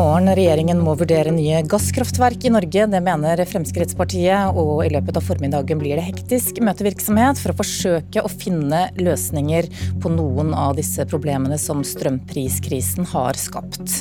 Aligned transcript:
Morgen. 0.00 0.30
Regjeringen 0.36 0.80
må 0.80 0.94
vurdere 0.98 1.32
nye 1.34 1.60
gasskraftverk 1.68 2.46
i 2.46 2.52
Norge. 2.54 2.86
Det 2.92 3.00
mener 3.04 3.42
Fremskrittspartiet, 3.48 4.56
og 4.56 4.84
i 4.86 4.92
løpet 4.94 5.18
av 5.18 5.26
formiddagen 5.26 5.80
blir 5.80 5.98
det 5.98 6.06
hektisk 6.06 6.60
møtevirksomhet 6.64 7.40
for 7.40 7.52
å 7.52 7.58
forsøke 7.58 8.24
å 8.24 8.30
finne 8.32 8.86
løsninger 9.00 9.68
på 10.00 10.12
noen 10.14 10.54
av 10.56 10.78
disse 10.80 11.04
problemene 11.10 11.58
som 11.60 11.84
strømpriskrisen 11.84 13.08
har 13.12 13.38
skapt. 13.40 14.00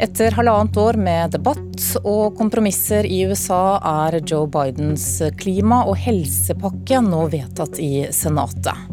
Etter 0.00 0.32
halvannet 0.38 0.78
år 0.80 0.96
med 1.00 1.34
debatt 1.34 1.88
og 2.04 2.38
kompromisser 2.38 3.08
i 3.08 3.24
USA 3.28 3.80
er 4.06 4.20
Joe 4.22 4.46
Bidens 4.48 5.08
klima- 5.40 5.82
og 5.90 5.98
helsepakke 6.00 7.02
nå 7.04 7.26
vedtatt 7.34 7.82
i 7.82 8.06
Senatet. 8.14 8.86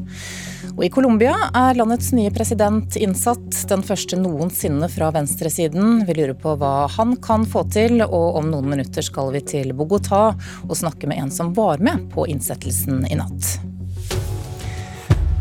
Og 0.78 0.84
I 0.86 0.92
Colombia 0.94 1.34
er 1.58 1.74
landets 1.74 2.12
nye 2.14 2.30
president 2.30 2.94
innsatt, 3.02 3.64
den 3.66 3.82
første 3.82 4.20
noensinne 4.22 4.86
fra 4.94 5.08
venstresiden. 5.16 6.04
Vi 6.06 6.16
lurer 6.20 6.36
på 6.38 6.54
hva 6.62 6.86
han 6.94 7.16
kan 7.18 7.48
få 7.50 7.64
til, 7.74 8.04
og 8.06 8.38
om 8.38 8.52
noen 8.52 8.70
minutter 8.76 9.02
skal 9.02 9.32
vi 9.34 9.42
til 9.42 9.74
Bogotá 9.74 10.22
og 10.38 10.76
snakke 10.78 11.10
med 11.10 11.18
en 11.24 11.34
som 11.34 11.50
var 11.58 11.82
med 11.82 12.06
på 12.14 12.28
innsettelsen 12.30 13.08
i 13.10 13.18
natt. 13.18 13.56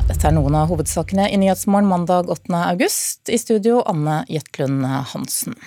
Dette 0.09 0.24
er 0.24 0.32
noen 0.38 0.56
av 0.56 0.72
hovedsakene 0.72 1.28
i 1.28 1.37
Nyhetsmorgen 1.45 1.92
mandag 1.92 2.32
8. 2.32 2.56
august. 2.73 3.28
I 3.28 3.37
studio 3.37 3.82
Anne 3.84 4.23
Jetlund 4.32 4.88
Hansen. 5.12 5.60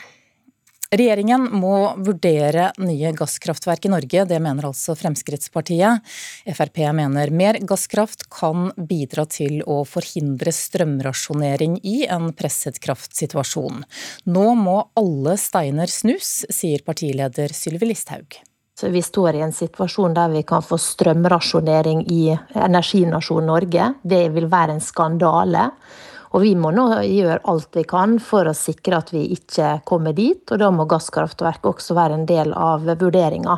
Regjeringen 0.89 1.43
må 1.53 1.75
vurdere 2.01 2.71
nye 2.81 3.11
gasskraftverk 3.13 3.83
i 3.85 3.91
Norge, 3.93 4.23
det 4.25 4.39
mener 4.41 4.65
altså 4.71 4.95
Fremskrittspartiet. 4.97 6.01
Frp 6.49 6.79
mener 6.97 7.29
mer 7.29 7.59
gasskraft 7.61 8.25
kan 8.33 8.71
bidra 8.89 9.27
til 9.29 9.61
å 9.69 9.83
forhindre 9.85 10.49
strømrasjonering 10.49 11.77
i 11.85 12.07
en 12.09 12.31
presset 12.33 12.81
kraftsituasjon. 12.81 13.85
Nå 14.33 14.47
må 14.57 14.79
alle 14.97 15.37
steiner 15.37 15.93
snus, 15.93 16.47
sier 16.49 16.81
partileder 16.81 17.53
Sylvi 17.53 17.91
Listhaug. 17.91 18.41
Så 18.79 18.89
vi 18.89 19.05
står 19.05 19.37
i 19.37 19.45
en 19.45 19.53
situasjon 19.53 20.17
der 20.17 20.33
vi 20.33 20.41
kan 20.47 20.65
få 20.65 20.79
strømrasjonering 20.81 22.07
i 22.09 22.31
energinasjonen 22.33 23.51
Norge. 23.53 23.93
Det 24.01 24.25
vil 24.33 24.49
være 24.49 24.79
en 24.79 24.81
skandale. 24.81 25.69
Og 26.35 26.43
vi 26.45 26.53
må 26.57 26.71
nå 26.75 26.85
gjøre 27.05 27.41
alt 27.49 27.75
vi 27.77 27.83
kan 27.89 28.17
for 28.21 28.49
å 28.49 28.55
sikre 28.57 28.99
at 28.99 29.11
vi 29.13 29.23
ikke 29.33 29.79
kommer 29.89 30.13
dit, 30.13 30.43
og 30.51 30.61
da 30.61 30.69
må 30.73 30.85
gasskraftverk 30.89 31.65
også 31.71 31.97
være 31.97 32.19
en 32.19 32.27
del 32.29 32.53
av 32.53 32.85
vurderinga. 32.85 33.57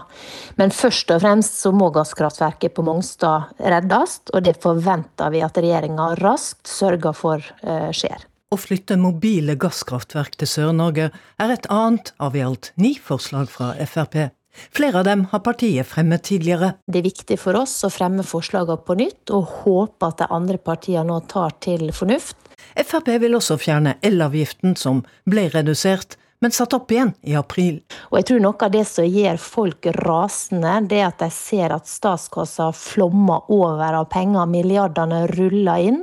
Men 0.61 0.71
først 0.75 1.11
og 1.11 1.23
fremst 1.25 1.59
så 1.63 1.73
må 1.75 1.91
gasskraftverket 1.95 2.75
på 2.75 2.85
Mongstad 2.87 3.51
reddes, 3.59 4.21
og 4.31 4.45
det 4.47 4.57
forventer 4.63 5.33
vi 5.33 5.43
at 5.43 5.59
regjeringa 5.59 6.13
raskt 6.21 6.67
sørger 6.71 7.15
for 7.17 7.43
uh, 7.65 7.89
skjer. 7.95 8.27
Å 8.51 8.57
flytte 8.59 8.97
mobile 8.99 9.55
gasskraftverk 9.59 10.35
til 10.39 10.49
Sør-Norge 10.51 11.07
er 11.39 11.53
et 11.53 11.67
annet 11.71 12.11
av 12.19 12.35
i 12.35 12.43
alt 12.43 12.73
ni 12.75 12.97
forslag 12.99 13.47
fra 13.51 13.71
Frp. 13.87 14.31
Flere 14.51 14.99
av 14.99 15.05
dem 15.07 15.23
har 15.31 15.39
partiet 15.39 15.87
fremmet 15.87 16.23
tidligere. 16.27 16.73
Det 16.83 16.99
er 16.99 17.07
viktig 17.07 17.37
for 17.39 17.55
oss 17.61 17.77
å 17.87 17.91
fremme 17.93 18.25
forslagene 18.27 18.83
på 18.83 18.97
nytt, 18.99 19.31
og 19.31 19.53
håpe 19.63 20.11
at 20.11 20.19
de 20.19 20.27
andre 20.35 20.59
partiene 20.59 21.07
nå 21.07 21.21
tar 21.31 21.55
til 21.63 21.87
fornuft. 21.95 22.50
Frp 22.75 23.13
vil 23.21 23.37
også 23.37 23.57
fjerne 23.61 23.97
elavgiften, 24.05 24.75
som 24.75 25.03
ble 25.29 25.49
redusert, 25.53 26.17
men 26.41 26.53
satt 26.55 26.73
opp 26.73 26.91
igjen 26.91 27.13
i 27.21 27.35
april. 27.37 27.81
Og 28.09 28.17
jeg 28.17 28.27
tror 28.31 28.39
Noe 28.41 28.65
av 28.65 28.71
det 28.73 28.85
som 28.89 29.05
gjør 29.05 29.37
folk 29.41 29.89
rasende, 30.01 30.79
det 30.89 31.01
er 31.01 31.09
at 31.11 31.21
de 31.21 31.29
ser 31.33 31.75
at 31.75 31.89
statskassa 31.89 32.71
flommer 32.73 33.45
over 33.53 33.99
av 33.99 34.07
penger, 34.13 34.49
milliardene 34.49 35.27
ruller 35.35 35.91
inn. 35.91 36.01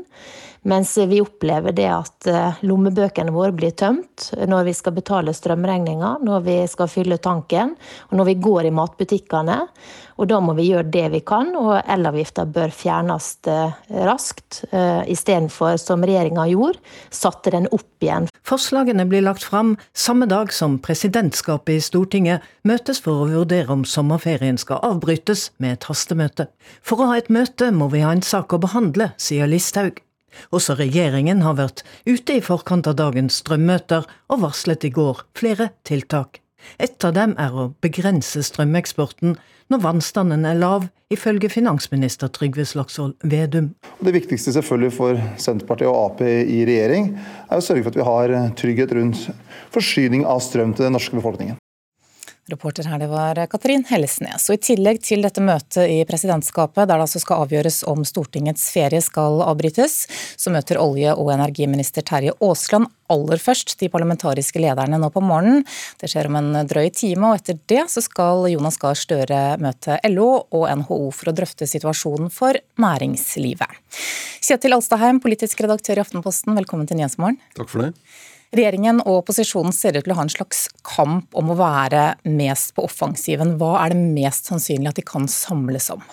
Mens 0.68 0.98
vi 0.98 1.20
opplever 1.24 1.72
det 1.72 1.88
at 1.88 2.28
eh, 2.28 2.58
lommebøkene 2.68 3.32
våre 3.32 3.54
blir 3.56 3.72
tømt 3.78 4.28
når 4.48 4.66
vi 4.66 4.74
skal 4.76 4.92
betale 4.98 5.32
strømregninga, 5.32 6.18
når 6.20 6.42
vi 6.44 6.56
skal 6.68 6.90
fylle 6.92 7.16
tanken, 7.24 7.72
og 8.10 8.18
når 8.18 8.28
vi 8.28 8.34
går 8.44 8.68
i 8.68 8.72
matbutikkene. 8.76 9.56
Og 10.18 10.28
da 10.28 10.40
må 10.44 10.52
vi 10.58 10.66
gjøre 10.68 10.90
det 10.92 11.06
vi 11.14 11.20
kan, 11.24 11.54
og 11.56 11.78
elavgifta 11.88 12.44
bør 12.52 12.74
fjernes 12.74 13.28
eh, 13.48 13.78
raskt. 14.04 14.64
Eh, 14.68 15.08
Istedenfor, 15.14 15.78
som 15.80 16.04
regjeringa 16.04 16.44
gjorde, 16.50 16.82
satte 17.08 17.54
den 17.54 17.70
opp 17.72 18.04
igjen. 18.04 18.28
Forslagene 18.44 19.06
blir 19.08 19.24
lagt 19.24 19.46
fram 19.46 19.76
samme 19.96 20.28
dag 20.28 20.52
som 20.52 20.76
presidentskapet 20.84 21.78
i 21.78 21.86
Stortinget 21.86 22.44
møtes 22.68 23.00
for 23.04 23.22
å 23.22 23.30
vurdere 23.30 23.72
om 23.72 23.86
sommerferien 23.88 24.60
skal 24.60 24.84
avbrytes 24.90 25.48
med 25.62 25.78
et 25.78 25.88
hastemøte. 25.88 26.50
For 26.84 27.00
å 27.00 27.14
ha 27.14 27.22
et 27.22 27.32
møte 27.32 27.70
må 27.72 27.88
vi 27.94 28.04
ha 28.04 28.12
en 28.12 28.26
sak 28.26 28.52
å 28.52 28.60
behandle, 28.60 29.14
sier 29.16 29.48
Listhaug. 29.48 30.02
Også 30.54 30.76
regjeringen 30.78 31.42
har 31.44 31.58
vært 31.58 31.84
ute 32.06 32.38
i 32.38 32.44
forkant 32.44 32.88
av 32.90 32.98
dagens 33.00 33.40
strømmøter 33.42 34.06
og 34.28 34.44
varslet 34.44 34.86
i 34.88 34.92
går 34.94 35.24
flere 35.38 35.72
tiltak. 35.88 36.40
Et 36.82 37.04
av 37.06 37.14
dem 37.14 37.34
er 37.38 37.54
å 37.54 37.70
begrense 37.84 38.42
strømeksporten 38.42 39.36
når 39.68 39.82
vannstanden 39.84 40.46
er 40.48 40.58
lav, 40.58 40.88
ifølge 41.12 41.50
finansminister 41.52 42.28
Trygve 42.32 42.64
Slagsvold 42.68 43.14
Vedum. 43.24 43.70
Det 44.04 44.12
viktigste 44.16 44.52
selvfølgelig 44.56 44.94
for 44.96 45.20
Senterpartiet 45.40 45.88
og 45.88 46.00
Ap 46.02 46.24
i 46.24 46.64
regjering 46.68 47.12
er 47.16 47.56
å 47.56 47.64
sørge 47.64 47.84
for 47.84 47.92
at 47.92 48.00
vi 48.00 48.08
har 48.08 48.36
trygghet 48.58 48.92
rundt 48.98 49.28
forsyning 49.74 50.26
av 50.28 50.42
strøm 50.44 50.74
til 50.74 50.88
den 50.88 50.96
norske 50.96 51.16
befolkningen. 51.16 51.60
Reporter 52.48 52.86
her 52.88 52.98
det 53.02 53.08
var 53.10 53.38
Katrin 53.50 53.84
Hellesnes. 53.88 54.46
Og 54.48 54.56
I 54.56 54.62
tillegg 54.70 55.02
til 55.04 55.20
dette 55.24 55.42
møtet 55.44 55.90
i 55.92 55.98
presidentskapet, 56.08 56.86
der 56.86 56.96
det 56.96 57.04
altså 57.04 57.20
skal 57.20 57.44
avgjøres 57.44 57.82
om 57.90 58.04
Stortingets 58.08 58.70
ferie 58.72 59.02
skal 59.04 59.42
avbrytes, 59.44 59.98
så 60.40 60.52
møter 60.54 60.80
olje- 60.80 61.12
og 61.12 61.32
energiminister 61.34 62.06
Terje 62.08 62.32
Aasland 62.40 62.88
aller 63.12 63.40
først 63.40 63.76
de 63.80 63.90
parlamentariske 63.92 64.60
lederne 64.60 65.00
nå 65.00 65.10
på 65.12 65.22
morgenen. 65.24 65.64
Det 66.00 66.08
skjer 66.12 66.30
om 66.30 66.38
en 66.40 66.62
drøy 66.68 66.88
time, 66.94 67.30
og 67.30 67.42
etter 67.42 67.60
det 67.68 67.84
så 67.92 68.04
skal 68.04 68.48
Jonas 68.52 68.80
Gahr 68.80 68.96
Støre 68.96 69.42
møte 69.60 70.00
LO 70.08 70.30
og 70.48 70.64
NHO 70.80 71.02
for 71.12 71.32
å 71.32 71.36
drøfte 71.36 71.68
situasjonen 71.68 72.32
for 72.32 72.56
næringslivet. 72.80 73.76
Kjetil 74.48 74.76
Alstaheim, 74.78 75.20
politisk 75.20 75.60
redaktør 75.64 76.00
i 76.00 76.04
Aftenposten, 76.06 76.56
velkommen 76.56 76.88
til 76.88 77.00
Nyhetsmorgen. 77.00 77.40
Takk 77.58 77.72
for 77.72 77.88
det. 77.88 77.92
Regjeringen 78.54 79.02
og 79.04 79.22
opposisjonen 79.22 79.74
ser 79.76 79.98
ut 79.98 80.06
til 80.06 80.14
å 80.14 80.18
ha 80.20 80.24
en 80.24 80.32
slags 80.32 80.66
kamp 80.86 81.36
om 81.36 81.52
å 81.52 81.58
være 81.58 82.14
mest 82.24 82.72
på 82.76 82.86
offensiven. 82.88 83.56
Hva 83.60 83.74
er 83.82 83.92
det 83.92 84.00
mest 84.16 84.48
sannsynlig 84.48 84.92
at 84.92 85.00
de 85.00 85.04
kan 85.04 85.28
samles 85.28 85.90
om? 85.92 86.04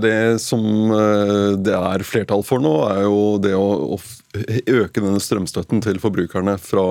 Det 0.00 0.40
som 0.40 0.64
eh, 0.96 1.50
det 1.60 1.74
er 1.76 2.06
flertall 2.08 2.44
for 2.46 2.62
nå, 2.64 2.72
er 2.88 3.02
jo 3.04 3.18
det 3.42 3.52
å 3.52 3.98
øke 4.00 5.02
denne 5.02 5.20
strømstøtten 5.20 5.84
til 5.84 6.00
forbrukerne 6.00 6.56
fra 6.56 6.86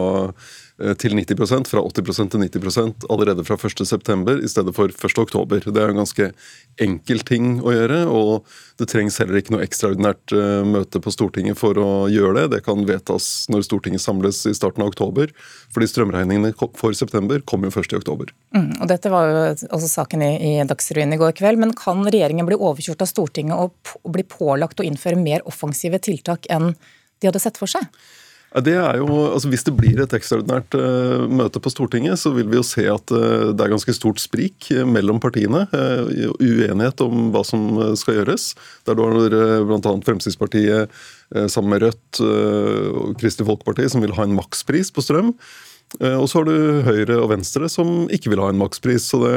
til 0.98 1.14
90% 1.14 1.70
fra 1.70 1.82
80% 1.86 2.34
til 2.34 2.42
90% 2.42 3.06
allerede 3.14 3.44
fra 3.46 3.58
1.9. 3.60 4.34
i 4.42 4.50
stedet 4.50 4.74
for 4.74 4.90
1.10. 4.90 5.68
Det 5.70 5.82
er 5.82 5.92
en 5.92 6.00
ganske 6.02 6.30
enkel 6.82 7.22
ting 7.28 7.60
å 7.62 7.74
gjøre, 7.76 8.00
og 8.10 8.48
det 8.82 8.88
trengs 8.90 9.20
heller 9.22 9.38
ikke 9.38 9.54
noe 9.54 9.66
ekstraordinært 9.66 10.34
eh, 10.34 10.64
møte 10.66 11.02
på 11.04 11.14
Stortinget 11.14 11.60
for 11.60 11.78
å 11.78 11.90
gjøre 12.12 12.42
det. 12.42 12.56
Det 12.56 12.62
kan 12.66 12.82
vedtas 12.90 13.28
når 13.54 13.68
Stortinget 13.68 14.02
samles 14.02 14.42
i 14.50 14.56
starten 14.58 14.82
av 14.86 14.90
oktober, 14.94 15.30
fordi 15.76 15.92
strømregningene 15.92 16.56
for 16.80 16.98
september 16.98 17.44
kommer 17.46 17.70
jo 17.70 17.78
først 17.78 17.94
i 17.94 18.00
oktober. 18.00 18.34
Mm, 18.58 18.72
og 18.80 18.90
Dette 18.90 19.14
var 19.14 19.30
jo 19.30 19.46
også 19.78 19.92
saken 19.92 20.26
i, 20.26 20.34
i 20.50 20.68
Dagsrevyen 20.70 21.14
i 21.14 21.22
går 21.22 21.38
kveld, 21.38 21.62
men 21.62 21.78
kan 21.78 22.02
regjeringen 22.08 22.50
bli 22.50 22.58
overkjørt 22.58 23.06
av 23.06 23.14
Stortinget 23.14 23.62
og 23.62 24.12
bli 24.14 24.26
pålagt 24.26 24.82
å 24.82 24.88
innføre 24.88 25.22
mer 25.22 25.46
offensive 25.50 26.02
tiltak 26.02 26.50
enn 26.54 26.74
de 26.74 27.30
hadde 27.30 27.42
sett 27.44 27.62
for 27.62 27.72
seg? 27.72 27.86
Det 28.62 28.76
er 28.78 29.00
jo, 29.02 29.08
altså 29.34 29.50
Hvis 29.50 29.66
det 29.66 29.74
blir 29.74 29.98
et 30.04 30.14
ekstraordinært 30.14 30.76
uh, 30.78 31.26
møte 31.26 31.58
på 31.64 31.72
Stortinget, 31.74 32.20
så 32.22 32.30
vil 32.36 32.52
vi 32.52 32.60
jo 32.60 32.66
se 32.66 32.86
at 32.86 33.14
uh, 33.14 33.50
det 33.50 33.66
er 33.66 33.72
ganske 33.74 33.96
stort 33.98 34.22
sprik 34.22 34.70
uh, 34.76 34.84
mellom 34.86 35.22
partiene. 35.24 35.66
uenighet 36.38 37.02
om 37.02 37.32
hva 37.34 37.42
som 37.48 37.96
skal 37.98 38.20
gjøres. 38.20 38.52
Der 38.86 38.98
du 38.98 39.02
har 39.02 39.66
bl.a. 39.66 39.94
Fremskrittspartiet 40.06 40.92
sammen 41.50 41.74
med 41.74 41.82
Rødt 41.82 42.20
og 42.22 43.16
Kristelig 43.18 43.48
Folkeparti 43.48 43.88
som 43.90 44.04
vil 44.04 44.14
ha 44.14 44.26
en 44.28 44.36
makspris 44.38 44.92
på 44.94 45.02
strøm. 45.02 45.32
Og 46.04 46.28
så 46.30 46.40
har 46.40 46.46
du 46.50 46.84
Høyre 46.86 47.18
og 47.22 47.32
Venstre 47.32 47.70
som 47.72 48.06
ikke 48.14 48.34
vil 48.34 48.42
ha 48.44 48.52
en 48.52 48.60
makspris. 48.60 49.08
Så 49.10 49.22
det, 49.24 49.34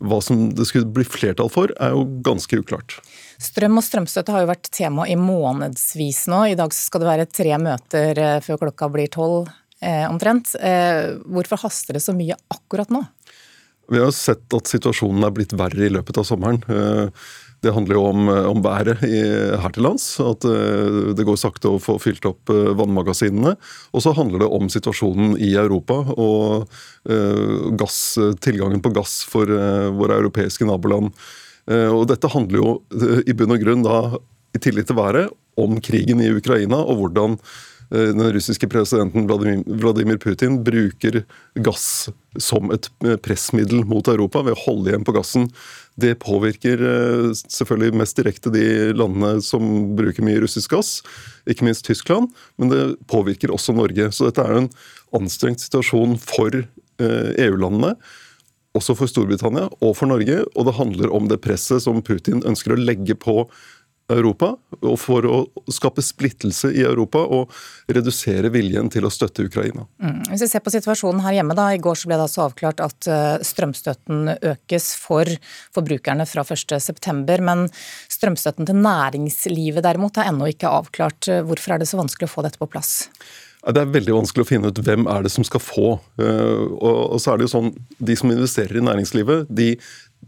hva 0.00 0.22
som 0.24 0.46
det 0.56 0.68
skulle 0.70 0.88
bli 0.94 1.04
flertall 1.04 1.52
for, 1.52 1.74
er 1.76 1.92
jo 1.92 2.06
ganske 2.24 2.62
uklart. 2.62 2.96
Strøm 3.42 3.80
og 3.80 3.84
strømstøtte 3.84 4.34
har 4.34 4.44
jo 4.44 4.50
vært 4.52 4.70
tema 4.74 5.06
i 5.10 5.16
månedsvis 5.18 6.24
nå. 6.30 6.44
I 6.52 6.58
dag 6.58 6.74
skal 6.74 7.02
det 7.02 7.10
være 7.10 7.30
tre 7.30 7.58
møter 7.60 8.20
eh, 8.20 8.40
før 8.44 8.64
klokka 8.66 8.90
blir 8.92 9.10
tolv 9.12 9.48
eh, 9.80 10.04
omtrent. 10.08 10.54
Eh, 10.60 11.16
hvorfor 11.26 11.64
haster 11.66 11.98
det 11.98 12.04
så 12.04 12.14
mye 12.16 12.38
akkurat 12.54 12.92
nå? 12.94 13.02
Vi 13.92 14.00
har 14.00 14.14
sett 14.16 14.54
at 14.56 14.70
situasjonen 14.70 15.26
er 15.26 15.34
blitt 15.34 15.56
verre 15.58 15.84
i 15.84 15.92
løpet 15.92 16.16
av 16.16 16.24
sommeren. 16.24 16.62
Det 17.60 17.72
handler 17.72 17.98
jo 17.98 18.04
om, 18.08 18.30
om 18.48 18.62
været 18.64 19.02
i, 19.04 19.18
her 19.60 19.74
til 19.76 19.84
lands. 19.84 20.06
At 20.24 20.40
det 20.40 21.26
går 21.28 21.36
sakte 21.36 21.68
å 21.68 21.82
få 21.82 21.98
fylt 22.00 22.24
opp 22.24 22.48
vannmagasinene. 22.48 23.52
Og 23.92 24.04
så 24.04 24.14
handler 24.16 24.40
det 24.40 24.48
om 24.56 24.72
situasjonen 24.72 25.36
i 25.36 25.52
Europa 25.60 25.98
og 26.16 26.64
gass, 27.76 27.98
tilgangen 28.40 28.80
på 28.80 28.94
gass 28.96 29.18
for 29.28 29.52
våre 30.00 30.16
europeiske 30.16 30.64
naboland. 30.64 31.12
Og 31.64 32.02
dette 32.10 32.28
handler 32.28 32.60
jo 32.60 32.72
i 33.24 33.32
bunn 33.32 33.54
og 33.54 33.62
grunn 33.62 33.84
da, 33.86 33.98
i 34.52 34.60
tillit 34.60 34.90
til 34.90 34.98
været, 34.98 35.30
om 35.56 35.78
krigen 35.80 36.20
i 36.20 36.28
Ukraina 36.34 36.82
og 36.82 36.98
hvordan 36.98 37.38
Eh, 37.90 37.98
den 37.98 38.32
russiske 38.32 38.68
presidenten 38.68 39.26
Vladimir 39.80 40.16
Putin 40.16 40.64
bruker 40.64 41.22
gass 41.54 42.08
som 42.40 42.72
et 42.74 42.88
eh, 43.04 43.16
pressmiddel 43.20 43.84
mot 43.88 44.08
Europa 44.08 44.42
ved 44.42 44.56
å 44.56 44.62
holde 44.64 44.90
igjen 44.92 45.06
på 45.06 45.14
gassen. 45.16 45.48
Det 46.00 46.14
påvirker 46.22 46.80
eh, 46.80 47.28
selvfølgelig 47.36 48.00
mest 48.00 48.18
direkte 48.18 48.52
de 48.54 48.66
landene 48.96 49.38
som 49.44 49.94
bruker 49.98 50.26
mye 50.26 50.42
russisk 50.42 50.74
gass, 50.74 50.96
ikke 51.50 51.68
minst 51.68 51.86
Tyskland, 51.86 52.32
men 52.58 52.72
det 52.72 52.82
påvirker 53.10 53.52
også 53.54 53.76
Norge. 53.76 54.10
Så 54.14 54.30
dette 54.30 54.44
er 54.44 54.64
en 54.64 54.70
anstrengt 55.14 55.62
situasjon 55.62 56.18
for 56.22 56.64
EU-landene. 56.94 57.96
Også 58.74 58.96
for 58.98 59.10
Storbritannia 59.10 59.68
og 59.80 59.94
for 59.94 60.10
Norge, 60.10 60.42
og 60.54 60.66
det 60.66 60.76
handler 60.80 61.14
om 61.14 61.30
det 61.30 61.38
presset 61.44 61.84
som 61.84 62.02
Putin 62.02 62.42
ønsker 62.42 62.74
å 62.74 62.80
legge 62.80 63.14
på 63.14 63.44
Europa, 64.12 64.50
og 64.84 64.96
for 65.00 65.24
å 65.24 65.36
skape 65.72 66.02
splittelse 66.04 66.68
i 66.76 66.82
Europa 66.84 67.22
og 67.22 67.52
redusere 67.88 68.50
viljen 68.52 68.90
til 68.92 69.06
å 69.08 69.12
støtte 69.12 69.46
Ukraina. 69.46 69.86
Mm. 70.02 70.18
Hvis 70.28 70.44
vi 70.44 70.48
ser 70.50 70.64
på 70.64 70.72
situasjonen 70.74 71.22
her 71.24 71.38
hjemme, 71.38 71.56
da, 71.56 71.70
I 71.72 71.80
går 71.80 71.96
så 71.96 72.10
ble 72.10 72.18
det 72.18 72.26
altså 72.26 72.44
avklart 72.44 72.82
at 72.84 73.08
eh, 73.08 73.38
strømstøtten 73.48 74.34
økes 74.34 74.90
for 75.00 75.30
forbrukerne 75.72 76.28
fra 76.28 76.44
1.9. 76.44 77.40
Men 77.48 77.64
strømstøtten 78.12 78.68
til 78.68 78.84
næringslivet 78.84 79.86
derimot 79.86 80.20
er 80.20 80.28
ennå 80.34 80.52
ikke 80.52 80.74
avklart. 80.82 81.30
Hvorfor 81.48 81.76
er 81.76 81.80
det 81.80 81.88
så 81.88 82.02
vanskelig 82.02 82.28
å 82.28 82.34
få 82.36 82.44
dette 82.44 82.60
på 82.60 82.68
plass? 82.68 83.06
Det 83.64 83.80
er 83.80 83.92
veldig 83.94 84.16
vanskelig 84.18 84.44
å 84.44 84.48
finne 84.48 84.70
ut 84.70 84.80
hvem 84.84 85.06
er 85.08 85.24
det 85.24 85.32
som 85.32 85.44
skal 85.46 85.62
få. 85.62 85.94
Eh, 86.20 86.64
og 86.84 87.16
så 87.22 87.32
er 87.32 87.38
det 87.40 87.46
jo 87.46 87.54
sånn, 87.54 87.70
De 87.98 88.16
som 88.18 88.32
investerer 88.32 88.76
i 88.76 88.84
næringslivet, 88.84 89.48
de, 89.48 89.70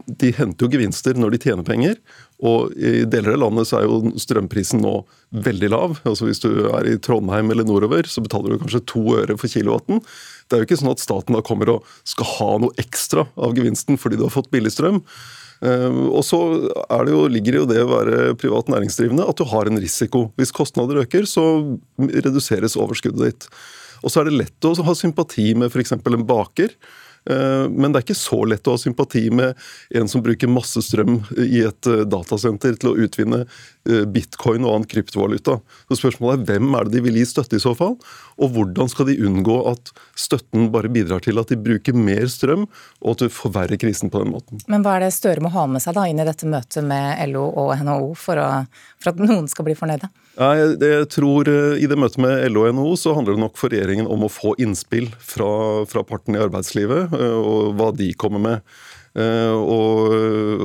de 0.07 0.31
henter 0.33 0.65
jo 0.65 0.71
gevinster 0.73 1.19
når 1.19 1.35
de 1.35 1.41
tjener 1.45 1.67
penger. 1.67 1.99
Og 2.41 2.73
I 2.73 3.05
deler 3.09 3.35
av 3.35 3.43
landet 3.45 3.69
så 3.69 3.79
er 3.79 3.87
jo 3.87 4.13
strømprisen 4.17 4.81
nå 4.81 4.95
veldig 5.45 5.69
lav. 5.73 5.97
Altså 6.09 6.29
Hvis 6.29 6.41
du 6.41 6.49
er 6.71 6.89
i 6.89 6.97
Trondheim 6.97 7.53
eller 7.53 7.67
nordover, 7.67 8.09
så 8.09 8.25
betaler 8.25 8.55
du 8.55 8.63
kanskje 8.63 8.85
to 8.89 9.05
øre 9.19 9.37
for 9.37 9.53
kilowatten. 9.53 10.01
Det 10.47 10.57
er 10.57 10.63
jo 10.63 10.69
ikke 10.69 10.81
sånn 10.81 10.93
at 10.95 11.03
staten 11.03 11.37
da 11.37 11.45
kommer 11.45 11.75
og 11.75 11.97
skal 12.07 12.31
ha 12.37 12.51
noe 12.63 12.77
ekstra 12.81 13.27
av 13.35 13.57
gevinsten 13.57 14.01
fordi 14.01 14.17
du 14.17 14.25
har 14.25 14.33
fått 14.33 14.53
billig 14.53 14.73
strøm. 14.73 15.03
Eh, 15.65 15.97
og 16.11 16.21
så 16.25 16.41
det 16.67 17.15
jo, 17.15 17.23
ligger 17.31 17.55
det 17.55 17.63
jo 17.63 17.71
det 17.71 17.81
å 17.85 17.89
være 17.91 18.35
privat 18.41 18.69
næringsdrivende 18.73 19.27
at 19.27 19.39
du 19.39 19.47
har 19.49 19.69
en 19.69 19.81
risiko. 19.81 20.27
Hvis 20.37 20.55
kostnader 20.55 21.01
øker, 21.03 21.27
så 21.29 21.47
reduseres 21.97 22.77
overskuddet 22.79 23.25
ditt. 23.25 23.49
Og 24.03 24.13
så 24.13 24.21
er 24.21 24.29
det 24.29 24.39
lett 24.43 24.69
å 24.69 24.75
ha 24.85 24.95
sympati 24.95 25.51
med 25.57 25.73
f.eks. 25.73 25.95
en 25.97 26.27
baker 26.29 26.75
Eh, 27.29 27.65
men 27.69 27.91
det 27.91 27.99
er 27.99 28.05
ikke 28.05 28.17
så 28.17 28.39
lett 28.47 28.67
å 28.67 28.75
ha 28.75 28.81
sympati 28.81 29.25
med 29.33 29.57
en 29.95 30.07
som 30.11 30.23
bruker 30.23 30.51
masse 30.51 30.81
strøm 30.85 31.19
i 31.43 31.63
et 31.67 31.89
eh, 31.89 32.05
datasenter 32.07 32.77
til 32.79 32.93
å 32.93 33.07
utvinne 33.07 33.43
bitcoin 34.11 34.65
og 34.65 34.73
annen 34.73 34.89
kryptovaluta. 34.89 35.59
Så 35.87 35.99
Spørsmålet 36.01 36.43
er 36.43 36.47
hvem 36.51 36.75
er 36.77 36.87
det 36.87 36.97
de 36.97 37.03
vil 37.07 37.19
gi 37.19 37.25
støtte 37.29 37.59
i 37.59 37.63
så 37.63 37.73
fall, 37.77 37.95
og 38.37 38.53
hvordan 38.53 38.91
skal 38.91 39.09
de 39.09 39.17
unngå 39.25 39.57
at 39.71 39.91
støtten 40.17 40.69
bare 40.73 40.91
bidrar 40.93 41.23
til 41.25 41.39
at 41.41 41.51
de 41.51 41.57
bruker 41.59 41.97
mer 41.97 42.27
strøm, 42.31 42.67
og 43.01 43.15
at 43.15 43.23
du 43.25 43.33
forverrer 43.33 43.79
krisen 43.81 44.11
på 44.13 44.21
den 44.23 44.33
måten. 44.35 44.61
Men 44.69 44.85
hva 44.85 44.97
er 44.97 45.07
det 45.07 45.13
Støre 45.17 45.41
må 45.43 45.51
ha 45.53 45.65
med 45.69 45.81
seg 45.83 45.95
da 45.97 46.05
inn 46.09 46.21
i 46.21 46.27
dette 46.27 46.49
møtet 46.49 46.85
med 46.85 47.17
LO 47.31 47.47
og 47.49 47.73
NHO 47.81 48.11
for, 48.19 48.39
å, 48.41 48.49
for 49.01 49.13
at 49.13 49.21
noen 49.23 49.47
skal 49.51 49.67
bli 49.67 49.77
fornøyde? 49.77 50.09
Jeg, 50.37 50.75
jeg 50.83 51.07
tror 51.09 51.49
eh, 51.49 51.79
I 51.81 51.87
det 51.89 51.97
møtet 51.97 52.21
med 52.21 52.43
LO 52.53 52.67
og 52.67 52.75
NHO 52.77 52.91
så 53.01 53.15
handler 53.17 53.37
det 53.37 53.45
nok 53.45 53.57
for 53.57 53.73
regjeringen 53.73 54.09
om 54.11 54.27
å 54.27 54.31
få 54.31 54.53
innspill 54.61 55.09
fra, 55.17 55.49
fra 55.89 56.05
partene 56.05 56.37
i 56.37 56.45
arbeidslivet, 56.45 57.17
eh, 57.17 57.39
og 57.41 57.73
hva 57.79 57.91
de 57.97 58.11
kommer 58.19 58.43
med. 58.43 58.77
Eh, 59.17 59.53
og, 59.57 60.13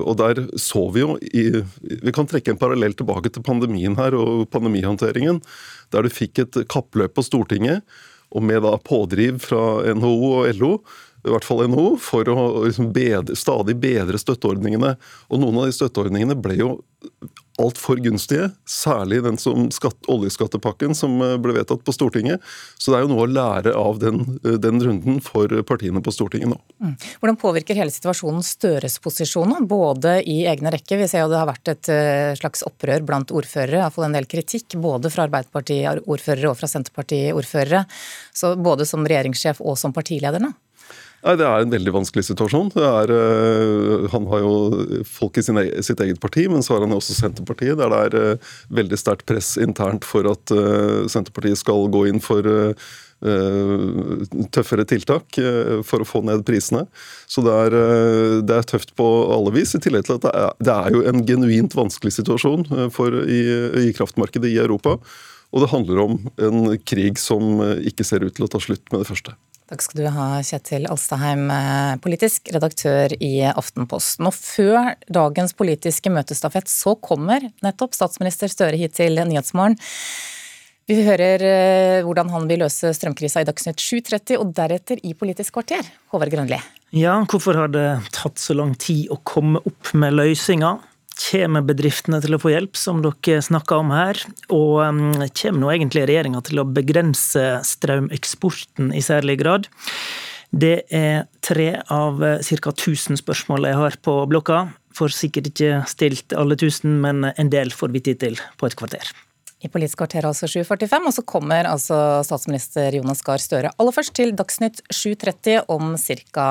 og, 0.02 0.14
der 0.20 0.42
så 0.60 0.82
vi 0.92 1.00
jo 1.00 1.14
i, 1.24 1.44
Vi 1.80 2.12
kan 2.12 2.28
trekke 2.28 2.52
en 2.52 2.60
parallell 2.60 2.92
tilbake 2.98 3.32
til 3.32 3.44
pandemien 3.46 3.96
her 3.96 4.16
og 4.18 4.48
pandemihåndteringen. 4.52 5.40
Der 5.92 6.04
du 6.04 6.12
fikk 6.12 6.42
et 6.42 6.60
kappløp 6.72 7.16
på 7.16 7.24
Stortinget, 7.24 7.86
og 8.32 8.44
med 8.44 8.62
da 8.64 8.76
pådriv 8.80 9.40
fra 9.44 9.82
NHO 9.92 10.12
og 10.32 10.60
LO 10.60 10.74
i 11.22 11.30
hvert 11.30 11.46
fall 11.46 11.62
NHO, 11.70 11.86
for 12.02 12.26
å 12.32 12.64
liksom 12.64 12.88
bedre, 12.94 13.36
stadig 13.38 13.76
bedre 13.78 14.18
støtteordningene. 14.18 14.96
Og 15.30 15.38
noen 15.38 15.60
av 15.60 15.68
de 15.68 15.76
støtteordningene 15.76 16.34
ble 16.42 16.56
jo 16.58 16.70
altfor 17.60 18.00
gunstige, 18.00 18.48
særlig 18.68 19.20
den 19.24 19.36
som 19.40 19.66
skatt, 19.74 19.98
oljeskattepakken 20.10 20.94
som 20.96 21.18
eh, 21.22 21.34
ble 21.42 21.56
vedtatt 21.58 21.82
på 21.84 21.94
Stortinget. 21.94 22.40
Så 22.80 22.92
det 22.92 22.98
er 22.98 23.04
jo 23.04 23.10
noe 23.12 23.26
å 23.26 23.30
lære 23.30 23.74
av 23.76 24.00
den, 24.00 24.22
eh, 24.40 24.56
den 24.62 24.80
runden 24.82 25.20
for 25.24 25.52
partiene 25.68 26.02
på 26.04 26.14
Stortinget 26.14 26.52
nå. 26.52 26.58
Mm. 26.82 26.94
Hvordan 27.20 27.40
påvirker 27.42 27.78
hele 27.78 27.92
situasjonen 27.94 28.44
Støres 28.46 28.96
posisjon 29.02 29.54
både 29.68 30.18
i 30.28 30.42
egne 30.48 30.72
rekker? 30.72 31.02
Vi 31.02 31.10
ser 31.12 31.26
jo 31.26 31.32
det 31.32 31.40
har 31.42 31.50
vært 31.50 31.74
et 31.74 31.92
eh, 31.92 32.32
slags 32.40 32.64
opprør 32.68 33.04
blant 33.08 33.34
ordførere, 33.34 33.82
iallfall 33.82 34.08
en 34.08 34.16
del 34.16 34.28
kritikk, 34.30 34.78
både 34.80 35.12
fra 35.12 35.28
Arbeiderparti-ordførere 35.28 36.52
og 36.52 36.58
fra 36.60 36.70
Senterparti-ordførere. 36.72 37.84
Så 38.32 38.54
både 38.56 38.88
som 38.88 39.04
regjeringssjef 39.04 39.60
og 39.60 39.76
som 39.80 39.94
partileder 39.94 40.42
nå? 40.42 40.54
Nei, 41.22 41.36
Det 41.38 41.46
er 41.46 41.62
en 41.62 41.70
veldig 41.70 41.92
vanskelig 41.94 42.24
situasjon. 42.26 42.72
Er, 42.82 43.12
uh, 43.14 44.08
han 44.10 44.26
har 44.32 44.42
jo 44.42 45.04
folk 45.06 45.38
i 45.38 45.44
e 45.44 45.84
sitt 45.86 46.02
eget 46.02 46.18
parti, 46.22 46.48
men 46.50 46.64
så 46.66 46.74
har 46.74 46.82
han 46.82 46.90
jo 46.94 46.98
også 46.98 47.14
Senterpartiet, 47.14 47.78
der 47.78 47.92
det 47.92 48.00
er 48.08 48.34
uh, 48.34 48.52
veldig 48.74 48.98
sterkt 48.98 49.26
press 49.30 49.54
internt 49.54 50.04
for 50.08 50.26
at 50.32 50.50
uh, 50.50 51.06
Senterpartiet 51.06 51.60
skal 51.62 51.86
gå 51.94 52.06
inn 52.10 52.22
for 52.22 52.46
tøffere 54.50 54.82
tiltak 54.82 55.36
for 55.86 56.02
å 56.02 56.06
få 56.10 56.24
ned 56.26 56.40
prisene. 56.42 56.80
Så 57.30 57.44
det 57.46 57.52
er, 57.54 57.76
det 58.42 58.56
er, 58.56 58.66
tøft 58.66 58.96
på 58.98 59.06
alle 59.30 59.52
vis. 59.54 59.76
I 59.78 59.80
tillegg 59.84 60.08
til 60.08 60.16
at 60.16 60.24
det 60.26 60.32
er, 60.34 60.56
det 60.58 60.74
er 60.74 60.96
jo 60.96 61.04
en 61.06 61.22
genuint 61.28 61.76
vanskelig 61.78 62.16
situasjon 62.16 62.66
i, 62.66 63.40
i 63.84 63.94
kraftmarkedet 63.94 64.50
i 64.50 64.58
Europa. 64.64 64.96
Og 65.54 65.62
det 65.62 65.70
handler 65.70 66.02
om 66.02 66.18
en 66.34 66.74
krig 66.82 67.22
som 67.22 67.62
ikke 67.78 68.10
ser 68.10 68.26
ut 68.26 68.34
til 68.34 68.48
å 68.48 68.50
ta 68.50 68.58
slutt 68.58 68.90
med 68.90 69.04
det 69.04 69.10
første. 69.12 69.38
Takk 69.72 69.86
skal 69.86 70.02
du 70.02 70.06
ha, 70.12 70.24
Kjetil 70.44 70.84
Alstaheim, 70.84 71.46
eh, 71.48 71.94
politisk 72.04 72.50
redaktør 72.52 73.14
i 73.24 73.38
Aftenposten. 73.48 74.26
Og 74.28 74.34
før 74.36 74.90
dagens 75.08 75.56
politiske 75.56 76.12
møtestafett 76.12 76.68
så 76.68 76.92
kommer 77.00 77.46
nettopp 77.64 77.96
statsminister 77.96 78.52
Støre 78.52 78.76
hit 78.76 78.98
til 78.98 79.16
Nyhetsmorgen. 79.16 79.78
Vi 80.90 80.98
hører 81.06 81.46
eh, 81.48 82.02
hvordan 82.04 82.28
han 82.34 82.50
vil 82.50 82.60
løse 82.66 82.92
strømkrisa 82.92 83.40
i 83.40 83.48
Dagsnytt 83.48 83.80
7.30, 83.80 84.36
og 84.42 84.52
deretter 84.52 85.00
i 85.08 85.14
Politisk 85.16 85.56
kvarter. 85.56 85.88
Håvard 86.12 86.36
Grønli. 86.36 86.60
Ja, 86.92 87.22
hvorfor 87.24 87.56
har 87.56 87.72
det 87.72 87.88
tatt 88.12 88.36
så 88.36 88.52
lang 88.52 88.76
tid 88.76 89.08
å 89.08 89.22
komme 89.24 89.64
opp 89.64 89.94
med 89.96 90.18
løsninger? 90.20 90.84
Kommer 91.22 91.62
bedriftene 91.66 92.18
til 92.24 92.34
å 92.34 92.40
få 92.40 92.50
hjelp, 92.54 92.76
som 92.78 93.02
dere 93.04 93.42
snakka 93.44 93.78
om 93.82 93.92
her? 93.94 94.18
Og 94.50 94.80
kommer 95.38 95.60
nå 95.60 95.72
egentlig 95.74 96.06
regjeringa 96.08 96.42
til 96.46 96.62
å 96.62 96.68
begrense 96.68 97.44
strømeksporten 97.68 98.90
i 98.96 99.02
særlig 99.04 99.38
grad? 99.42 99.68
Det 100.52 100.82
er 100.92 101.26
tre 101.44 101.68
av 101.88 102.18
ca. 102.20 102.72
1000 102.72 103.20
spørsmål 103.20 103.68
jeg 103.70 103.78
har 103.78 103.98
på 104.04 104.16
blokka. 104.28 104.64
Får 104.96 105.14
sikkert 105.16 105.52
ikke 105.52 105.82
stilt 105.88 106.34
alle 106.36 106.58
1000, 106.58 106.98
men 107.04 107.30
en 107.30 107.52
del 107.52 107.72
får 107.72 107.94
vi 107.94 108.02
tid 108.08 108.20
til 108.24 108.40
på 108.60 108.68
et 108.68 108.76
kvarter. 108.76 109.12
I 109.62 109.70
Politisk 109.70 110.00
kvarter 110.02 110.26
altså 110.26 110.48
7.45, 110.50 111.06
og 111.06 111.14
så 111.14 111.22
kommer 111.22 111.68
altså 111.70 111.96
statsminister 112.26 112.98
Jonas 112.98 113.22
Gahr 113.24 113.40
Støre 113.40 113.70
aller 113.78 113.94
først 113.94 114.16
til 114.18 114.34
Dagsnytt 114.36 114.82
7.30 114.90 115.70
om 115.70 115.94
ca. 116.34 116.48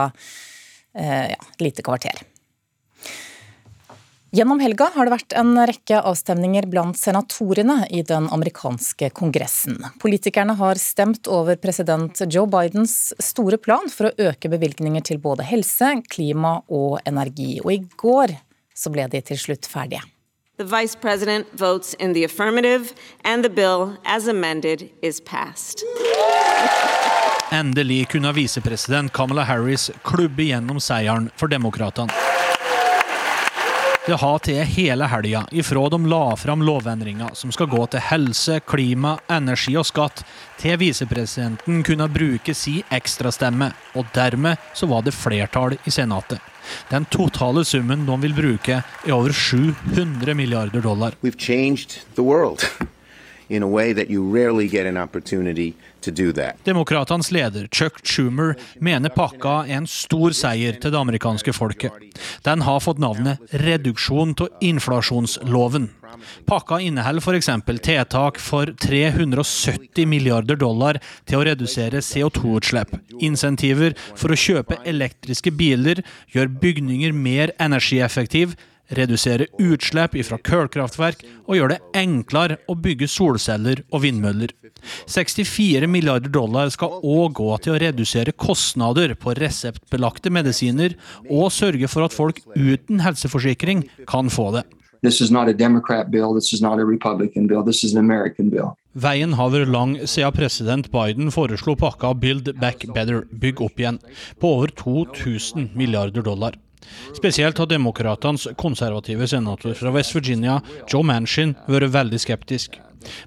Eh, 0.95 1.25
ja, 1.33 1.41
lite 1.59 1.83
kvarter. 1.83 2.23
Gjennom 4.31 4.61
helga 4.63 4.85
har 4.93 5.07
det 5.07 5.11
vært 5.11 5.33
en 5.35 5.49
rekke 5.67 5.97
avstemninger 6.07 6.63
blant 6.71 6.95
senatorene 6.95 7.81
i 7.91 7.99
den 8.07 8.29
amerikanske 8.31 9.09
kongressen. 9.11 9.75
Politikerne 9.99 10.55
har 10.55 10.79
stemt 10.79 11.27
over 11.27 11.57
president 11.59 12.21
Joe 12.31 12.47
Bidens 12.47 13.11
store 13.19 13.59
plan 13.59 13.91
for 13.91 14.07
å 14.07 14.29
øke 14.29 14.47
bevilgninger 14.53 15.03
til 15.03 15.19
både 15.19 15.43
helse, 15.49 15.97
klima 16.07 16.61
og 16.71 17.01
energi. 17.03 17.57
Og 17.65 17.73
i 17.75 17.81
går 17.99 18.37
så 18.71 18.93
ble 18.95 19.09
de 19.11 19.19
til 19.19 19.41
slutt 19.41 19.67
ferdige. 19.67 19.99
The 20.55 20.63
vice 20.63 20.95
president 20.95 21.51
votes 21.51 21.93
in 21.99 22.13
the 22.13 22.23
affirmative, 22.23 22.95
and 23.25 23.43
the 23.43 23.49
bill 23.49 23.97
as 24.05 24.31
amended 24.31 24.87
is 25.01 25.19
passed. 25.19 25.83
Endelig 27.51 28.05
kunne 28.15 28.31
visepresident 28.31 29.11
Kamala 29.11 29.43
Harris 29.43 29.91
klubbe 30.07 30.47
gjennom 30.47 30.79
seieren 30.79 31.27
for 31.35 31.51
demokratene. 31.51 32.15
Det 34.01 34.15
har 34.17 34.39
til 34.41 34.63
hele 34.65 35.05
helga 35.05 35.43
ifra 35.53 35.83
de 35.93 35.97
la 36.09 36.35
fram 36.35 36.63
lovendringer 36.65 37.35
som 37.37 37.51
skal 37.53 37.67
gå 37.69 37.83
til 37.93 38.01
helse, 38.01 38.55
klima, 38.65 39.11
energi 39.29 39.75
og 39.77 39.85
skatt, 39.85 40.23
til 40.57 40.79
visepresidenten 40.81 41.83
kunne 41.85 42.07
bruke 42.09 42.55
si 42.57 42.79
ekstrastemme, 42.89 43.67
og 43.93 44.09
dermed 44.15 44.57
så 44.73 44.89
var 44.89 45.05
det 45.05 45.13
flertall 45.13 45.77
i 45.85 45.93
Senatet. 45.93 46.41
Den 46.89 47.05
totale 47.13 47.61
summen 47.61 48.07
de 48.07 48.17
vil 48.23 48.33
bruke, 48.33 48.79
er 48.81 49.13
over 49.13 49.29
700 49.37 50.33
milliarder 50.33 50.81
dollar. 50.81 51.13
We've 51.21 51.37
in 53.51 53.63
Demokratenes 56.65 57.31
leder 57.31 57.67
Chuck 57.67 57.99
Schumer 58.03 58.55
mener 58.79 59.09
pakka 59.13 59.55
er 59.67 59.81
en 59.81 59.87
stor 59.87 60.35
seier 60.37 60.79
til 60.79 60.93
det 60.93 60.99
amerikanske 60.99 61.53
folket. 61.53 61.91
Den 62.45 62.63
har 62.65 62.79
fått 62.83 63.01
navnet 63.01 63.41
reduksjon 63.63 64.35
av 64.39 64.49
inflasjonsloven. 64.63 65.89
Pakka 66.45 66.79
inneholder 66.83 67.23
f.eks. 67.23 67.49
tiltak 67.81 68.39
for 68.39 68.71
370 68.83 70.07
milliarder 70.09 70.59
dollar 70.59 70.99
til 71.25 71.39
å 71.39 71.45
redusere 71.47 72.01
CO2-utslipp, 72.05 72.93
insentiver 73.19 73.95
for 74.15 74.33
å 74.33 74.39
kjøpe 74.39 74.81
elektriske 74.87 75.53
biler, 75.55 76.03
gjøre 76.33 76.61
bygninger 76.61 77.15
mer 77.15 77.55
energieffektive, 77.59 78.57
redusere 78.97 79.47
utslipp 79.61 80.17
fra 80.27 80.39
kullkraftverk 80.41 81.23
og 81.47 81.55
gjøre 81.57 81.77
det 81.77 82.01
enklere 82.01 82.59
å 82.69 82.75
bygge 82.75 83.09
solceller 83.11 83.83
og 83.91 84.03
vindmøller. 84.05 84.53
64 85.11 85.87
milliarder 85.91 86.31
dollar 86.33 86.71
skal 86.73 86.99
òg 87.01 87.37
gå 87.37 87.49
til 87.61 87.75
å 87.75 87.79
redusere 87.81 88.33
kostnader 88.33 89.13
på 89.19 89.35
reseptbelagte 89.37 90.33
medisiner, 90.33 90.95
og 91.29 91.51
sørge 91.53 91.89
for 91.91 92.07
at 92.07 92.15
folk 92.15 92.41
uten 92.55 93.01
helseforsikring 93.05 93.85
kan 94.09 94.31
få 94.33 94.51
det. 94.57 94.65
Veien 98.93 99.33
har 99.39 99.49
vært 99.49 99.71
lang 99.73 99.93
siden 100.05 100.35
president 100.35 100.91
Biden 100.93 101.31
foreslo 101.33 101.73
pakka 101.79 102.11
Build 102.21 102.51
Back 102.61 102.85
Better, 102.93 103.23
bygg 103.31 103.63
opp 103.65 103.81
igjen, 103.81 103.97
på 104.37 104.51
over 104.59 104.73
2000 104.83 105.71
milliarder 105.79 106.21
dollar. 106.27 106.59
Spesielt 107.17 107.57
har 107.57 107.69
demokratenes 107.69 108.47
konservative 108.57 109.27
senator 109.27 109.73
fra 109.73 109.91
West 109.91 110.15
Virginia, 110.15 110.61
Joe 110.87 111.03
Manchin, 111.03 111.55
vært 111.67 111.93
veldig 111.93 112.21
skeptisk. 112.21 112.79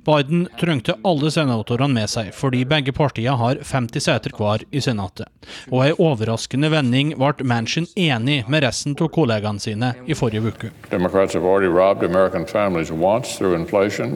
Biden 0.05 0.49
trengte 0.61 0.95
alle 1.03 1.31
senatorene 1.35 1.95
med 1.95 2.11
seg, 2.11 2.31
fordi 2.37 2.65
begge 2.69 2.93
partiene 2.95 3.37
har 3.41 3.59
50 3.67 4.05
seter 4.07 4.35
hver 4.39 4.63
i 4.71 4.81
Senatet. 4.85 5.27
Og 5.73 5.87
i 5.87 5.95
overraskende 5.99 6.71
vending 6.71 7.15
ble 7.19 7.47
Manchin 7.49 7.89
enig 7.97 8.45
med 8.49 8.63
resten 8.67 8.95
av 8.95 9.11
kollegaene 9.15 9.61
sine 9.63 9.95
i 10.07 10.15
forrige 10.15 10.55
uke. 10.55 10.71
Democrats 10.91 11.35
have 11.35 11.45
already 11.45 11.71
robbed 11.71 12.05
American 12.07 12.45
å 12.45 12.95
once 12.95 13.43
amerikanske 13.43 13.55
inflation, 13.59 14.15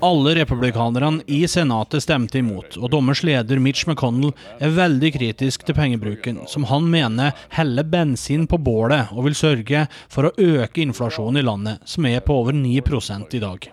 alle 0.00 0.34
republikanerne 0.34 1.22
i 1.26 1.48
Senatet 1.48 2.02
stemte 2.02 2.38
imot, 2.38 2.76
og 2.76 2.90
dommers 2.90 3.22
leder 3.26 3.60
Mitch 3.62 3.86
McConnell 3.88 4.32
er 4.60 4.74
veldig 4.74 5.12
kritisk 5.14 5.64
til 5.66 5.76
pengebruken, 5.78 6.42
som 6.50 6.66
han 6.70 6.88
mener 6.90 7.32
heller 7.54 7.86
bensin 7.86 8.46
på 8.50 8.58
bålet 8.58 9.12
og 9.14 9.28
vil 9.28 9.38
sørge 9.38 9.86
for 10.10 10.28
å 10.28 10.34
øke 10.36 10.82
inflasjonen 10.82 11.40
i 11.40 11.46
landet, 11.46 11.82
som 11.84 12.06
er 12.10 12.20
på 12.24 12.40
over 12.42 12.56
9% 12.56 13.38
i 13.38 13.42
dag. 13.42 13.70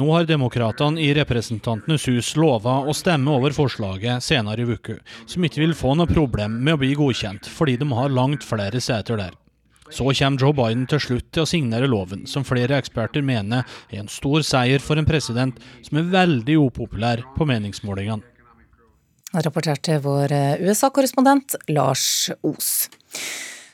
Nå 0.00 0.06
har 0.14 0.24
demokratene 0.24 1.00
i 1.02 1.10
Representantenes 1.12 2.06
hus 2.08 2.30
lova 2.40 2.78
å 2.88 2.92
stemme 2.96 3.34
over 3.36 3.52
forslaget 3.52 4.24
senere 4.24 4.64
i 4.64 4.76
uka, 4.78 4.94
som 5.28 5.44
ikke 5.44 5.60
vil 5.60 5.74
få 5.76 5.92
noe 5.98 6.08
problem 6.08 6.54
med 6.64 6.78
å 6.78 6.80
bli 6.80 6.94
godkjent, 6.96 7.44
fordi 7.52 7.74
de 7.82 7.88
har 7.92 8.14
langt 8.16 8.46
flere 8.46 8.80
seter 8.80 9.20
der. 9.20 9.34
Så 9.92 10.06
kommer 10.06 10.40
Joe 10.40 10.56
Biden 10.56 10.86
til 10.88 11.02
slutt 11.04 11.26
til 11.34 11.44
å 11.44 11.50
signere 11.50 11.90
loven, 11.90 12.24
som 12.24 12.46
flere 12.48 12.78
eksperter 12.80 13.26
mener 13.26 13.68
er 13.90 14.00
en 14.00 14.08
stor 14.08 14.40
seier 14.46 14.80
for 14.80 14.96
en 14.96 15.08
president 15.08 15.60
som 15.84 16.00
er 16.00 16.08
veldig 16.14 16.56
upopulær 16.62 17.26
på 17.36 17.50
meningsmålingene. 17.50 18.24
Rapporterte 19.36 20.00
vår 20.00 20.32
USA-korrespondent 20.64 21.58
Lars 21.68 22.30
Os. 22.40 22.88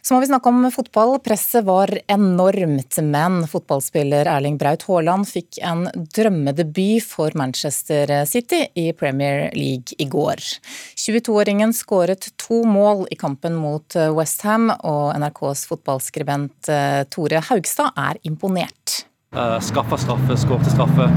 Så 0.06 0.14
må 0.14 0.20
vi 0.22 0.28
snakke 0.28 0.50
om 0.52 0.68
fotball. 0.70 1.16
Presset 1.18 1.64
var 1.66 1.90
enormt, 2.06 2.98
men 3.02 3.40
fotballspiller 3.50 4.28
Erling 4.30 4.54
Braut 4.60 4.84
Haaland 4.86 5.26
fikk 5.26 5.58
en 5.66 5.88
drømmedebut 6.14 7.02
for 7.02 7.34
Manchester 7.34 8.12
City 8.30 8.60
i 8.78 8.92
Premier 8.94 9.48
League 9.58 9.98
i 9.98 10.06
går. 10.06 10.44
22-åringen 11.02 11.74
skåret 11.74 12.30
to 12.38 12.60
mål 12.70 13.08
i 13.10 13.18
kampen 13.18 13.58
mot 13.58 13.98
Westham, 14.14 14.70
og 14.86 15.10
NRKs 15.18 15.66
fotballskribent 15.72 16.70
eh, 16.70 17.02
Tore 17.10 17.42
Haugstad 17.50 17.98
er 17.98 18.22
imponert. 18.30 19.00
Uh, 19.34 19.58
skaffa 19.58 19.98
straffe, 19.98 20.38
skårte 20.38 20.70
straffe. 20.70 21.10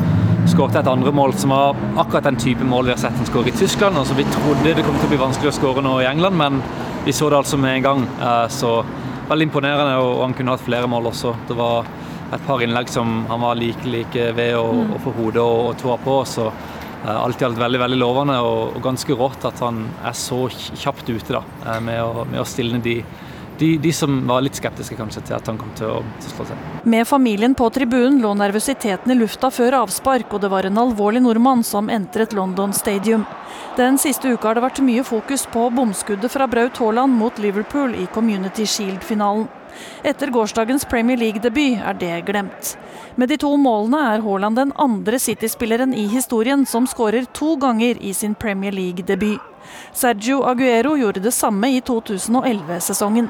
Skårte 0.50 0.81
et 0.81 0.89
andre 0.89 1.13
mål 1.13 1.38
som 1.38 1.53
var 1.53 1.77
akkurat 1.93 2.25
den 2.25 2.41
type 2.41 2.65
mål 2.65 2.89
vi 2.89 2.98
har 2.98 3.05
sett 3.05 3.22
han 3.22 3.29
skåre 3.29 3.53
i 3.53 3.58
Tyskland, 3.62 4.01
og 4.01 4.10
som 4.10 4.17
vi 4.17 4.25
trodde 4.34 4.74
det 4.74 4.81
kom 4.81 4.98
til 4.98 5.12
å 5.12 5.13
bli 5.13 5.25
vanskelig 5.27 5.53
å 5.53 5.60
skåre 5.62 5.86
nå 5.86 6.00
i 6.01 6.10
England. 6.10 6.41
men 6.41 6.63
vi 7.06 7.13
så 7.13 7.29
det 7.29 7.38
altså 7.38 7.58
med 7.58 7.75
en 7.75 7.84
gang. 7.84 8.08
Eh, 8.22 8.48
så 8.51 8.74
veldig 9.29 9.48
imponerende, 9.48 9.98
og 10.01 10.24
han 10.24 10.34
kunne 10.38 10.56
hatt 10.56 10.65
flere 10.65 10.89
mål 10.89 11.12
også. 11.12 11.36
Det 11.48 11.58
var 11.58 11.88
et 12.34 12.44
par 12.46 12.62
innlegg 12.62 12.89
som 12.91 13.24
han 13.29 13.41
var 13.41 13.58
like 13.58 13.86
like 13.89 14.27
ved 14.38 14.56
å, 14.58 14.68
mm. 14.74 14.91
å 14.96 15.00
få 15.03 15.13
hodet 15.18 15.44
og, 15.44 15.72
og 15.72 15.79
tåa 15.82 15.98
på. 16.03 16.18
så 16.29 16.50
uh, 16.50 17.15
Alt 17.15 17.41
i 17.41 17.48
alt 17.48 17.62
veldig 17.62 17.82
veldig 17.82 18.00
lovende 18.00 18.38
og, 18.44 18.75
og, 18.75 18.82
ganske 18.86 19.18
rått 19.18 19.48
at 19.50 19.63
han 19.65 19.86
er 20.06 20.18
så 20.18 20.44
kjapt 20.51 21.10
ute 21.10 21.38
da, 21.39 21.44
eh, 21.65 21.79
med 21.86 22.03
å, 22.03 22.25
med 22.29 22.41
å 22.44 22.48
stilne 22.48 22.82
de, 22.84 23.00
de, 23.60 23.78
de, 23.78 23.92
som 23.94 24.28
var 24.28 24.44
litt 24.46 24.56
skeptiske 24.56 24.96
kanskje 24.96 25.24
til 25.28 25.36
at 25.36 25.48
han 25.51 25.58
kom 25.60 25.72
til 25.78 25.92
å, 25.92 26.00
slå 26.24 26.48
til. 26.48 26.63
Med 26.89 27.08
familien 27.08 27.56
på 27.58 27.68
tribunen 27.75 28.22
lå 28.24 28.32
nervøsiteten 28.39 29.12
i 29.12 29.18
lufta 29.20 29.51
før 29.51 29.82
avspark, 29.82 30.32
og 30.34 30.44
det 30.44 30.51
var 30.54 30.68
en 30.68 30.80
alvorlig 30.80 31.22
nordmann 31.25 31.66
som 31.68 31.92
entret 31.92 32.36
London 32.38 32.74
Stadium. 32.74 33.28
Den 33.78 34.00
siste 34.01 34.32
uka 34.32 34.50
har 34.50 34.60
det 34.60 34.66
vært 34.66 34.84
mye 34.84 35.04
fokus 35.08 35.46
på 35.51 35.68
bomskuddet 35.75 36.32
fra 36.32 36.48
Braut 36.48 36.80
Haaland 36.80 37.16
mot 37.20 37.39
Liverpool 37.39 37.96
i 37.96 38.08
Community 38.13 38.66
Shield-finalen. 38.68 39.48
Etter 40.04 40.32
gårsdagens 40.34 40.86
Premier 40.89 41.20
League-debut 41.20 41.84
er 41.86 42.00
det 42.00 42.25
glemt. 42.28 42.74
Med 43.16 43.30
de 43.30 43.38
to 43.39 43.51
målene 43.60 44.00
er 44.13 44.24
Haaland 44.25 44.60
den 44.60 44.74
andre 44.80 45.20
City-spilleren 45.20 45.94
i 45.94 46.08
historien 46.12 46.66
som 46.66 46.88
skårer 46.88 47.28
to 47.36 47.56
ganger 47.60 48.00
i 48.01 48.13
sin 48.13 48.36
Premier 48.36 48.75
League-debut. 48.75 49.39
Sergio 49.94 50.42
Aguero 50.48 50.96
gjorde 50.98 51.22
det 51.24 51.36
samme 51.36 51.70
i 51.75 51.82
2011-sesongen. 51.86 53.30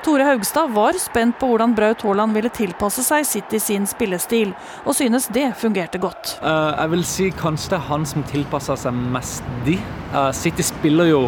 Tore 0.00 0.24
Haugstad 0.24 0.70
var 0.72 0.96
spent 0.96 1.36
på 1.36 1.50
hvordan 1.50 1.74
Braut 1.76 2.00
Haaland 2.06 2.32
ville 2.32 2.48
tilpasse 2.56 3.02
seg 3.04 3.26
City 3.28 3.58
sin 3.60 3.84
spillestil, 3.88 4.54
og 4.88 4.94
synes 4.96 5.26
det 5.28 5.50
fungerte 5.60 6.00
godt. 6.00 6.38
Uh, 6.40 6.72
jeg 6.72 6.92
vil 6.94 7.04
si 7.04 7.26
kanskje 7.36 7.74
det 7.74 7.78
er 7.82 7.88
han 7.90 8.06
som 8.08 8.24
tilpasser 8.30 8.80
seg 8.80 8.96
mest 9.12 9.50
de. 9.66 9.76
Uh, 10.14 10.30
City 10.32 10.64
spiller 10.64 11.10
jo 11.10 11.24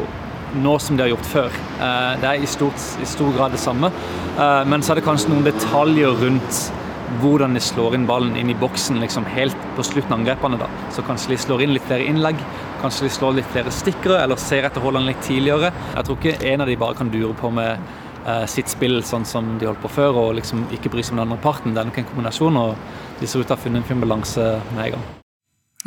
nå 0.65 0.77
som 0.81 0.97
de 0.97 1.05
har 1.05 1.13
gjort 1.13 1.29
før. 1.29 1.59
Uh, 1.83 2.15
det 2.23 2.31
er 2.31 2.47
i, 2.47 2.49
stort, 2.49 2.81
i, 3.03 3.09
stor 3.09 3.37
grad 3.37 3.53
det 3.53 3.61
samme, 3.61 3.93
men 4.69 4.81
så 4.81 4.95
er 4.95 5.01
det 5.01 5.05
kanskje 5.05 5.29
noen 5.29 5.45
detaljer 5.45 6.17
rundt 6.23 6.61
hvordan 7.21 7.53
de 7.53 7.61
slår 7.61 7.99
inn 7.99 8.07
ballen 8.09 8.37
inn 8.41 8.49
i 8.49 8.57
boksen 8.57 8.97
liksom 9.03 9.27
helt 9.35 9.67
på 9.77 9.85
slutten 9.85 10.15
av 10.15 10.23
angrepene. 10.23 10.57
da. 10.61 10.69
Så 10.97 11.05
kanskje 11.05 11.35
de 11.35 11.43
slår 11.45 11.65
inn 11.67 11.75
litt 11.77 11.85
flere 11.85 12.07
innlegg, 12.09 12.41
kanskje 12.81 13.05
de 13.05 13.13
slår 13.13 13.37
litt 13.37 13.51
flere 13.53 13.75
stikkere, 13.75 14.23
eller 14.23 14.41
ser 14.41 14.65
etter 14.65 14.81
Haaland 14.81 15.11
litt 15.11 15.21
tidligere. 15.27 15.75
Jeg 15.93 16.09
tror 16.09 16.19
ikke 16.23 16.55
en 16.55 16.65
av 16.65 16.73
de 16.73 16.79
bare 16.81 16.97
kan 16.97 17.13
dure 17.13 17.37
på 17.37 17.53
med 17.53 17.93
sitt 18.51 18.71
spill 18.71 19.01
sånn 19.07 19.25
som 19.27 19.57
de 19.59 19.67
holdt 19.67 19.83
på 19.83 19.91
før, 19.91 20.19
og 20.21 20.37
liksom 20.39 20.67
ikke 20.75 20.93
bry 20.93 21.03
seg 21.03 21.17
om 21.17 21.23
den 21.23 21.27
andre 21.27 21.43
parten. 21.43 21.75
Det 21.75 21.83
er 21.83 21.89
nok 21.89 21.99
en 22.03 22.09
kombinasjon, 22.11 22.61
og 22.61 23.19
de 23.21 23.27
ser 23.27 23.43
ut 23.43 23.49
til 23.49 23.55
å 23.55 23.59
ha 23.59 23.65
funnet 23.65 23.83
en 23.83 23.89
fin 23.89 24.03
balanse 24.03 24.47
med 24.77 24.85
en 24.87 24.97
gang. 24.97 25.11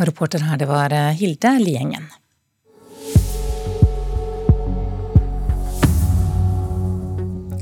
Reporter 0.09 0.43
her, 0.43 0.59
det 0.59 0.67
var 0.67 0.91
eh, 0.91 1.13
Hilde 1.15 1.53
Liengen. 1.61 2.09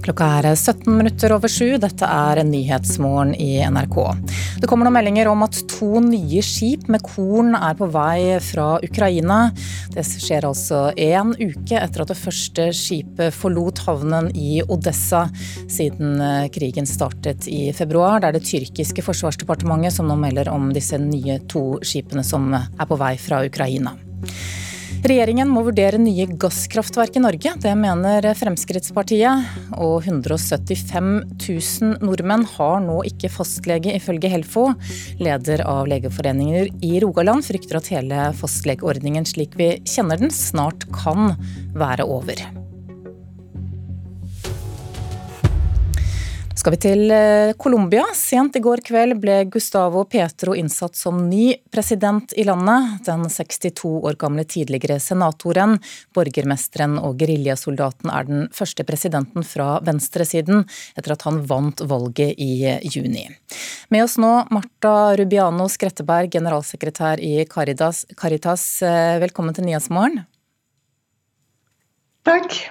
Klokka 0.03 0.25
er 0.41 0.50
17 0.51 0.89
minutter 0.91 1.31
over 1.31 1.48
sju. 1.48 1.77
Dette 1.79 2.03
er 2.03 2.41
Nyhetsmorgen 2.43 3.29
i 3.39 3.62
NRK. 3.72 3.95
Det 4.60 4.67
kommer 4.67 4.83
noen 4.83 4.98
meldinger 4.98 5.29
om 5.31 5.45
at 5.45 5.55
to 5.72 6.01
nye 6.03 6.41
skip 6.43 6.89
med 6.91 7.05
korn 7.05 7.53
er 7.55 7.77
på 7.79 7.88
vei 7.93 8.36
fra 8.43 8.65
Ukraina. 8.83 9.38
Det 9.93 10.03
skjer 10.03 10.43
altså 10.50 10.81
én 11.00 11.31
uke 11.39 11.79
etter 11.79 12.03
at 12.03 12.12
det 12.12 12.19
første 12.19 12.65
skipet 12.75 13.31
forlot 13.38 13.79
havnen 13.86 14.27
i 14.36 14.57
Odessa 14.65 15.29
siden 15.72 16.19
eh, 16.19 16.50
krigen 16.51 16.89
startet 16.89 17.48
i 17.48 17.69
februar. 17.72 18.19
Det 18.19 18.33
er 18.33 18.38
det 18.39 18.48
tyrkiske 18.50 19.05
forsvarsdepartementet 19.07 19.95
som 19.95 20.12
nå 20.12 20.19
melder 20.19 20.51
om 20.51 20.74
disse 20.75 21.00
nye 21.00 21.39
to 21.48 21.79
skipene 21.79 22.27
som 22.27 22.51
er 22.57 22.89
på 22.89 23.00
vei 23.00 23.15
fra 23.22 23.39
Ukraina. 23.48 23.95
Regjeringen 25.03 25.50
må 25.51 25.65
vurdere 25.65 25.98
nye 26.00 26.24
gasskraftverk 26.39 27.17
i 27.19 27.24
Norge. 27.25 27.51
Det 27.60 27.74
mener 27.75 28.24
Fremskrittspartiet. 28.39 29.50
Og 29.75 29.98
175 30.07 31.10
000 31.43 31.98
nordmenn 32.00 32.48
har 32.53 32.79
nå 32.86 33.01
ikke 33.12 33.33
fastlege, 33.36 33.98
ifølge 34.00 34.31
Helfo. 34.31 34.69
Leder 35.19 35.65
av 35.67 35.91
Legeforeninger 35.91 36.72
i 36.88 36.95
Rogaland 37.03 37.43
frykter 37.43 37.81
at 37.81 37.91
hele 37.91 38.31
fastlegeordningen 38.39 39.27
slik 39.27 39.60
vi 39.60 39.74
kjenner 39.83 40.24
den, 40.24 40.31
snart 40.31 40.88
kan 40.95 41.36
være 41.75 42.07
over. 42.07 42.62
Skal 46.63 46.77
vi 46.77 46.79
til 46.79 47.12
eh, 47.12 47.51
Colombia. 47.60 48.05
Sent 48.15 48.55
i 48.55 48.62
går 48.63 48.79
kveld 48.88 49.17
ble 49.20 49.34
Gustavo 49.51 50.05
Petro 50.08 50.53
innsatt 50.55 50.96
som 50.96 51.17
ny 51.27 51.58
president 51.74 52.32
i 52.39 52.46
landet. 52.48 53.01
Den 53.03 53.25
62 53.27 53.89
år 54.08 54.15
gamle 54.22 54.46
tidligere 54.48 54.96
senatoren, 55.03 55.75
borgermesteren 56.15 56.96
og 57.01 57.17
geriljasoldaten 57.20 58.13
er 58.15 58.29
den 58.29 58.46
første 58.55 58.86
presidenten 58.88 59.43
fra 59.43 59.82
venstresiden 59.84 60.63
etter 60.96 61.17
at 61.17 61.25
han 61.27 61.41
vant 61.50 61.84
valget 61.84 62.39
i 62.39 62.77
juni. 62.88 63.25
Med 63.91 64.05
oss 64.05 64.15
nå 64.24 64.32
Marta 64.55 65.17
Rubiano 65.20 65.67
Skretteberg, 65.67 66.32
generalsekretær 66.32 67.20
i 67.20 67.41
Caritas. 67.43 68.05
Caritas 68.15 68.70
eh, 68.88 69.17
velkommen 69.25 69.60
til 69.60 69.67
Nyhetsmorgen. 69.67 70.24
Takk. 72.24 72.63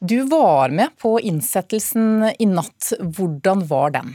Du 0.00 0.22
var 0.22 0.68
med 0.68 0.88
på 0.98 1.20
innsettelsen 1.20 2.30
i 2.38 2.46
natt. 2.46 2.92
Hvordan 3.00 3.66
var 3.66 3.90
den? 3.90 4.12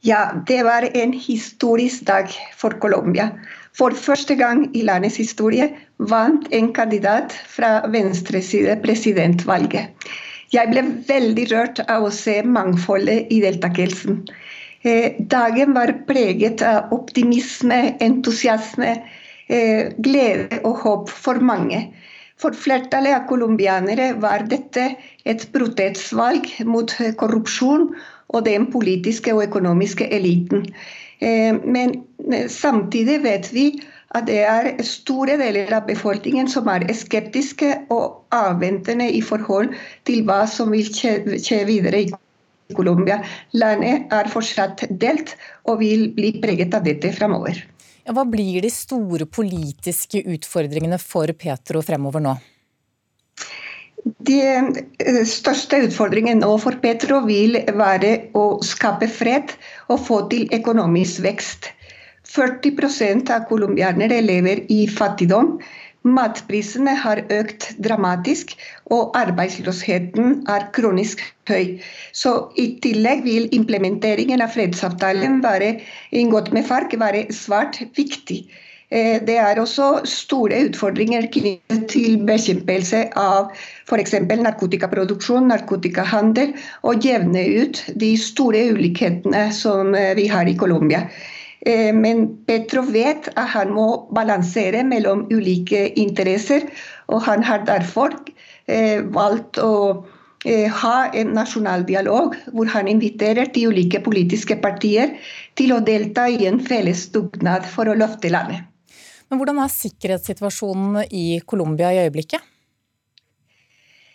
Ja, 0.00 0.32
det 0.46 0.62
var 0.62 0.84
en 0.96 1.12
historisk 1.12 2.04
dag 2.06 2.28
for 2.56 2.76
Colombia. 2.80 3.30
For 3.76 3.96
første 3.96 4.34
gang 4.36 4.66
i 4.76 4.82
landets 4.84 5.16
historie 5.20 5.70
vant 6.10 6.48
en 6.52 6.68
kandidat 6.76 7.32
fra 7.48 7.86
venstreside 7.88 8.76
presidentvalget. 8.84 9.88
Jeg 10.52 10.72
ble 10.72 10.84
veldig 11.08 11.46
rørt 11.52 11.80
av 11.86 12.08
å 12.08 12.12
se 12.12 12.40
mangfoldet 12.42 13.30
i 13.32 13.40
deltakelsen. 13.40 14.24
Eh, 14.82 15.16
dagen 15.32 15.72
var 15.76 15.92
preget 16.08 16.64
av 16.66 16.92
optimisme, 16.96 17.96
entusiasme, 18.00 18.96
eh, 19.48 19.92
glede 19.96 20.60
og 20.64 20.80
håp 20.84 21.08
for 21.08 21.40
mange. 21.40 21.86
For 22.40 22.56
flertallet 22.56 23.16
av 23.16 23.26
colombianere 23.28 24.14
var 24.22 24.46
dette 24.48 24.86
et 25.28 25.44
protestvalg 25.52 26.48
mot 26.64 26.92
korrupsjon 27.20 27.90
og 28.30 28.44
den 28.46 28.66
politiske 28.72 29.34
og 29.34 29.44
økonomiske 29.48 30.08
eliten. 30.16 30.64
Eh, 31.20 31.52
men 31.52 31.98
eh, 32.32 32.46
samtidig 32.48 33.18
vet 33.26 33.50
vi 33.52 33.66
at 34.16 34.26
det 34.26 34.40
er 34.42 34.70
store 34.86 35.36
deler 35.38 35.70
av 35.76 35.86
befolkningen 35.86 36.48
som 36.50 36.68
er 36.72 36.88
skeptiske 36.96 37.68
og 37.94 38.24
avventende 38.34 39.06
i 39.12 39.20
forhold 39.22 39.74
til 40.08 40.24
hva 40.26 40.42
som 40.50 40.72
vil 40.74 40.88
skje 40.90 41.60
videre 41.68 42.06
i 42.06 42.10
Colombia. 42.74 43.20
Landet 43.52 44.10
er 44.14 44.32
fortsatt 44.32 44.86
delt 45.02 45.36
og 45.68 45.82
vil 45.84 46.08
bli 46.16 46.34
preget 46.42 46.74
av 46.74 46.88
dette 46.88 47.12
framover. 47.14 47.60
Hva 48.08 48.24
blir 48.24 48.62
de 48.64 48.70
store 48.72 49.26
politiske 49.28 50.22
utfordringene 50.34 50.98
for 51.02 51.32
Petro 51.36 51.82
fremover 51.84 52.24
nå? 52.24 52.36
Den 54.24 54.70
eh, 55.02 55.24
største 55.28 55.82
utfordringen 55.84 56.40
nå 56.40 56.54
for 56.62 56.78
Petro 56.80 57.20
vil 57.26 57.58
være 57.76 58.14
å 58.38 58.46
skape 58.64 59.10
fred 59.12 59.52
og 59.92 60.00
få 60.06 60.22
til 60.32 60.48
økonomisk 60.56 61.20
vekst. 61.26 61.68
40% 62.30 63.32
av 63.34 63.46
colombianere 63.50 64.20
lever 64.22 64.64
i 64.72 64.84
fattigdom. 64.88 65.56
Matprisene 66.02 66.94
har 66.96 67.20
økt 67.28 67.66
dramatisk, 67.84 68.54
og 68.88 69.12
arbeidsløsheten 69.20 70.46
er 70.48 70.64
kronisk 70.72 71.20
høy. 71.50 71.76
Så 72.12 72.32
I 72.56 72.66
tillegg 72.80 73.20
vil 73.26 73.50
implementeringen 73.52 74.40
av 74.40 74.54
fredsavtalen 74.54 75.42
være 75.44 75.74
inngått 76.16 76.54
med 76.56 76.64
FARC 76.70 76.96
være 77.00 77.26
svært 77.36 77.82
viktig. 77.98 78.46
Eh, 78.90 79.20
det 79.22 79.36
er 79.38 79.60
også 79.62 80.00
store 80.08 80.64
utfordringer 80.66 81.28
knyttet 81.30 81.84
til 81.92 82.16
bekjempelse 82.26 83.04
av 83.20 83.52
f.eks. 83.86 84.16
narkotikaproduksjon, 84.40 85.46
narkotikahandel, 85.52 86.56
og 86.82 87.04
jevne 87.06 87.44
ut 87.60 87.84
de 88.02 88.14
store 88.18 88.64
ulikhetene 88.72 89.44
som 89.54 89.94
eh, 89.94 90.16
vi 90.18 90.26
har 90.32 90.48
i 90.50 90.56
Colombia. 90.58 91.04
Eh, 91.66 91.92
men 91.92 92.24
Petro 92.48 92.82
vet 92.88 93.28
at 93.34 93.50
han 93.54 93.74
må 93.76 93.86
balansere 94.16 94.80
mellom 94.86 95.26
ulike 95.32 95.90
interesser, 96.00 96.64
og 97.12 97.24
han 97.26 97.44
har 97.44 97.66
derfor 97.68 98.16
eh, 98.70 99.04
valgt 99.12 99.60
å 99.60 99.74
eh, 100.46 100.70
ha 100.72 100.96
en 101.12 101.34
nasjonal 101.36 101.84
dialog 101.88 102.38
hvor 102.54 102.70
han 102.72 102.88
inviterer 102.88 103.52
de 103.52 103.66
ulike 103.68 104.00
politiske 104.04 104.56
partier 104.62 105.18
til 105.60 105.76
å 105.76 105.82
delta 105.84 106.28
i 106.32 106.46
en 106.48 106.62
felles 106.64 107.08
dugnad 107.12 107.68
for 107.68 107.90
å 107.90 107.98
løfte 107.98 108.32
landet. 108.32 108.64
Men 109.30 109.38
Hvordan 109.38 109.60
er 109.62 109.70
sikkerhetssituasjonen 109.70 111.04
i 111.14 111.42
Colombia 111.46 111.92
i 111.94 112.00
øyeblikket? 112.06 112.49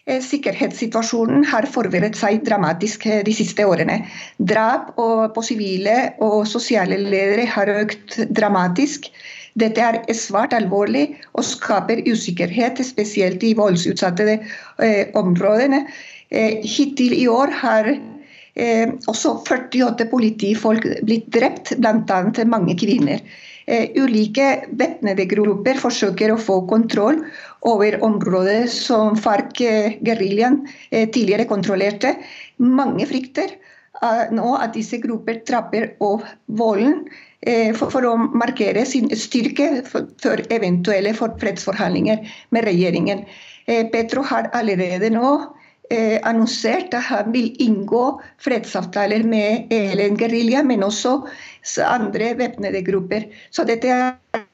Eh, 0.05 0.19
sikkerhetssituasjonen 0.21 1.47
har 1.49 1.65
forverret 1.73 2.13
seg 2.19 2.43
dramatisk 2.45 3.07
eh, 3.09 3.23
de 3.25 3.33
siste 3.33 3.63
årene. 3.65 4.03
Drap 4.37 4.91
på 5.33 5.43
sivile 5.47 5.95
og 6.21 6.43
sosiale 6.45 6.99
ledere 7.01 7.47
har 7.49 7.71
økt 7.73 8.19
dramatisk. 8.37 9.07
Dette 9.57 9.81
er 9.81 9.97
svært 10.13 10.53
alvorlig 10.53 11.07
og 11.33 11.47
skaper 11.47 12.03
usikkerhet, 12.05 12.83
spesielt 12.85 13.41
i 13.47 13.55
voldsutsatte 13.57 14.27
eh, 14.35 15.09
områdene. 15.17 15.87
Hittil 16.35 17.13
i 17.15 17.25
år 17.29 17.51
har 17.61 17.87
også 19.07 19.35
48 19.45 20.07
politifolk 20.09 20.87
blitt 21.05 21.27
drept, 21.31 21.75
bl.a. 21.77 22.45
mange 22.49 22.73
kvinner. 22.79 23.21
Ulike 23.99 24.47
væpnede 24.79 25.27
grupper 25.29 25.79
forsøker 25.79 26.33
å 26.33 26.39
få 26.41 26.57
kontroll 26.69 27.21
over 27.65 27.97
området 28.06 28.69
som 28.71 29.17
FARC-geriljaen 29.17 30.60
eh, 30.91 31.10
tidligere 31.10 31.47
kontrollerte. 31.49 32.15
Mange 32.62 33.08
frykter 33.10 33.56
eh, 34.01 34.25
nå 34.36 34.56
at 34.60 34.75
disse 34.78 35.01
grupper 35.04 35.41
trapper 35.47 35.93
opp 35.99 36.25
volden 36.45 37.06
for, 37.78 38.01
å 38.01 38.15
markere 38.17 38.82
sin 38.89 39.12
styrke 39.13 39.84
for, 39.86 40.39
eventuelle 40.49 41.12
fredsforhandlinger 41.13 42.23
med 42.56 42.65
regjeringen. 42.65 43.21
Petro 43.93 44.23
har 44.25 44.47
allerede 44.58 45.12
nå 45.13 45.36
eh, 45.89 46.19
annonsert 46.23 46.93
at 46.93 47.08
han 47.10 47.32
vil 47.34 47.54
inngå 47.62 48.04
fredsavtaler 48.41 49.25
med 49.28 49.73
ELN-gerilja, 49.73 50.63
men 50.63 50.84
også 50.86 51.19
andre 51.86 52.34
væpnede 52.39 52.84
grupper. 52.86 53.30
Så 53.51 53.65
dette 53.67 53.91
er 53.91 54.44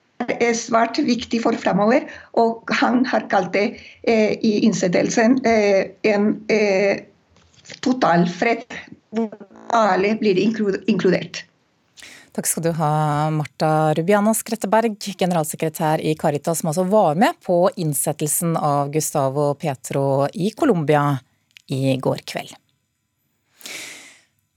svært 0.58 1.00
viktig 1.06 1.42
for 1.44 1.58
fremover, 1.58 2.08
og 2.38 2.70
han 2.82 3.06
har 3.06 3.28
kalt 3.32 3.54
det 3.54 3.78
eh, 4.04 4.38
i 4.42 4.62
innsettelsen 4.66 5.40
eh, 5.46 5.94
en 6.04 6.34
eh, 6.52 7.06
totalfred 7.82 8.66
hvor 9.12 9.32
alle 9.76 10.16
blir 10.20 10.40
inkludert. 10.40 11.46
Takk 12.32 12.48
skal 12.48 12.64
du 12.64 12.72
ha, 12.78 12.94
Marta 13.36 13.92
Rubiana 13.98 14.32
Skretteberg, 14.36 14.96
generalsekretær 15.20 16.00
i 16.00 16.16
Caritas, 16.16 16.62
som 16.62 16.72
altså 16.72 16.86
var 16.88 17.20
med 17.20 17.36
på 17.44 17.66
innsettelsen 17.76 18.56
av 18.56 18.94
Gustavo 18.94 19.50
Petro 19.60 20.30
i 20.32 20.54
Colombia 20.56 21.18
i 21.68 21.98
går 22.00 22.24
kveld. 22.24 22.56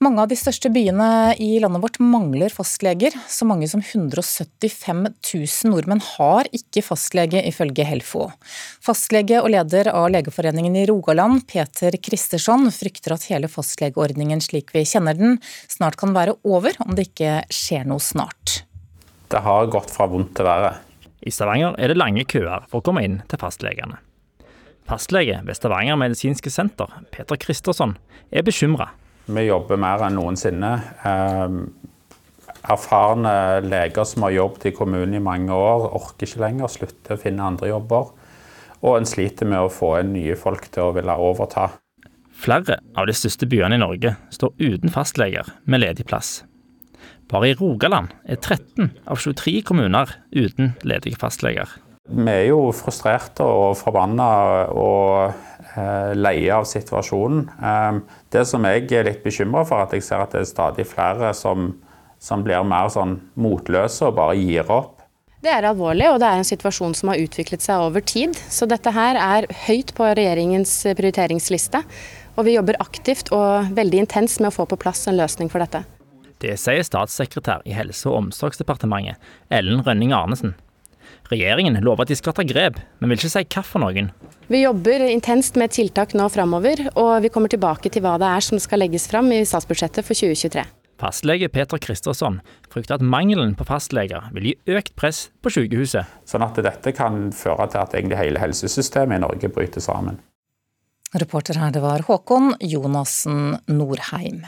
Mange 0.05 0.21
av 0.21 0.27
de 0.29 0.35
største 0.37 0.69
byene 0.69 1.33
i 1.41 1.55
landet 1.57 1.81
vårt 1.81 1.95
mangler 2.03 2.53
fastleger. 2.53 3.15
Så 3.31 3.45
mange 3.49 3.65
som 3.65 3.81
175 3.81 4.99
000 5.09 5.71
nordmenn 5.71 6.01
har 6.03 6.45
ikke 6.53 6.83
fastlege, 6.85 7.39
ifølge 7.49 7.87
Helfo. 7.89 8.27
Fastlege 8.85 9.39
og 9.41 9.49
leder 9.55 9.87
av 9.89 10.11
Legeforeningen 10.13 10.75
i 10.77 10.83
Rogaland, 10.85 11.47
Peter 11.49 11.95
Kristersson, 11.97 12.67
frykter 12.75 13.15
at 13.15 13.25
hele 13.31 13.49
fastlegeordningen 13.49 14.43
slik 14.45 14.75
vi 14.75 14.83
kjenner 14.85 15.17
den, 15.17 15.39
snart 15.73 15.97
kan 15.97 16.13
være 16.13 16.35
over 16.45 16.77
om 16.85 16.93
det 16.93 17.07
ikke 17.07 17.39
skjer 17.49 17.87
noe 17.89 18.03
snart. 18.03 18.59
Det 19.33 19.41
har 19.41 19.71
gått 19.73 19.89
fra 19.95 20.05
vondt 20.11 20.35
til 20.37 20.45
verre. 20.45 20.75
I 21.25 21.33
Stavanger 21.33 21.79
er 21.81 21.89
det 21.89 21.97
lange 21.97 22.27
køer 22.29 22.67
for 22.69 22.83
å 22.83 22.85
komme 22.85 23.01
inn 23.07 23.23
til 23.31 23.41
fastlegene. 23.41 23.97
Fastlege 24.85 25.39
ved 25.47 25.57
Stavanger 25.57 25.97
medisinske 25.97 26.53
senter, 26.53 26.93
Peter 27.09 27.41
Kristersson, 27.41 27.97
er 28.29 28.45
bekymra 28.45 28.91
vi 29.25 29.47
jobber 29.47 29.79
mer 29.81 30.05
enn 30.05 30.17
noensinne. 30.19 30.71
Ehm, 31.07 31.61
erfarne 32.65 33.61
leger 33.65 34.05
som 34.09 34.25
har 34.25 34.35
jobbet 34.35 34.69
i 34.69 34.75
kommunen 34.75 35.17
i 35.17 35.23
mange 35.23 35.53
år, 35.53 35.89
orker 35.97 36.27
ikke 36.27 36.41
lenger, 36.41 36.71
slutter 36.71 37.15
å 37.15 37.21
finne 37.21 37.45
andre 37.45 37.69
jobber. 37.69 38.11
Og 38.85 38.97
en 38.97 39.09
sliter 39.09 39.49
med 39.49 39.65
å 39.65 39.71
få 39.73 39.95
inn 40.01 40.13
nye 40.13 40.37
folk 40.37 40.69
til 40.73 40.89
å 40.89 40.95
ville 40.95 41.17
overta. 41.17 41.69
Flere 42.35 42.79
av 42.97 43.07
de 43.07 43.15
største 43.15 43.47
byene 43.49 43.77
i 43.77 43.81
Norge 43.81 44.15
står 44.33 44.53
uten 44.59 44.91
fastleger 44.91 45.47
med 45.65 45.81
ledig 45.85 46.05
plass. 46.09 46.43
Bare 47.31 47.49
i 47.49 47.55
Rogaland 47.57 48.11
er 48.29 48.37
13 48.37 48.91
av 49.07 49.17
23 49.17 49.61
kommuner 49.65 50.11
uten 50.35 50.75
ledige 50.85 51.17
fastleger. 51.17 51.69
Vi 52.05 52.29
er 52.29 52.51
jo 52.51 52.69
frustrerte 52.75 53.41
og 53.41 53.79
forbanna 53.79 54.27
og 54.69 55.33
leie 56.15 56.51
av 56.55 56.67
situasjonen. 56.69 57.45
Eh, 57.59 57.99
det 58.31 58.45
som 58.49 58.65
jeg 58.67 58.87
er 58.91 59.09
litt 59.09 59.23
bekymra 59.25 59.65
for, 59.67 59.83
at 59.83 59.95
jeg 59.95 60.05
ser 60.05 60.23
at 60.23 60.35
det 60.35 60.43
er 60.43 60.49
stadig 60.49 60.87
flere 60.89 61.33
som, 61.37 61.73
som 62.19 62.43
blir 62.45 62.65
mer 62.67 62.91
sånn 62.93 63.19
motløse 63.35 64.07
og 64.07 64.19
bare 64.19 64.37
gir 64.39 64.69
opp. 64.71 64.93
Det 65.45 65.51
er 65.53 65.67
alvorlig, 65.69 66.07
og 66.09 66.19
det 66.23 66.29
er 66.29 66.41
en 66.41 66.47
situasjon 66.47 66.95
som 66.97 67.11
har 67.11 67.21
utviklet 67.21 67.61
seg 67.61 67.83
over 67.85 68.01
tid. 68.01 68.33
Så 68.49 68.65
dette 68.65 68.89
her 68.95 69.19
er 69.21 69.45
høyt 69.67 69.93
på 69.93 70.07
regjeringens 70.17 70.71
prioriteringsliste. 70.97 71.83
Og 72.35 72.47
vi 72.47 72.55
jobber 72.55 72.79
aktivt 72.81 73.29
og 73.35 73.69
veldig 73.77 74.01
intenst 74.07 74.41
med 74.41 74.49
å 74.49 74.55
få 74.55 74.65
på 74.71 74.79
plass 74.81 75.05
en 75.07 75.19
løsning 75.19 75.51
for 75.53 75.61
dette. 75.61 75.83
Det 76.41 76.57
sier 76.59 76.83
statssekretær 76.83 77.61
i 77.63 77.75
Helse- 77.77 78.09
og 78.09 78.23
omsorgsdepartementet, 78.23 79.21
Ellen 79.53 79.85
Rønning 79.85 80.11
Arnesen. 80.17 80.55
Regjeringen 81.31 81.77
lover 81.83 82.05
at 82.05 82.13
de 82.13 82.17
skal 82.19 82.35
ta 82.37 82.45
grep, 82.47 82.79
men 82.99 83.11
vil 83.11 83.19
ikke 83.19 83.33
si 83.33 83.43
hva 83.43 83.63
for 83.65 83.83
noen. 83.83 84.11
Vi 84.51 84.61
jobber 84.61 85.05
intenst 85.09 85.57
med 85.57 85.73
tiltak 85.73 86.13
nå 86.17 86.27
framover, 86.29 86.83
og 86.93 87.23
vi 87.25 87.31
kommer 87.33 87.49
tilbake 87.49 87.89
til 87.89 88.05
hva 88.05 88.15
det 88.21 88.29
er 88.29 88.45
som 88.45 88.61
skal 88.61 88.83
legges 88.83 89.07
fram 89.09 89.31
i 89.33 89.41
statsbudsjettet 89.47 90.05
for 90.05 90.17
2023. 90.17 90.65
Fastlege 91.01 91.49
Peter 91.51 91.81
Kristersson 91.81 92.37
frykter 92.71 92.95
at 92.95 93.03
mangelen 93.03 93.55
på 93.57 93.65
fastleger 93.67 94.29
vil 94.35 94.51
gi 94.51 94.77
økt 94.77 94.93
press 94.95 95.25
på 95.43 95.51
sykehuset. 95.51 96.07
Sånn 96.29 96.45
at 96.45 96.55
dette 96.63 96.93
kan 96.95 97.33
føre 97.35 97.67
til 97.71 97.81
at 97.81 97.97
egentlig 97.97 98.21
hele 98.21 98.43
helsesystemet 98.43 99.19
i 99.19 99.25
Norge 99.25 99.51
bryter 99.51 99.83
sammen. 99.83 100.21
Reporter 101.15 101.59
her 101.59 101.73
det 101.75 101.83
var 101.83 102.05
Håkon 102.07 102.55
Jonassen 102.63 103.57
Norheim. 103.71 104.43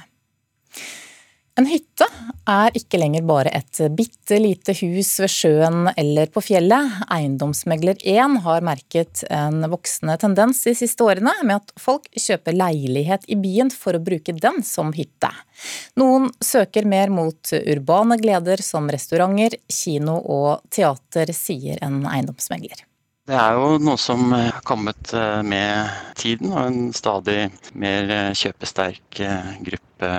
En 1.58 1.66
hytte 1.66 2.06
er 2.46 2.76
ikke 2.78 3.00
lenger 3.02 3.24
bare 3.26 3.50
et 3.58 3.80
bitte 3.98 4.38
lite 4.38 4.76
hus 4.78 5.10
ved 5.24 5.32
sjøen 5.34 5.88
eller 5.98 6.30
på 6.30 6.44
fjellet. 6.46 7.00
Eiendomsmegler 7.10 7.98
1 8.06 8.36
har 8.44 8.66
merket 8.66 9.24
en 9.34 9.66
voksende 9.72 10.20
tendens 10.22 10.62
de 10.68 10.76
siste 10.78 11.02
årene 11.02 11.34
med 11.42 11.56
at 11.58 11.74
folk 11.82 12.06
kjøper 12.14 12.54
leilighet 12.60 13.26
i 13.34 13.40
byen 13.42 13.72
for 13.74 13.98
å 13.98 14.04
bruke 14.06 14.36
den 14.38 14.62
som 14.62 14.94
hytte. 14.94 15.32
Noen 15.98 16.30
søker 16.46 16.86
mer 16.86 17.10
mot 17.10 17.54
urbane 17.58 18.20
gleder 18.22 18.62
som 18.62 18.86
restauranter, 18.94 19.58
kino 19.66 20.20
og 20.22 20.62
teater, 20.70 21.34
sier 21.34 21.82
en 21.82 22.04
eiendomsmegler. 22.06 22.86
Det 23.28 23.36
er 23.36 23.58
jo 23.58 23.74
noe 23.84 24.00
som 24.00 24.30
har 24.32 24.62
kommet 24.64 25.10
eh, 25.12 25.42
med 25.44 25.90
tiden, 26.16 26.54
og 26.54 26.62
en 26.62 26.94
stadig 26.96 27.50
mer 27.76 28.14
eh, 28.14 28.30
kjøpesterk 28.38 29.20
eh, 29.26 29.50
gruppe 29.68 30.12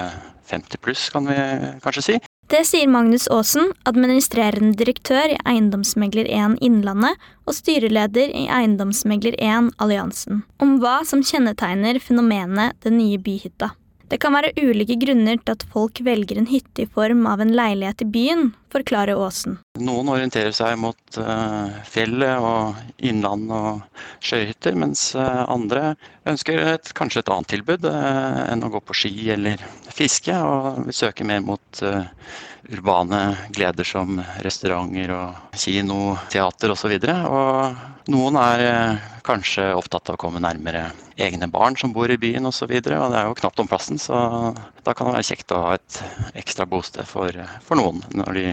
50 0.49 0.83
pluss, 0.85 1.09
kan 1.15 1.29
vi 1.29 1.37
kanskje 1.85 2.05
si. 2.07 2.19
Det 2.49 2.63
sier 2.65 2.89
Magnus 2.89 3.27
Aasen, 3.29 3.75
administrerende 3.89 4.73
direktør 4.81 5.35
i 5.35 5.41
Eiendomsmegler 5.51 6.31
1 6.33 6.57
Innlandet 6.65 7.21
og 7.45 7.57
styreleder 7.59 8.33
i 8.33 8.47
Eiendomsmegler 8.49 9.37
1 9.37 9.75
Alliansen, 9.77 10.47
om 10.65 10.79
hva 10.81 11.03
som 11.05 11.21
kjennetegner 11.21 12.01
fenomenet 12.01 12.81
Den 12.87 12.97
nye 13.03 13.21
byhytta. 13.21 13.75
Det 14.09 14.17
kan 14.23 14.33
være 14.33 14.55
ulike 14.57 14.97
grunner 15.03 15.37
til 15.37 15.53
at 15.53 15.65
folk 15.69 16.01
velger 16.01 16.39
en 16.41 16.49
hytte 16.49 16.87
i 16.87 16.89
form 16.89 17.27
av 17.29 17.43
en 17.45 17.51
leilighet 17.53 18.07
i 18.07 18.09
byen, 18.09 18.47
forklarer 18.73 19.21
Aasen. 19.21 19.59
Noen 19.85 20.09
orienterer 20.09 20.55
seg 20.57 20.79
mot 20.81 21.19
uh, 21.21 21.69
fjellet 21.85 22.41
og 22.41 22.79
innland 23.05 23.53
og 23.53 23.83
sjøhytter, 24.25 24.79
mens 24.81 25.11
uh, 25.13 25.45
andre 25.53 25.93
ønsker 26.29 26.63
et, 26.73 26.93
kanskje 26.97 27.21
et 27.21 27.33
annet 27.35 27.53
tilbud 27.53 27.85
uh, 27.85 28.47
enn 28.49 28.65
å 28.65 28.73
gå 28.73 28.81
på 28.89 28.97
ski 28.97 29.13
eller 29.37 29.61
fiske, 29.93 30.33
og 30.33 30.87
vil 30.87 30.97
søke 30.97 31.29
mer 31.29 31.45
mot 31.45 31.85
urbane 32.69 33.21
gleder 33.53 33.87
som 33.89 34.23
restauranter 34.45 35.13
og 35.13 35.55
kino, 35.57 36.17
teater 36.33 36.73
osv. 36.73 36.97
Og, 36.97 37.05
så 37.05 37.21
og 37.29 38.09
noen 38.13 38.41
er 38.41 38.67
kanskje 39.29 39.71
opptatt 39.77 40.09
av 40.11 40.17
å 40.17 40.21
komme 40.21 40.43
nærmere 40.43 40.89
egne 41.21 41.49
barn 41.53 41.77
som 41.79 41.93
bor 41.95 42.11
i 42.11 42.19
byen 42.21 42.49
osv. 42.49 42.71
Og, 42.71 42.79
så 42.85 42.97
og 42.99 43.13
det 43.13 43.21
er 43.21 43.29
jo 43.29 43.37
knapt 43.43 43.63
om 43.63 43.69
plassen, 43.71 44.01
så 44.01 44.21
da 44.85 44.95
kan 44.95 45.11
det 45.11 45.19
være 45.19 45.29
kjekt 45.31 45.55
å 45.55 45.65
ha 45.67 45.75
et 45.77 46.01
ekstra 46.39 46.67
bosted 46.69 47.09
for, 47.09 47.35
for 47.65 47.81
noen 47.81 48.03
når 48.17 48.41
de 48.41 48.47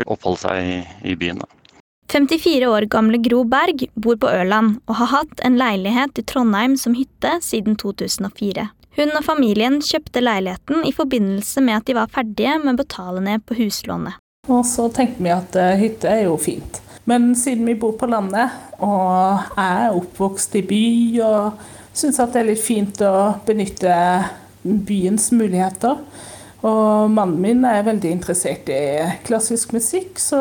vil 0.00 0.10
oppholde 0.16 0.46
seg 0.46 0.62
i, 0.64 0.80
i 1.12 1.18
byen. 1.18 1.44
Da. 1.44 1.50
54 2.14 2.68
år 2.70 2.86
gamle 2.92 3.18
Gro 3.18 3.42
Berg 3.48 3.86
bor 3.94 4.16
på 4.20 4.30
Ørland 4.30 4.76
og 4.86 4.98
har 5.00 5.10
hatt 5.16 5.40
en 5.46 5.56
leilighet 5.58 6.20
i 6.20 6.26
Trondheim 6.28 6.76
som 6.78 6.94
hytte 6.94 7.38
siden 7.42 7.78
2004. 7.80 8.68
Hun 8.94 9.10
og 9.18 9.24
familien 9.26 9.80
kjøpte 9.82 10.22
leiligheten 10.22 10.84
i 10.86 10.92
forbindelse 10.94 11.64
med 11.64 11.80
at 11.80 11.88
de 11.88 11.96
var 11.98 12.12
ferdige 12.14 12.60
med 12.62 12.76
å 12.76 12.82
betale 12.84 13.24
ned 13.24 13.42
på 13.48 13.56
huslånet. 13.58 14.20
Og 14.46 14.62
så 14.68 14.86
tenkte 14.92 15.24
vi 15.24 15.32
at 15.32 15.56
eh, 15.58 15.74
hytte 15.80 16.10
er 16.10 16.26
jo 16.28 16.36
fint. 16.38 16.83
Men 17.10 17.34
siden 17.36 17.66
vi 17.68 17.76
bor 17.76 17.96
på 18.00 18.08
landet 18.08 18.52
og 18.82 19.58
er 19.60 19.92
oppvokst 19.92 20.56
i 20.56 20.64
by 20.64 20.84
og 21.26 21.64
syns 21.94 22.20
at 22.22 22.32
det 22.34 22.42
er 22.42 22.50
litt 22.52 22.64
fint 22.64 23.02
å 23.04 23.16
benytte 23.46 23.96
byens 24.62 25.28
muligheter. 25.36 26.00
Og 26.64 27.10
mannen 27.12 27.40
min 27.44 27.66
er 27.68 27.84
veldig 27.84 28.14
interessert 28.16 28.70
i 28.72 28.84
klassisk 29.26 29.74
musikk, 29.76 30.16
så 30.16 30.40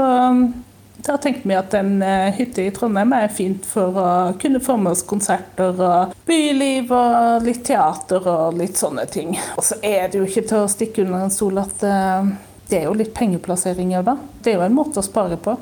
da 1.04 1.18
tenkte 1.20 1.50
vi 1.50 1.56
at 1.58 1.74
en 1.76 1.98
eh, 2.06 2.32
hytte 2.38 2.64
i 2.64 2.72
Trondheim 2.72 3.12
er 3.18 3.34
fint 3.34 3.66
for 3.68 3.98
å 4.00 4.12
kunne 4.40 4.62
få 4.64 4.78
med 4.80 4.94
oss 4.94 5.04
konserter 5.04 5.76
og 5.84 6.14
byliv 6.30 6.94
og 6.96 7.44
litt 7.44 7.66
teater 7.68 8.24
og 8.24 8.56
litt 8.62 8.80
sånne 8.80 9.04
ting. 9.12 9.36
Og 9.58 9.68
så 9.68 9.82
er 9.84 10.08
det 10.08 10.22
jo 10.22 10.30
ikke 10.30 10.46
til 10.48 10.64
å 10.64 10.72
stikke 10.72 11.04
under 11.04 11.26
en 11.26 11.34
stol 11.34 11.60
at 11.60 11.84
eh, 11.84 12.32
det 12.72 12.80
er 12.80 12.88
jo 12.88 12.96
litt 12.96 13.12
pengeplasseringer, 13.18 14.08
da. 14.08 14.16
Det 14.40 14.54
er 14.54 14.62
jo 14.62 14.68
en 14.70 14.80
måte 14.80 15.04
å 15.04 15.06
spare 15.06 15.36
på. 15.36 15.58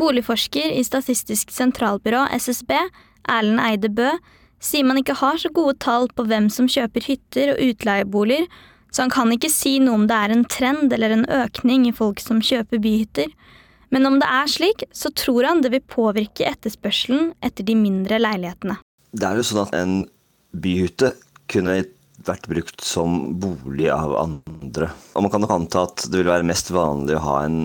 Boligforsker 0.00 0.72
i 0.76 0.84
Statistisk 0.86 1.52
sentralbyrå, 1.54 2.26
SSB, 2.36 2.72
Erlend 3.28 3.62
Eide 3.64 3.90
Bø, 3.92 4.10
sier 4.62 4.86
man 4.86 5.00
ikke 5.00 5.18
har 5.20 5.38
så 5.40 5.50
gode 5.52 5.76
tall 5.82 6.08
på 6.16 6.26
hvem 6.28 6.48
som 6.52 6.68
kjøper 6.70 7.04
hytter 7.08 7.54
og 7.54 7.62
utleieboliger, 7.70 8.48
så 8.92 9.04
han 9.04 9.12
kan 9.12 9.32
ikke 9.34 9.50
si 9.52 9.76
noe 9.82 9.98
om 9.98 10.06
det 10.08 10.16
er 10.16 10.32
en 10.32 10.46
trend 10.48 10.94
eller 10.94 11.12
en 11.12 11.26
økning 11.42 11.84
i 11.88 11.94
folk 11.96 12.22
som 12.22 12.40
kjøper 12.40 12.80
byhytter. 12.80 13.32
Men 13.92 14.08
om 14.08 14.16
det 14.22 14.28
er 14.30 14.48
slik, 14.50 14.86
så 14.94 15.12
tror 15.14 15.46
han 15.46 15.60
det 15.64 15.74
vil 15.74 15.84
påvirke 15.84 16.46
etterspørselen 16.48 17.34
etter 17.44 17.66
de 17.66 17.76
mindre 17.78 18.18
leilighetene. 18.22 18.78
Det 19.12 19.28
er 19.28 19.38
jo 19.38 19.44
sånn 19.46 19.66
at 19.66 19.76
en 19.76 19.98
byhytte 20.56 21.12
kunne 21.52 21.82
vært 22.26 22.48
brukt 22.50 22.82
som 22.84 23.36
bolig 23.40 23.90
av 23.92 24.16
andre. 24.18 24.90
Og 25.14 25.26
man 25.26 25.32
kan 25.32 25.44
nok 25.44 25.54
anta 25.54 25.84
at 25.86 26.06
det 26.08 26.22
vil 26.22 26.32
være 26.32 26.48
mest 26.48 26.72
vanlig 26.74 27.18
å 27.18 27.24
ha 27.26 27.36
en 27.44 27.60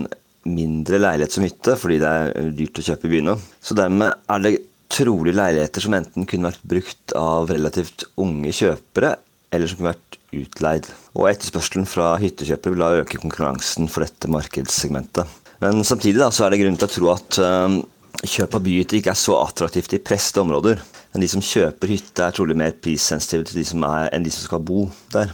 mindre 0.48 1.00
leilighet 1.00 1.36
som 1.36 1.46
hytte, 1.46 1.76
fordi 1.78 1.98
det 2.02 2.12
er 2.12 2.52
dyrt 2.56 2.80
å 2.80 2.86
kjøpe 2.86 3.08
i 3.08 3.12
byene. 3.14 3.36
Så 3.62 3.76
dermed 3.78 4.14
er 4.32 4.44
det 4.44 4.56
trolig 4.92 5.34
leiligheter 5.36 5.84
som 5.84 5.94
enten 5.96 6.26
kunne 6.28 6.50
vært 6.50 6.66
brukt 6.74 7.14
av 7.16 7.52
relativt 7.52 8.04
unge 8.20 8.52
kjøpere, 8.56 9.14
eller 9.52 9.70
som 9.70 9.80
kunne 9.80 9.94
vært 9.94 10.18
utleid. 10.42 10.88
Og 11.16 11.28
etterspørselen 11.30 11.88
fra 11.88 12.14
hyttekjøpere 12.20 12.74
vil 12.74 12.84
da 12.84 13.02
øke 13.02 13.20
konkurransen 13.22 13.88
for 13.92 14.04
dette 14.04 14.30
markedssegmentet. 14.32 15.40
Men 15.62 15.84
samtidig 15.86 16.20
da, 16.20 16.30
så 16.34 16.46
er 16.46 16.54
det 16.54 16.62
grunn 16.64 16.78
til 16.80 16.88
å 16.88 16.94
tro 16.96 17.12
at 17.12 17.38
um, 17.38 17.78
kjøp 18.26 18.58
av 18.58 18.64
byhytte 18.64 18.98
ikke 18.98 19.12
er 19.12 19.20
så 19.20 19.38
attraktivt 19.44 19.94
i 19.96 20.02
pressede 20.02 20.42
områder. 20.42 20.82
Men 21.12 21.24
de 21.24 21.30
som 21.30 21.44
kjøper 21.44 21.92
hytte, 21.92 22.26
er 22.26 22.34
trolig 22.34 22.56
mer 22.58 22.74
prissensitive 22.74 23.46
til 23.48 23.60
de 23.60 23.66
som 23.68 23.84
er, 23.86 24.10
enn 24.10 24.26
de 24.26 24.32
som 24.34 24.48
skal 24.48 24.64
bo 24.64 24.86
der. 25.14 25.32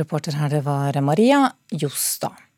Reporter 0.00 0.36
her, 0.38 0.52
det 0.52 0.62
var 0.66 0.96
Maria 1.02 1.44
Jostad. 1.74 2.49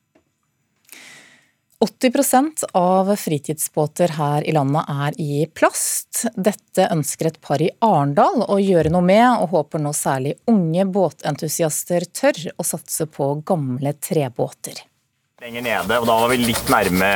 80% 1.82 2.64
av 2.72 3.16
fritidsbåter 3.16 4.08
her 4.08 4.44
i 4.46 4.52
landet 4.54 4.84
er 4.88 5.16
i 5.18 5.46
plast. 5.50 6.28
Dette 6.38 6.86
ønsker 6.94 7.32
et 7.32 7.40
par 7.42 7.62
i 7.62 7.72
Arendal 7.82 8.44
å 8.46 8.58
gjøre 8.62 8.92
noe 8.94 9.02
med, 9.02 9.26
og 9.42 9.50
håper 9.56 9.82
nå 9.82 9.90
særlig 9.96 10.36
unge 10.46 10.84
båtentusiaster 10.94 12.06
tør 12.14 12.38
å 12.54 12.66
satse 12.66 13.08
på 13.10 13.32
gamle 13.42 13.96
trebåter. 13.98 14.78
Lenger 15.42 15.66
nede, 15.66 15.98
og 15.98 16.06
da 16.06 16.20
var 16.22 16.30
vi 16.30 16.38
litt 16.44 16.70
nærme 16.70 17.10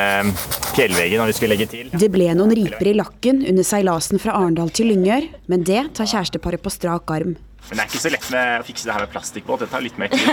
fjellveggen 0.74 1.22
når 1.22 1.30
vi 1.30 1.36
skulle 1.38 1.52
legge 1.54 1.70
til. 1.70 1.94
Det 1.94 2.10
ble 2.10 2.26
noen 2.34 2.56
riper 2.58 2.90
i 2.90 2.96
lakken 2.98 3.44
under 3.46 3.68
seilasen 3.70 4.18
fra 4.18 4.34
Arendal 4.34 4.74
til 4.74 4.90
Lyngør, 4.90 5.30
men 5.46 5.62
det 5.68 5.84
tar 5.94 6.10
kjæresteparet 6.10 6.64
på 6.64 6.74
strak 6.74 7.14
arm. 7.14 7.36
Men 7.68 7.78
det 7.78 7.84
er 7.84 7.92
ikke 7.92 8.02
så 8.02 8.10
lett 8.10 8.26
med 8.34 8.58
å 8.58 8.66
fikse 8.66 8.90
det 8.90 8.98
her 8.98 9.06
med 9.06 9.14
plastikkbåt, 9.14 9.62
det 9.62 9.70
tar 9.70 9.86
litt 9.86 10.02
mer 10.02 10.10
tid. 10.10 10.26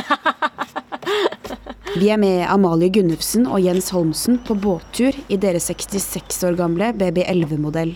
Vi 1.91 2.07
er 2.09 2.17
med 2.17 2.45
Amalie 2.47 2.87
Gunnufsen 2.95 3.43
og 3.43 3.59
Jens 3.61 3.89
Holmsen 3.91 4.37
på 4.47 4.55
båttur 4.55 5.13
i 5.27 5.37
deres 5.37 5.67
66 5.67 6.39
år 6.47 6.55
gamle 6.57 6.93
BB11-modell. 6.95 7.91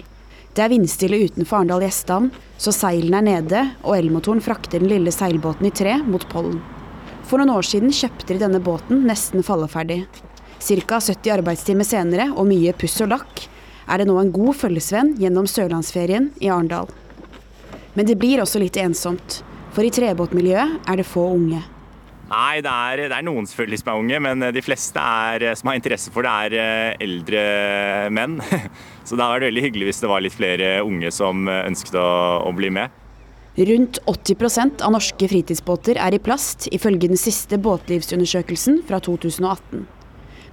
Det 0.54 0.64
er 0.66 0.74
vindstille 0.74 1.22
utenfor 1.24 1.62
Arendal 1.62 1.86
gjestehavn, 1.86 2.28
så 2.60 2.74
seilene 2.76 3.22
er 3.22 3.26
nede 3.26 3.62
og 3.86 3.96
elmotoren 3.96 4.44
frakter 4.44 4.84
den 4.84 4.92
lille 4.92 5.14
seilbåten 5.16 5.70
i 5.70 5.72
tre 5.72 5.96
mot 6.04 6.26
pollen. 6.34 6.60
For 7.30 7.40
noen 7.40 7.54
år 7.56 7.66
siden 7.70 7.96
kjøpte 7.96 8.34
de 8.34 8.42
denne 8.44 8.60
båten 8.64 9.06
nesten 9.08 9.46
falleferdig. 9.48 10.04
Ca. 10.60 11.00
70 11.00 11.32
arbeidstimer 11.38 11.88
senere 11.88 12.28
og 12.36 12.52
mye 12.52 12.76
puss 12.76 13.00
og 13.06 13.14
lakk 13.16 13.48
er 13.88 14.02
det 14.04 14.10
nå 14.12 14.20
en 14.20 14.34
god 14.36 14.60
følgesvenn 14.66 15.16
gjennom 15.22 15.48
sørlandsferien 15.48 16.34
i 16.44 16.52
Arendal. 16.52 16.92
Men 17.96 18.06
det 18.06 18.20
blir 18.20 18.44
også 18.44 18.60
litt 18.60 18.78
ensomt, 18.84 19.42
for 19.72 19.88
i 19.88 19.94
trebåtmiljøet 19.96 20.92
er 20.92 21.00
det 21.00 21.08
få 21.08 21.24
unge. 21.40 21.64
Nei, 22.28 22.60
det 22.60 22.72
er, 22.72 23.02
det 23.08 23.16
er, 23.16 23.24
noen 23.24 23.48
selvfølgelig 23.48 23.80
som 23.80 23.92
er 23.94 24.02
unge, 24.02 24.22
men 24.26 24.46
de 24.52 24.64
fleste 24.64 25.00
er, 25.00 25.46
som 25.56 25.72
har 25.72 25.80
interesse 25.80 26.12
for 26.12 26.28
det, 26.28 26.34
er 26.48 26.56
eh, 26.60 27.04
eldre 27.08 27.44
menn. 28.12 28.40
Så 29.08 29.16
det 29.16 29.24
hadde 29.24 29.34
vært 29.38 29.48
veldig 29.48 29.64
hyggelig 29.64 29.90
hvis 29.92 30.02
det 30.04 30.12
var 30.12 30.24
litt 30.26 30.36
flere 30.36 30.72
unge 30.84 31.12
som 31.16 31.48
ønsket 31.48 31.96
å, 32.02 32.08
å 32.44 32.52
bli 32.58 32.74
med. 32.76 33.04
Rundt 33.58 33.98
80% 34.06 34.84
av 34.86 34.92
norske 34.94 35.28
fritidsbåter 35.32 35.98
er 35.98 36.14
i 36.14 36.22
plast, 36.22 36.68
ifølge 36.76 37.10
den 37.10 37.18
siste 37.18 37.58
båtlivsundersøkelsen 37.58 38.84
fra 38.86 39.00
2018. 39.02 39.88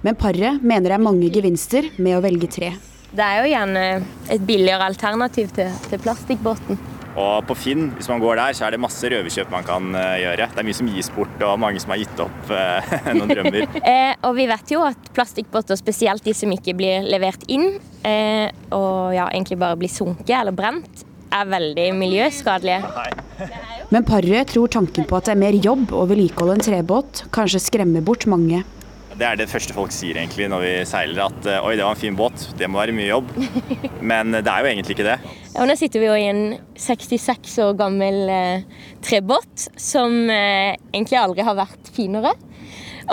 Men 0.01 0.17
paret 0.17 0.63
mener 0.63 0.89
det 0.89 0.97
er 0.97 1.05
mange 1.05 1.29
gevinster 1.33 1.91
med 1.99 2.17
å 2.17 2.23
velge 2.25 2.49
tre. 2.55 2.71
Det 3.15 3.21
er 3.21 3.43
jo 3.43 3.51
gjerne 3.51 3.85
et 4.33 4.47
billigere 4.47 4.89
alternativ 4.89 5.53
til, 5.53 5.69
til 5.91 6.01
plastikkbåten. 6.01 6.81
Og 7.15 7.45
på 7.47 7.55
Finn, 7.55 7.87
hvis 7.95 8.09
man 8.11 8.19
går 8.19 8.39
der, 8.41 8.55
så 8.57 8.65
er 8.67 8.75
det 8.75 8.81
masse 8.83 9.07
røverkjøp 9.11 9.51
man 9.53 9.65
kan 9.67 9.87
uh, 9.95 10.17
gjøre. 10.19 10.49
Det 10.51 10.61
er 10.61 10.67
mye 10.67 10.77
som 10.77 10.89
gis 10.91 11.09
bort, 11.15 11.35
og 11.47 11.59
mange 11.63 11.79
som 11.79 11.93
har 11.93 12.01
gitt 12.01 12.23
opp 12.23 12.51
uh, 12.51 12.93
noen 13.15 13.31
drømmer. 13.31 13.67
eh, 13.93 14.11
og 14.27 14.35
vi 14.35 14.47
vet 14.51 14.75
jo 14.75 14.83
at 14.83 15.11
plastikkbåter, 15.15 15.79
spesielt 15.79 16.27
de 16.27 16.35
som 16.35 16.51
ikke 16.51 16.75
blir 16.75 17.07
levert 17.07 17.47
inn, 17.51 17.77
eh, 18.03 18.49
og 18.75 19.15
ja, 19.15 19.29
egentlig 19.31 19.59
bare 19.63 19.79
blir 19.79 19.91
sunket 19.91 20.35
eller 20.41 20.55
brent, 20.55 21.05
er 21.35 21.47
veldig 21.51 21.87
miljøskadelige. 21.95 22.83
Men 23.93 24.05
paret 24.07 24.51
tror 24.51 24.71
tanken 24.71 25.07
på 25.07 25.17
at 25.17 25.27
det 25.27 25.35
er 25.35 25.41
mer 25.41 25.55
jobb 25.55 25.91
å 25.95 26.05
vedlikeholde 26.09 26.57
en 26.57 26.67
trebåt, 26.67 27.25
kanskje 27.35 27.63
skremmer 27.63 28.03
bort 28.05 28.27
mange. 28.29 28.63
Det 29.15 29.23
er 29.23 29.37
det 29.39 29.47
første 29.47 29.71
folk 29.75 29.93
sier 29.95 30.17
egentlig 30.19 30.49
når 30.51 30.63
vi 30.65 30.71
seiler, 30.89 31.29
at 31.29 31.45
oi, 31.61 31.75
det 31.77 31.85
var 31.85 31.95
en 31.95 32.01
fin 32.01 32.17
båt, 32.19 32.49
det 32.59 32.67
må 32.67 32.81
være 32.81 32.95
mye 32.97 33.07
jobb. 33.07 33.29
Men 34.11 34.35
det 34.35 34.43
er 34.43 34.65
jo 34.65 34.71
egentlig 34.73 34.97
ikke 34.97 35.07
det. 35.07 35.19
Ja, 35.55 35.63
nå 35.63 35.77
sitter 35.79 36.03
vi 36.03 36.09
jo 36.09 36.17
i 36.19 36.25
en 36.27 36.41
66 36.75 37.53
år 37.63 37.77
gammel 37.79 38.17
eh, 38.27 38.65
trebåt 39.05 39.69
som 39.79 40.25
eh, 40.27 40.75
egentlig 40.91 41.21
aldri 41.21 41.45
har 41.47 41.55
vært 41.55 41.93
finere. 41.95 42.33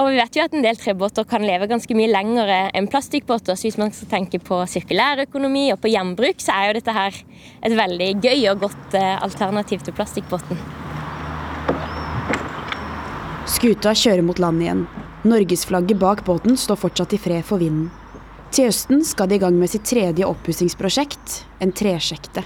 Og 0.00 0.08
vi 0.08 0.16
vet 0.16 0.36
jo 0.36 0.44
at 0.46 0.54
en 0.56 0.64
del 0.64 0.78
trebåter 0.80 1.26
kan 1.28 1.44
leve 1.44 1.68
ganske 1.68 1.94
mye 1.96 2.08
lenger 2.10 2.50
enn 2.72 2.88
plastikkbåter. 2.90 3.58
Så 3.58 3.68
hvis 3.68 3.78
man 3.80 3.92
skal 3.92 4.08
tenke 4.08 4.40
på 4.40 4.62
sirkulærøkonomi 4.72 5.66
og 5.74 5.82
på 5.82 5.92
gjenbruk, 5.92 6.40
så 6.40 6.56
er 6.56 6.70
jo 6.70 6.78
dette 6.78 6.96
her 6.96 7.18
et 7.62 7.76
veldig 7.76 8.08
gøy 8.24 8.48
og 8.54 8.64
godt 8.64 8.96
eh, 8.98 9.14
alternativ 9.20 9.84
til 9.84 9.96
plastikkbåten. 9.98 10.64
Skuta 13.52 13.92
kjører 13.92 14.24
mot 14.24 14.40
land 14.40 14.64
igjen. 14.64 14.86
Norgesflagget 15.22 15.98
bak 15.98 16.24
båten 16.24 16.56
står 16.58 16.76
fortsatt 16.82 17.12
i 17.14 17.18
fred 17.18 17.44
for 17.46 17.62
vinden. 17.62 17.90
Til 18.52 18.66
høsten 18.68 19.04
skal 19.06 19.30
de 19.30 19.38
i 19.38 19.40
gang 19.40 19.54
med 19.56 19.70
sitt 19.70 19.87
tredje 19.88 20.26
oppussingsprosjekt, 20.26 21.38
en 21.62 21.72
tresjekte. 21.72 22.42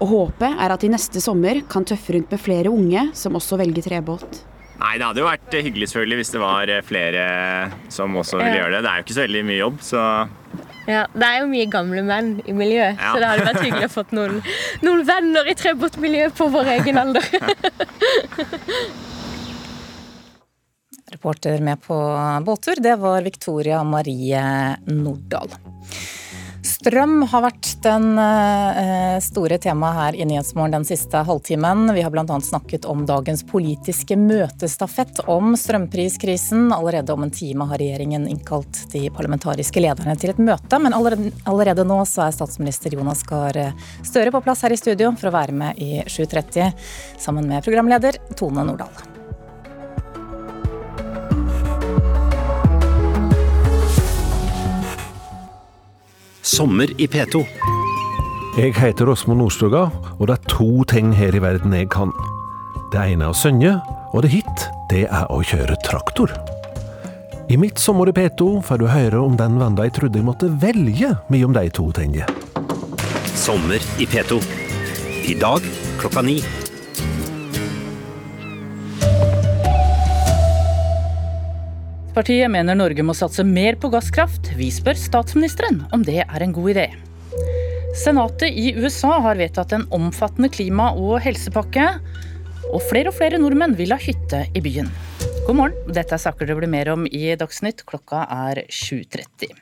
Og 0.00 0.08
håpet 0.10 0.56
er 0.56 0.72
at 0.72 0.82
de 0.82 0.90
neste 0.92 1.20
sommer 1.22 1.60
kan 1.70 1.84
tøffe 1.86 2.16
rundt 2.16 2.32
med 2.32 2.40
flere 2.40 2.72
unge 2.72 3.06
som 3.16 3.36
også 3.38 3.58
velger 3.60 3.84
trebåt. 3.84 4.40
Nei, 4.80 4.96
Det 4.98 5.06
hadde 5.06 5.22
jo 5.22 5.28
vært 5.28 5.54
hyggelig 5.54 5.88
selvfølgelig 5.88 6.18
hvis 6.20 6.32
det 6.34 6.40
var 6.42 6.72
flere 6.84 7.26
som 7.92 8.16
også 8.16 8.40
ville 8.40 8.58
gjøre 8.58 8.74
det. 8.74 8.82
Det 8.84 8.90
er 8.90 8.96
jo 8.98 9.06
ikke 9.06 9.16
så 9.16 9.24
veldig 9.24 9.44
mye 9.50 9.60
jobb, 9.60 9.78
så 9.84 10.02
ja, 10.86 11.02
Det 11.12 11.26
er 11.26 11.40
jo 11.40 11.46
mye 11.50 11.66
gamle 11.70 12.02
menn 12.06 12.28
i 12.46 12.52
miljøet, 12.54 13.00
ja. 13.00 13.12
så 13.12 13.20
det 13.20 13.30
hadde 13.30 13.46
vært 13.48 13.64
hyggelig 13.64 13.88
å 13.88 13.94
få 13.96 14.04
noen, 14.14 14.36
noen 14.86 15.02
venner 15.08 15.48
i 15.50 15.56
trebåtmiljøet 15.58 16.36
på 16.38 16.48
vår 16.54 16.72
egen 16.76 17.00
alder. 17.02 17.26
Reporter 21.10 21.60
med 21.62 21.82
på 21.82 21.96
båttur, 22.46 22.74
det 22.82 22.96
var 22.96 23.22
Victoria 23.22 23.84
Marie 23.84 24.76
Nordahl. 24.86 25.48
Strøm 26.66 27.20
har 27.30 27.44
vært 27.44 27.68
den 27.84 28.18
eh, 28.18 29.16
store 29.22 29.58
temaet 29.62 29.96
her 29.96 30.18
i 30.18 30.26
Nyhetsmorgen 30.26 30.74
den 30.74 30.86
siste 30.88 31.22
halvtimen. 31.28 31.86
Vi 31.94 32.02
har 32.02 32.10
bl.a. 32.10 32.26
snakket 32.42 32.88
om 32.90 33.04
dagens 33.06 33.44
politiske 33.46 34.18
møtestafett 34.18 35.22
om 35.30 35.54
strømpriskrisen. 35.56 36.68
Allerede 36.74 37.14
om 37.14 37.22
en 37.22 37.34
time 37.34 37.68
har 37.70 37.78
regjeringen 37.78 38.26
innkalt 38.28 38.82
de 38.92 39.06
parlamentariske 39.14 39.82
lederne 39.82 40.18
til 40.18 40.34
et 40.34 40.42
møte, 40.42 40.82
men 40.82 40.96
allerede, 40.96 41.30
allerede 41.46 41.86
nå 41.86 42.00
så 42.08 42.26
er 42.26 42.34
statsminister 42.34 42.98
Jonas 42.98 43.22
Gahr 43.26 43.62
Støre 44.02 44.34
på 44.34 44.42
plass 44.42 44.66
her 44.66 44.74
i 44.74 44.80
studio 44.80 45.14
for 45.14 45.30
å 45.30 45.36
være 45.38 45.54
med 45.54 45.78
i 45.78 46.02
7.30 46.02 46.74
sammen 47.22 47.46
med 47.46 47.62
programleder 47.66 48.18
Tone 48.34 48.66
Nordahl. 48.66 49.15
Sommer 56.46 56.86
i 57.02 57.08
P2. 57.10 57.40
Jeg 58.54 58.74
heter 58.78 59.08
Åsmund 59.10 59.40
Nordstoga, 59.42 59.88
og 60.14 60.28
det 60.28 60.36
er 60.36 60.50
to 60.52 60.84
ting 60.86 61.08
her 61.18 61.34
i 61.34 61.40
verden 61.42 61.72
jeg 61.74 61.88
kan. 61.90 62.12
Det 62.92 63.02
ene 63.02 63.26
er 63.26 63.32
å 63.32 63.34
synge, 63.34 63.72
og 64.14 64.22
det 64.22 64.30
hit, 64.30 64.66
det 64.92 65.08
er 65.08 65.26
å 65.26 65.40
kjøre 65.42 65.74
traktor. 65.82 66.30
I 67.50 67.58
mitt 67.58 67.82
Sommer 67.82 68.12
i 68.12 68.14
P2 68.14 68.60
får 68.62 68.78
du 68.78 68.86
høre 68.86 69.24
om 69.24 69.34
den 69.34 69.58
vennen 69.58 69.82
jeg 69.88 69.96
trodde 69.98 70.22
jeg 70.22 70.28
måtte 70.28 70.52
velge 70.62 71.16
mellom 71.34 71.56
de 71.56 71.66
to 71.74 71.88
tingene. 71.98 72.30
Sommer 73.34 73.82
i 73.98 74.06
P2. 74.06 74.38
I 75.26 75.34
dag 75.42 75.66
klokka 75.98 76.22
ni. 76.22 76.38
Partiet 82.16 82.48
mener 82.48 82.72
Norge 82.78 83.04
må 83.04 83.12
satse 83.12 83.44
mer 83.44 83.76
på 83.76 83.90
gasskraft. 83.92 84.48
Vi 84.56 84.70
spør 84.72 84.96
statsministeren 84.96 85.82
om 85.92 86.00
det 86.00 86.22
er 86.22 86.44
en 86.46 86.54
god 86.56 86.70
idé. 86.72 86.86
Senatet 87.92 88.56
i 88.56 88.70
USA 88.72 89.18
har 89.26 89.36
vedtatt 89.36 89.74
en 89.76 89.84
omfattende 89.92 90.48
klima- 90.48 90.94
og 90.96 91.18
helsepakke. 91.26 91.90
Og 92.72 92.80
flere 92.88 93.12
og 93.12 93.18
flere 93.18 93.36
nordmenn 93.42 93.76
vil 93.76 93.92
ha 93.92 94.00
hytte 94.00 94.46
i 94.56 94.64
byen. 94.64 94.88
God 95.46 95.58
morgen, 95.60 95.92
dette 95.92 96.16
er 96.16 96.22
saker 96.24 96.48
det 96.48 96.56
blir 96.58 96.72
mer 96.72 96.88
om 96.90 97.04
i 97.04 97.36
Dagsnytt. 97.38 97.84
Klokka 97.86 98.24
er 98.32 98.62
7.30. 98.72 99.52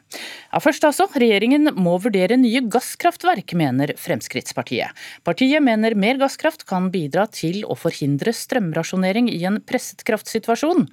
Ja, 0.55 0.63
først 0.63 0.87
altså, 0.87 1.09
regjeringen 1.11 1.75
må 1.75 1.99
vurdere 2.01 2.39
nye 2.39 2.63
gasskraftverk, 2.71 3.53
mener 3.59 3.93
Fremskrittspartiet. 3.99 4.95
Partiet 5.27 5.61
mener 5.67 5.99
mer 5.99 6.23
gasskraft 6.23 6.63
kan 6.71 6.87
bidra 6.95 7.27
til 7.35 7.67
å 7.67 7.75
forhindre 7.77 8.33
strømrasjonering 8.33 9.29
i 9.35 9.43
en 9.51 9.59
presset 9.67 10.07
kraftsituasjon. 10.07 10.87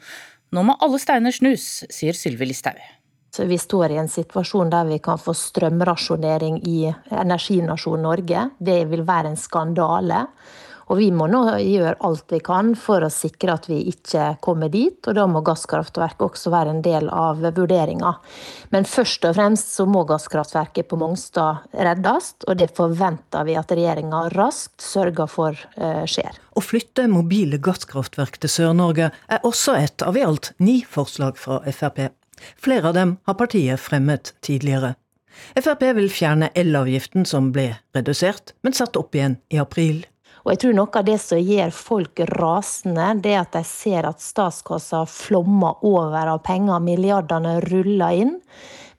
Nå 0.52 0.66
må 0.68 0.76
alle 0.84 1.00
steiner 1.00 1.32
snus, 1.32 1.86
sier 1.88 2.18
Sylvi 2.18 2.50
Listhaug. 2.50 2.80
Vi 3.32 3.58
står 3.58 3.94
i 3.94 4.00
en 4.02 4.10
situasjon 4.12 4.72
der 4.74 4.90
vi 4.90 4.98
kan 5.00 5.20
få 5.22 5.32
strømrasjonering 5.38 6.58
i 6.68 6.90
energinasjonen 7.16 8.04
Norge. 8.04 8.42
Det 8.60 8.82
vil 8.92 9.06
være 9.08 9.32
en 9.32 9.40
skandale. 9.40 10.26
Og 10.92 11.00
vi 11.00 11.08
må 11.16 11.30
nå 11.32 11.40
gjøre 11.64 11.96
alt 12.04 12.34
vi 12.34 12.42
kan 12.44 12.74
for 12.76 13.06
å 13.06 13.10
sikre 13.12 13.56
at 13.56 13.70
vi 13.72 13.78
ikke 13.88 14.34
kommer 14.44 14.72
dit. 14.72 15.00
Og 15.08 15.16
da 15.16 15.24
må 15.30 15.40
gasskraftverket 15.48 16.26
også 16.26 16.52
være 16.52 16.74
en 16.76 16.82
del 16.84 17.08
av 17.08 17.40
vurderinga. 17.40 18.12
Men 18.76 18.88
først 18.90 19.24
og 19.30 19.38
fremst 19.38 19.72
så 19.78 19.88
må 19.88 20.04
gasskraftverket 20.10 20.90
på 20.92 21.00
Mongstad 21.00 21.64
reddes, 21.72 22.34
og 22.48 22.60
det 22.60 22.74
forventer 22.76 23.48
vi 23.48 23.56
at 23.60 23.72
regjeringa 23.72 24.26
raskt 24.36 24.84
sørger 24.84 25.32
for 25.32 25.56
uh, 25.80 26.04
skjer. 26.04 26.36
Å 26.52 26.64
flytte 26.64 27.08
mobile 27.12 27.62
gasskraftverk 27.64 28.42
til 28.44 28.52
Sør-Norge 28.52 29.12
er 29.32 29.48
også 29.48 29.78
et 29.80 30.04
av 30.04 30.20
i 30.20 30.26
alt 30.28 30.52
ni 30.60 30.82
forslag 30.84 31.40
fra 31.40 31.62
Frp. 31.72 32.10
Flere 32.60 32.92
av 32.92 32.98
dem 32.98 33.16
har 33.30 33.40
partiet 33.40 33.80
fremmet 33.80 34.34
tidligere. 34.44 34.98
Frp 35.56 35.84
vil 35.96 36.10
fjerne 36.12 36.52
elavgiften 36.58 37.24
som 37.28 37.52
ble 37.56 37.70
redusert, 37.96 38.52
men 38.66 38.76
satt 38.76 39.00
opp 39.00 39.16
igjen 39.16 39.40
i 39.54 39.62
april. 39.62 40.04
Og 40.42 40.54
jeg 40.54 40.62
tror 40.64 40.78
noe 40.78 41.00
av 41.00 41.08
det 41.08 41.18
som 41.22 41.40
gjør 41.42 41.74
folk 41.76 42.22
rasende, 42.34 43.12
det 43.22 43.36
er 43.36 43.44
at 43.44 43.56
de 43.56 43.64
ser 43.68 44.08
at 44.10 44.24
statskassa 44.24 45.04
flommer 45.10 45.82
over 45.86 46.34
av 46.34 46.42
penger, 46.46 46.82
milliardene 46.82 47.60
ruller 47.68 48.24
inn. 48.24 48.38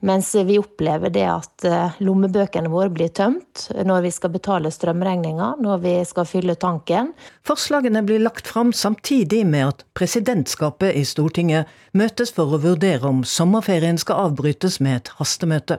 Mens 0.02 0.32
vi 0.34 0.56
opplever 0.58 1.12
det 1.14 1.28
at 1.30 1.64
lommebøkene 2.02 2.70
våre 2.72 2.90
blir 2.90 3.12
tømt 3.14 3.68
når 3.86 4.00
vi 4.02 4.10
skal 4.10 4.32
betale 4.34 4.72
strømregninga, 4.74 5.52
når 5.62 5.78
vi 5.84 5.92
skal 6.06 6.26
fylle 6.26 6.56
tanken. 6.58 7.12
Forslagene 7.46 8.02
blir 8.02 8.18
lagt 8.24 8.50
fram 8.50 8.72
samtidig 8.74 9.44
med 9.46 9.68
at 9.68 9.86
presidentskapet 9.94 10.98
i 10.98 11.04
Stortinget 11.06 11.70
møtes 11.94 12.34
for 12.34 12.50
å 12.50 12.58
vurdere 12.64 13.06
om 13.06 13.22
sommerferien 13.22 14.00
skal 14.02 14.26
avbrytes 14.26 14.80
med 14.82 15.04
et 15.04 15.14
hastemøte. 15.20 15.78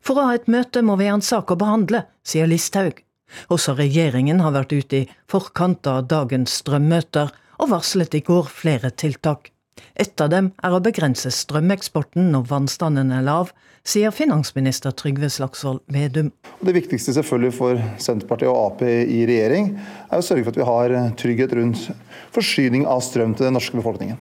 For 0.00 0.16
å 0.16 0.30
ha 0.30 0.40
et 0.40 0.48
møte 0.48 0.80
må 0.80 0.96
vi 0.96 1.12
ha 1.12 1.20
en 1.20 1.24
sak 1.24 1.52
å 1.52 1.60
behandle, 1.60 2.06
sier 2.24 2.48
Listhaug. 2.48 3.04
Også 3.52 3.76
regjeringen 3.78 4.42
har 4.44 4.54
vært 4.56 4.74
ute 4.74 5.02
i 5.02 5.08
forkant 5.30 5.86
av 5.90 6.08
dagens 6.10 6.60
strømmøter 6.62 7.32
og 7.60 7.72
varslet 7.72 8.14
i 8.16 8.24
går 8.26 8.48
flere 8.50 8.90
tiltak. 8.90 9.52
Et 9.96 10.20
av 10.20 10.30
dem 10.32 10.50
er 10.64 10.74
å 10.76 10.82
begrense 10.84 11.30
strømeksporten 11.32 12.30
når 12.34 12.46
vannstanden 12.50 13.12
er 13.16 13.24
lav, 13.24 13.52
sier 13.86 14.12
finansminister 14.12 14.92
Trygve 14.96 15.30
Slagsvold 15.32 15.80
Vedum. 15.92 16.30
Det 16.60 16.74
viktigste 16.76 17.14
selvfølgelig 17.16 17.56
for 17.56 17.80
Senterpartiet 18.02 18.50
og 18.52 18.60
Ap 18.60 18.84
i 18.84 19.22
regjering 19.28 19.72
er 19.80 20.20
å 20.20 20.24
sørge 20.24 20.44
for 20.44 20.52
at 20.52 20.60
vi 20.60 20.68
har 20.68 20.96
trygghet 21.20 21.56
rundt 21.56 21.86
forsyning 22.34 22.84
av 22.88 23.04
strøm 23.04 23.36
til 23.36 23.48
den 23.48 23.56
norske 23.56 23.80
befolkningen. 23.80 24.19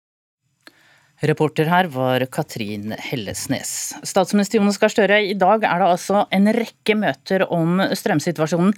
Reporter 1.22 1.68
her 1.70 1.86
var 1.94 2.24
Katrin 2.34 2.96
Hellesnes. 2.98 3.92
Statsminister 4.02 4.58
Jonas 4.58 4.80
Gahr 4.82 4.90
Støre, 4.90 5.20
i 5.22 5.36
dag 5.38 5.62
er 5.62 5.78
det 5.78 5.90
altså 5.92 6.24
en 6.34 6.50
rekke 6.56 6.96
møter 6.98 7.44
om 7.46 7.78
strømsituasjonen. 7.94 8.72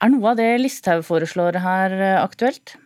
Er 0.00 0.12
noe 0.14 0.30
av 0.32 0.38
det 0.40 0.54
Listhaug 0.62 1.04
foreslår 1.04 1.60
her 1.60 1.98
aktuelt? 2.22 2.78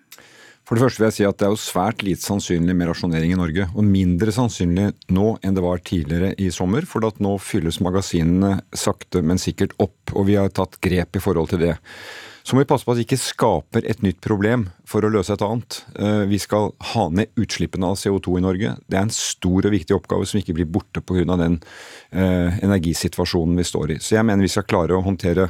For 0.66 0.74
det 0.74 0.82
første 0.82 0.98
vil 0.98 1.06
jeg 1.06 1.14
si 1.20 1.26
at 1.28 1.38
det 1.38 1.46
er 1.46 1.52
jo 1.54 1.62
svært 1.62 2.02
lite 2.02 2.26
sannsynlig 2.26 2.74
med 2.74 2.90
rasjonering 2.90 3.36
i 3.36 3.38
Norge. 3.38 3.68
Og 3.78 3.86
mindre 3.86 4.34
sannsynlig 4.34 4.88
nå 5.14 5.36
enn 5.38 5.54
det 5.54 5.62
var 5.62 5.84
tidligere 5.86 6.32
i 6.42 6.50
sommer. 6.50 6.82
For 6.90 7.06
at 7.06 7.22
nå 7.22 7.36
fylles 7.38 7.78
magasinene 7.86 8.56
sakte, 8.74 9.22
men 9.22 9.38
sikkert 9.38 9.76
opp. 9.78 10.16
Og 10.18 10.26
vi 10.26 10.34
har 10.34 10.50
tatt 10.50 10.80
grep 10.82 11.14
i 11.14 11.22
forhold 11.22 11.54
til 11.54 11.62
det. 11.62 11.76
Så 12.46 12.54
må 12.54 12.62
vi 12.62 12.68
passe 12.70 12.86
på 12.86 12.94
at 12.94 13.00
vi 13.00 13.04
ikke 13.08 13.18
skaper 13.18 13.86
et 13.90 14.04
nytt 14.06 14.20
problem 14.22 14.68
for 14.86 15.02
å 15.02 15.08
løse 15.10 15.34
et 15.34 15.42
annet. 15.42 15.80
Vi 16.30 16.38
skal 16.38 16.68
ha 16.92 17.08
ned 17.10 17.32
utslippene 17.42 17.88
av 17.90 17.98
CO2 17.98 18.36
i 18.38 18.44
Norge. 18.44 18.76
Det 18.86 18.98
er 19.00 19.02
en 19.02 19.10
stor 19.10 19.66
og 19.66 19.74
viktig 19.74 19.96
oppgave 19.96 20.28
som 20.30 20.38
ikke 20.38 20.54
blir 20.54 20.68
borte 20.70 21.02
pga. 21.02 21.24
den 21.40 21.58
energisituasjonen 22.14 23.58
vi 23.58 23.66
står 23.66 23.96
i. 23.96 23.98
Så 23.98 24.14
jeg 24.14 24.28
mener 24.28 24.46
vi 24.46 24.52
skal 24.54 24.68
klare 24.70 24.94
å 24.94 25.02
håndtere 25.02 25.48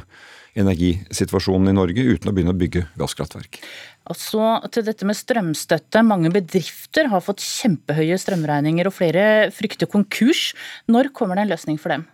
energisituasjonen 0.57 1.69
i 1.69 1.77
Norge 1.77 2.01
uten 2.01 2.31
å 2.31 2.33
begynne 2.33 2.55
å 2.55 2.57
bygge 2.57 2.87
gasskraftverk. 2.97 3.61
Og 4.09 4.17
så 4.17 4.51
til 4.73 4.85
dette 4.87 5.05
med 5.05 5.19
strømstøtte. 5.19 6.01
Mange 6.01 6.31
bedrifter 6.33 7.11
har 7.11 7.21
fått 7.21 7.45
kjempehøye 7.45 8.17
strømregninger, 8.23 8.89
og 8.89 8.95
flere 8.95 9.25
frykter 9.53 9.89
konkurs. 9.91 10.53
Når 10.89 11.11
kommer 11.13 11.37
det 11.37 11.45
en 11.45 11.53
løsning 11.53 11.77
for 11.77 11.93
dem? 11.93 12.07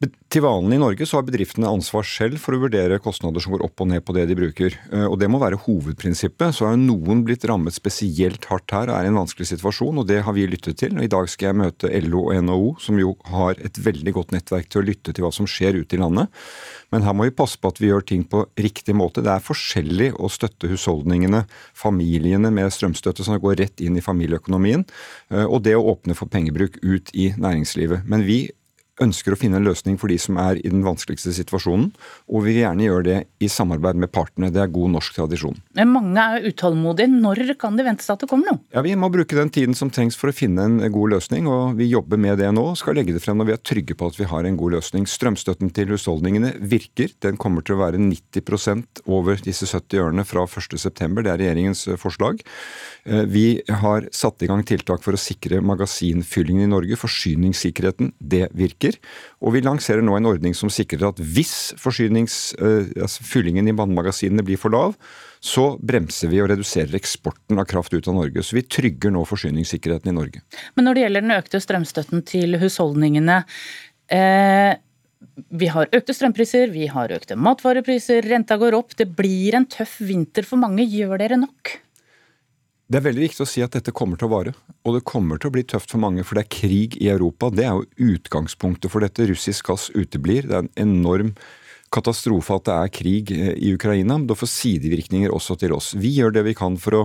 Til 0.00 0.40
vanlig 0.40 0.78
i 0.78 0.80
Norge 0.80 1.04
så 1.04 1.18
har 1.18 1.26
bedriftene 1.26 1.68
ansvar 1.68 2.06
selv 2.08 2.40
for 2.40 2.56
å 2.56 2.60
vurdere 2.62 2.96
kostnader 3.04 3.42
som 3.44 3.52
går 3.52 3.66
opp 3.66 3.82
og 3.84 3.90
ned 3.90 4.00
på 4.00 4.14
det 4.16 4.22
de 4.30 4.36
bruker. 4.38 4.76
Eh, 4.88 5.04
og 5.04 5.18
Det 5.20 5.28
må 5.28 5.36
være 5.42 5.58
hovedprinsippet. 5.60 6.54
Så 6.56 6.70
har 6.70 6.78
noen 6.80 7.20
blitt 7.26 7.44
rammet 7.44 7.76
spesielt 7.76 8.46
hardt 8.48 8.72
her 8.72 8.88
og 8.88 8.96
er 8.96 9.04
i 9.04 9.10
en 9.10 9.18
vanskelig 9.20 9.50
situasjon, 9.50 10.00
og 10.00 10.06
det 10.08 10.22
har 10.24 10.32
vi 10.32 10.46
lyttet 10.48 10.78
til. 10.80 10.94
Og 10.96 11.04
I 11.04 11.10
dag 11.12 11.28
skal 11.28 11.50
jeg 11.50 11.58
møte 11.60 11.90
LO 12.06 12.22
og 12.30 12.40
NHO, 12.46 12.70
som 12.80 12.96
jo 13.02 13.12
har 13.28 13.60
et 13.60 13.76
veldig 13.76 14.14
godt 14.16 14.32
nettverk 14.32 14.70
til 14.72 14.80
å 14.80 14.86
lytte 14.86 15.12
til 15.12 15.26
hva 15.26 15.32
som 15.36 15.50
skjer 15.50 15.82
ute 15.82 15.98
i 15.98 16.00
landet. 16.00 16.32
Men 16.94 17.04
her 17.04 17.12
må 17.12 17.26
vi 17.28 17.34
passe 17.36 17.60
på 17.60 17.68
at 17.68 17.82
vi 17.82 17.90
gjør 17.90 18.06
ting 18.08 18.24
på 18.24 18.46
riktig 18.56 18.96
måte. 18.96 19.20
Det 19.20 19.34
er 19.34 19.44
forskjellig 19.44 20.14
å 20.16 20.30
støtte 20.32 20.70
husholdningene, 20.70 21.42
familiene 21.76 22.48
med 22.54 22.72
strømstøtte 22.72 23.26
som 23.26 23.36
går 23.36 23.60
rett 23.60 23.84
inn 23.84 24.00
i 24.00 24.06
familieøkonomien, 24.06 24.86
eh, 25.28 25.44
og 25.44 25.60
det 25.68 25.76
å 25.76 25.84
åpne 25.92 26.16
for 26.16 26.32
pengebruk 26.32 26.80
ut 26.80 27.12
i 27.12 27.34
næringslivet. 27.36 28.08
Men 28.08 28.24
vi 28.24 28.46
ønsker 29.00 29.34
å 29.34 29.38
finne 29.38 29.60
en 29.60 29.66
løsning 29.66 29.96
for 30.00 30.12
de 30.12 30.18
som 30.20 30.38
er 30.40 30.60
i 30.60 30.70
den 30.70 30.84
vanskeligste 30.84 31.32
situasjonen, 31.36 31.90
og 32.28 32.44
vi 32.44 32.54
vil 32.54 32.64
gjerne 32.64 32.86
gjøre 32.86 33.06
det 33.06 33.18
i 33.42 33.48
samarbeid 33.50 33.98
med 34.00 34.12
partene. 34.12 34.50
Det 34.52 34.62
er 34.62 34.72
god 34.72 34.94
norsk 34.96 35.16
tradisjon. 35.16 35.58
Men 35.78 35.92
mange 35.94 36.24
er 36.24 36.48
utålmodige. 36.50 37.10
Når 37.20 37.54
kan 37.60 37.78
de 37.78 37.86
vente 37.86 38.04
seg 38.04 38.16
at 38.16 38.24
det 38.24 38.30
kommer 38.30 38.52
noe? 38.52 38.62
Ja, 38.74 38.82
Vi 38.84 38.96
må 38.98 39.10
bruke 39.12 39.36
den 39.38 39.52
tiden 39.52 39.76
som 39.76 39.90
trengs 39.92 40.18
for 40.18 40.30
å 40.30 40.36
finne 40.36 40.66
en 40.66 40.78
god 40.92 41.14
løsning, 41.14 41.48
og 41.50 41.78
vi 41.78 41.88
jobber 41.90 42.20
med 42.20 42.38
det 42.42 42.50
nå. 42.54 42.64
Skal 42.78 42.98
legge 42.98 43.14
det 43.16 43.22
frem 43.24 43.40
når 43.40 43.50
vi 43.50 43.56
er 43.56 43.62
trygge 43.70 43.96
på 43.96 44.10
at 44.10 44.18
vi 44.18 44.28
har 44.30 44.46
en 44.46 44.58
god 44.60 44.76
løsning. 44.76 45.06
Strømstøtten 45.08 45.72
til 45.76 45.94
husholdningene 45.94 46.54
virker. 46.60 47.14
Den 47.24 47.40
kommer 47.40 47.64
til 47.64 47.76
å 47.76 47.82
være 47.84 48.00
90% 48.02 49.04
over 49.08 49.40
disse 49.44 49.68
70 49.68 50.04
ørene 50.04 50.26
fra 50.28 50.46
1.9. 50.46 50.90
Det 50.90 51.30
er 51.30 51.40
regjeringens 51.40 51.86
eh, 51.88 52.00
forslag. 52.00 52.42
Eh, 53.04 53.24
vi 53.30 53.46
har 53.82 54.08
satt 54.14 54.42
i 54.44 54.50
gang 54.50 54.64
tiltak 54.66 55.04
for 55.04 55.16
å 55.16 55.20
sikre 55.20 55.62
magasinfyllingen 55.64 56.66
i 56.66 56.72
Norge. 56.74 57.00
Forsyningssikkerheten, 57.00 58.14
det 58.18 58.48
virker 58.56 58.89
virker. 58.90 59.08
Og 59.40 59.54
vi 59.54 59.62
lanserer 59.64 60.02
nå 60.02 60.16
en 60.16 60.26
ordning 60.26 60.54
som 60.54 60.70
sikrer 60.70 61.08
at 61.08 61.20
hvis 61.20 61.72
uh, 61.74 62.90
altså 63.00 63.24
fyllingen 63.24 63.68
i 63.68 63.76
vannmagasinene 63.76 64.44
blir 64.44 64.58
for 64.60 64.70
lav, 64.70 64.96
så 65.40 65.78
bremser 65.80 66.28
vi 66.28 66.42
og 66.42 66.50
reduserer 66.50 66.94
eksporten 66.96 67.58
av 67.58 67.66
kraft 67.66 67.94
ut 67.94 68.08
av 68.08 68.14
Norge. 68.14 68.42
Så 68.42 68.56
vi 68.56 68.62
trygger 68.62 69.10
nå 69.10 69.24
forsyningssikkerheten 69.24 70.10
i 70.10 70.16
Norge. 70.16 70.42
Men 70.74 70.84
når 70.84 70.94
det 70.94 71.04
gjelder 71.06 71.26
den 71.26 71.36
økte 71.38 71.60
strømstøtten 71.60 72.24
til 72.28 72.58
husholdningene 72.60 73.42
eh, 74.12 74.74
vi 75.50 75.68
har 75.72 75.88
økte 75.92 76.14
strømpriser, 76.16 76.72
vi 76.72 76.86
har 76.90 77.12
økte 77.12 77.36
matvarepriser, 77.36 78.24
renta 78.28 78.56
går 78.60 78.76
opp. 78.76 78.96
Det 78.96 79.08
blir 79.16 79.56
en 79.56 79.68
tøff 79.68 79.98
vinter 80.04 80.46
for 80.48 80.60
mange. 80.60 80.84
Gjør 80.84 81.20
dere 81.20 81.40
nok? 81.40 81.78
Det 82.90 82.98
er 82.98 83.04
veldig 83.04 83.22
viktig 83.22 83.44
å 83.44 83.46
si 83.46 83.62
at 83.62 83.76
dette 83.76 83.92
kommer 83.94 84.18
til 84.18 84.26
å 84.26 84.32
vare. 84.32 84.52
Og 84.82 84.96
det 84.96 85.06
kommer 85.06 85.38
til 85.38 85.46
å 85.46 85.54
bli 85.54 85.62
tøft 85.62 85.92
for 85.92 86.02
mange, 86.02 86.24
for 86.26 86.34
det 86.34 86.42
er 86.42 86.54
krig 86.56 86.96
i 86.98 87.06
Europa. 87.12 87.52
Det 87.54 87.62
er 87.62 87.76
jo 87.78 88.16
utgangspunktet 88.16 88.90
for 88.90 89.06
dette. 89.06 89.28
Russisk 89.30 89.70
gass 89.70 89.84
uteblir. 89.94 90.48
Det 90.50 90.56
er 90.58 90.64
en 90.66 90.72
enorm 90.82 91.30
katastrofe 91.94 92.56
at 92.58 92.66
det 92.66 92.74
er 92.74 92.92
krig 92.98 93.30
eh, 93.36 93.52
i 93.54 93.70
Ukraina. 93.76 94.16
Men 94.16 94.26
det 94.26 94.38
får 94.40 94.50
sidevirkninger 94.56 95.30
også 95.30 95.54
til 95.62 95.76
oss. 95.76 95.92
Vi 95.94 96.10
gjør 96.16 96.34
det 96.34 96.42
vi 96.48 96.56
kan 96.58 96.80
for 96.82 96.98
å 96.98 97.04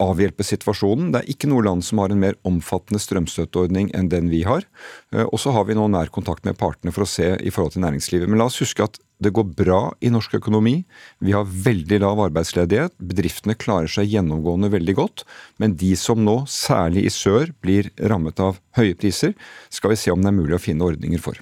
avhjelpe 0.00 0.44
situasjonen. 0.46 1.10
Det 1.12 1.20
er 1.20 1.32
ikke 1.32 1.50
noe 1.50 1.64
land 1.66 1.84
som 1.84 2.00
har 2.00 2.12
en 2.12 2.22
mer 2.22 2.38
omfattende 2.48 3.00
strømstøtteordning 3.02 3.90
enn 3.96 4.08
den 4.12 4.30
vi 4.32 4.42
har. 4.48 4.64
Eh, 5.12 5.26
og 5.26 5.38
så 5.42 5.52
har 5.56 5.68
vi 5.68 5.76
nå 5.76 5.88
nær 5.92 6.12
kontakt 6.14 6.46
med 6.48 6.58
partene 6.60 6.94
for 6.94 7.04
å 7.04 7.10
se 7.10 7.34
i 7.36 7.52
forhold 7.52 7.76
til 7.76 7.84
næringslivet. 7.84 8.30
Men 8.30 8.40
la 8.40 8.48
oss 8.48 8.60
huske 8.62 8.86
at 8.86 8.96
det 9.18 9.34
går 9.34 9.48
bra 9.58 9.80
i 10.00 10.12
norsk 10.14 10.36
økonomi. 10.38 10.76
Vi 11.24 11.34
har 11.34 11.48
veldig 11.48 11.98
lav 12.04 12.22
arbeidsledighet. 12.28 12.94
Bedriftene 13.02 13.58
klarer 13.58 13.90
seg 13.90 14.08
gjennomgående 14.12 14.70
veldig 14.72 14.94
godt. 14.98 15.26
Men 15.58 15.74
de 15.80 15.90
som 15.98 16.22
nå, 16.22 16.40
særlig 16.48 17.08
i 17.08 17.12
sør, 17.12 17.50
blir 17.64 17.90
rammet 17.98 18.38
av 18.40 18.62
høye 18.78 18.94
priser, 18.98 19.34
skal 19.74 19.92
vi 19.92 20.00
se 20.00 20.14
om 20.14 20.22
det 20.22 20.30
er 20.30 20.38
mulig 20.38 20.56
å 20.56 20.62
finne 20.62 20.86
ordninger 20.86 21.22
for. 21.22 21.40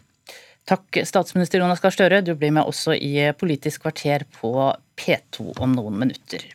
Takk, 0.67 1.05
statsminister 1.07 1.61
Jonas 1.63 1.85
Gahr 1.85 1.95
Støre. 1.95 2.25
Du 2.27 2.33
blir 2.35 2.51
med 2.57 2.67
også 2.67 2.97
i 2.97 3.29
Politisk 3.39 3.85
kvarter 3.85 4.25
på 4.41 4.57
P2 4.99 5.53
om 5.63 5.77
noen 5.77 6.01
minutter. 6.01 6.49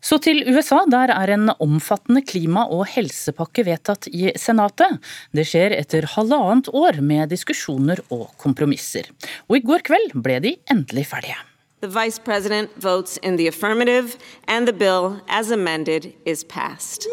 Så 0.00 0.20
til 0.22 0.44
USA. 0.46 0.84
Der 0.90 1.10
er 1.10 1.32
en 1.34 1.50
omfattende 1.58 2.22
klima- 2.22 2.68
og 2.70 2.86
helsepakke 2.92 3.64
vedtatt 3.66 4.08
i 4.12 4.30
Senatet. 4.38 5.00
Det 5.34 5.46
skjer 5.48 5.74
etter 5.74 6.06
halvannet 6.14 6.70
år 6.70 7.00
med 7.02 7.32
diskusjoner 7.34 8.02
og 8.14 8.30
kompromisser. 8.38 9.10
Og 9.50 9.58
i 9.58 9.64
går 9.66 9.86
kveld 9.90 10.14
ble 10.22 10.38
de 10.44 10.56
endelig 10.70 11.08
ferdige. 11.10 11.38
The 11.80 11.86
Vice 11.86 12.18
President 12.18 12.70
votes 12.76 13.18
in 13.22 13.36
the 13.36 13.46
affirmative, 13.46 14.16
and 14.48 14.66
the 14.66 14.72
bill 14.72 15.20
as 15.28 15.50
amended 15.50 16.12
is 16.24 16.44
passed. 16.44 17.06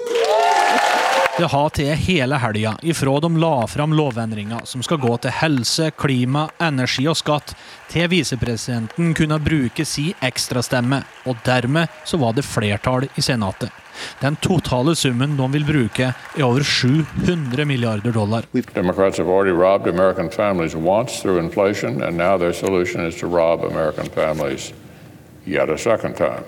Det 1.37 1.45
har 1.45 1.69
til 1.69 1.91
hele 1.95 2.37
helga 2.41 2.71
ifra 2.81 3.19
de 3.19 3.29
la 3.37 3.67
fram 3.67 3.93
lovendringer 3.93 4.65
som 4.65 4.81
skal 4.83 4.97
gå 4.97 5.17
til 5.21 5.35
helse, 5.37 5.91
klima, 5.91 6.47
energi 6.57 7.05
og 7.05 7.17
skatt, 7.19 7.53
til 7.91 8.09
visepresidenten 8.09 9.13
kunne 9.13 9.37
bruke 9.37 9.85
si 9.85 10.15
ekstrastemme, 10.23 11.03
og 11.29 11.37
dermed 11.45 12.01
så 12.03 12.17
var 12.17 12.33
det 12.33 12.49
flertall 12.49 13.05
i 13.05 13.21
Senatet. 13.21 13.84
Den 14.21 14.35
totale 14.35 14.95
summen 14.95 15.37
de 15.37 15.51
vil 15.57 15.65
bruke, 15.67 16.11
er 16.13 16.43
over 16.45 16.63
700 16.63 17.65
milliarder 17.65 18.11
dollar. 18.15 18.45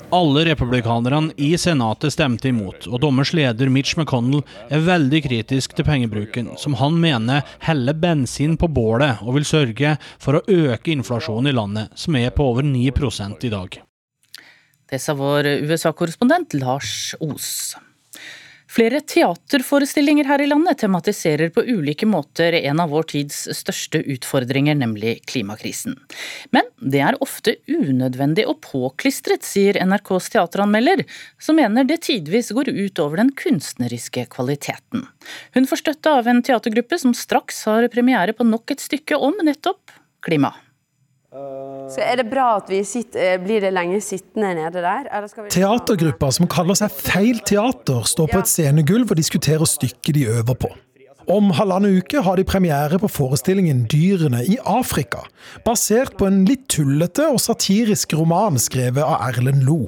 Alle 0.10 0.46
republikanerne 0.46 1.32
i 1.38 1.58
Senatet 1.58 2.14
stemte 2.14 2.50
imot, 2.50 2.88
og 2.90 3.02
dommers 3.02 3.34
leder 3.38 3.70
Mitch 3.70 3.98
McConnell 3.98 4.42
er 4.74 4.86
veldig 4.88 5.22
kritisk 5.28 5.76
til 5.78 5.86
pengebruken, 5.86 6.56
som 6.58 6.74
han 6.82 6.98
mener 7.02 7.46
heller 7.68 7.94
bensin 7.94 8.58
på 8.58 8.68
bålet 8.68 9.22
og 9.22 9.38
vil 9.38 9.46
sørge 9.46 9.98
for 10.18 10.40
å 10.40 10.46
øke 10.48 10.96
inflasjonen 10.96 11.52
i 11.52 11.58
landet, 11.60 11.94
som 11.94 12.18
er 12.18 12.34
på 12.34 12.50
over 12.50 12.66
9 12.66 12.90
i 13.46 13.54
dag. 13.54 13.87
Det 14.90 15.00
sa 15.04 15.14
vår 15.18 15.48
USA-korrespondent 15.68 16.54
Lars 16.60 17.16
Os. 17.20 17.76
Flere 18.68 19.00
teaterforestillinger 19.02 20.28
her 20.28 20.42
i 20.44 20.48
landet 20.48 20.82
tematiserer 20.84 21.50
på 21.56 21.64
ulike 21.64 22.06
måter 22.06 22.54
en 22.60 22.82
av 22.84 22.92
vår 22.92 23.08
tids 23.14 23.40
største 23.56 24.02
utfordringer, 24.04 24.76
nemlig 24.76 25.22
klimakrisen. 25.32 25.96
Men 26.52 26.68
det 26.78 27.00
er 27.02 27.18
ofte 27.24 27.56
unødvendig 27.72 28.44
og 28.52 28.60
påklistret, 28.68 29.48
sier 29.48 29.80
NRKs 29.82 30.30
teateranmelder, 30.36 31.06
som 31.40 31.58
mener 31.58 31.88
det 31.88 32.02
tidvis 32.10 32.52
går 32.56 32.70
ut 32.70 33.02
over 33.02 33.24
den 33.24 33.32
kunstneriske 33.40 34.28
kvaliteten. 34.36 35.08
Hun 35.56 35.68
får 35.72 35.84
støtte 35.86 36.14
av 36.20 36.28
en 36.28 36.44
teatergruppe 36.44 37.00
som 37.02 37.16
straks 37.16 37.64
har 37.72 37.88
premiere 37.94 38.36
på 38.36 38.48
nok 38.48 38.76
et 38.76 38.84
stykke 38.84 39.18
om 39.18 39.40
nettopp 39.48 39.96
klima. 40.28 40.54
Så 41.88 42.02
Er 42.04 42.20
det 42.20 42.28
bra 42.30 42.58
at 42.58 42.68
vi 42.70 42.82
sitter, 42.84 43.34
eh, 43.34 43.38
blir 43.40 43.62
det 43.64 43.72
lenge 43.72 44.02
sittende 44.04 44.54
nede 44.58 44.82
der? 44.84 45.08
Teatergrupper 45.50 46.34
som 46.36 46.48
kaller 46.48 46.76
seg 46.76 46.92
Feil 46.92 47.40
teater, 47.40 48.04
står 48.04 48.28
på 48.28 48.42
et 48.42 48.52
scenegulv 48.52 49.14
og 49.14 49.18
diskuterer 49.18 49.64
stykket 49.66 50.14
de 50.18 50.26
øver 50.28 50.58
på. 50.60 50.70
Om 51.28 51.52
halvannen 51.52 51.98
uke 52.00 52.22
har 52.24 52.38
de 52.40 52.44
premiere 52.48 53.00
på 53.00 53.08
forestillingen 53.12 53.86
'Dyrene 53.88 54.44
i 54.48 54.58
Afrika', 54.64 55.26
basert 55.66 56.18
på 56.18 56.28
en 56.28 56.46
litt 56.46 56.68
tullete 56.68 57.28
og 57.28 57.40
satirisk 57.40 58.14
roman 58.14 58.60
skrevet 58.60 59.04
av 59.04 59.20
Erlend 59.28 59.64
Lo. 59.64 59.88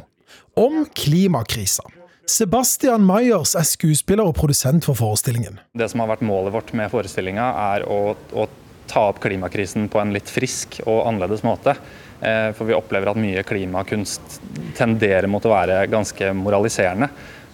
Om 0.55 0.85
klimakrisa. 0.95 1.83
Sebastian 2.27 3.05
Myers 3.07 3.55
er 3.55 3.63
skuespiller 3.63 4.27
og 4.27 4.35
produsent 4.35 4.85
for 4.85 4.93
forestillingen. 4.93 5.59
Det 5.73 5.89
som 5.89 6.03
har 6.03 6.11
vært 6.11 6.27
målet 6.27 6.53
vårt 6.53 6.73
med 6.73 6.91
forestillinga, 6.91 7.47
er 7.75 7.87
å, 7.87 8.15
å 8.35 8.47
ta 8.89 9.07
opp 9.11 9.21
klimakrisen 9.23 9.87
på 9.91 10.01
en 10.01 10.13
litt 10.15 10.29
frisk 10.31 10.79
og 10.85 11.05
annerledes 11.07 11.45
måte. 11.45 11.75
Eh, 12.21 12.49
for 12.57 12.67
vi 12.67 12.75
opplever 12.75 13.11
at 13.11 13.19
mye 13.19 13.43
klimakunst 13.47 14.39
tenderer 14.77 15.29
mot 15.31 15.45
å 15.45 15.53
være 15.53 15.85
ganske 15.91 16.33
moraliserende. 16.35 17.09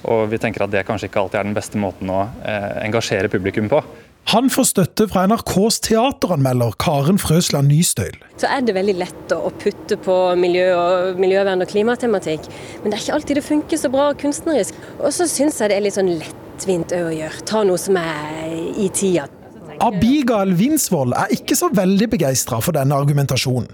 Og 0.10 0.28
vi 0.30 0.40
tenker 0.42 0.66
at 0.66 0.74
det 0.74 0.86
kanskje 0.88 1.10
ikke 1.10 1.22
alltid 1.24 1.40
er 1.42 1.48
den 1.48 1.58
beste 1.58 1.82
måten 1.82 2.12
å 2.14 2.26
eh, 2.46 2.72
engasjere 2.86 3.32
publikum 3.32 3.70
på. 3.72 3.82
Han 4.34 4.50
får 4.50 4.66
støtte 4.72 5.06
fra 5.12 5.28
NRKs 5.30 5.78
teateranmelder 5.86 6.74
Karen 6.82 7.20
Frøsland 7.22 7.70
Nystøyl. 7.70 8.18
Så 8.42 8.50
er 8.50 8.66
det 8.66 8.74
veldig 8.74 8.96
lett 8.98 9.36
å 9.36 9.52
putte 9.62 10.00
på 10.02 10.16
miljø 10.42 10.72
og 10.74 11.22
miljøvern 11.22 11.62
og 11.62 11.70
klimatematikk, 11.70 12.50
men 12.82 12.90
det 12.90 12.98
er 12.98 13.04
ikke 13.04 13.20
alltid 13.20 13.40
det 13.42 13.46
funker 13.46 13.82
så 13.84 13.94
bra 13.94 14.10
kunstnerisk. 14.18 14.82
Og 14.98 15.14
så 15.14 15.30
syns 15.30 15.62
jeg 15.62 15.70
det 15.70 15.78
er 15.78 15.86
litt 15.86 16.00
sånn 16.00 16.16
lettvint 16.18 16.98
å 16.98 17.06
gjøre. 17.14 17.46
Ta 17.46 17.62
noe 17.70 17.82
som 17.82 18.02
er 18.02 18.50
i 18.82 18.90
tida. 18.90 19.30
Abigail 19.84 20.54
Winsvold 20.56 21.16
er 21.18 21.34
ikke 21.36 21.56
så 21.58 21.68
veldig 21.76 22.08
begeistra 22.14 22.62
for 22.64 22.76
denne 22.76 22.96
argumentasjonen. 22.96 23.68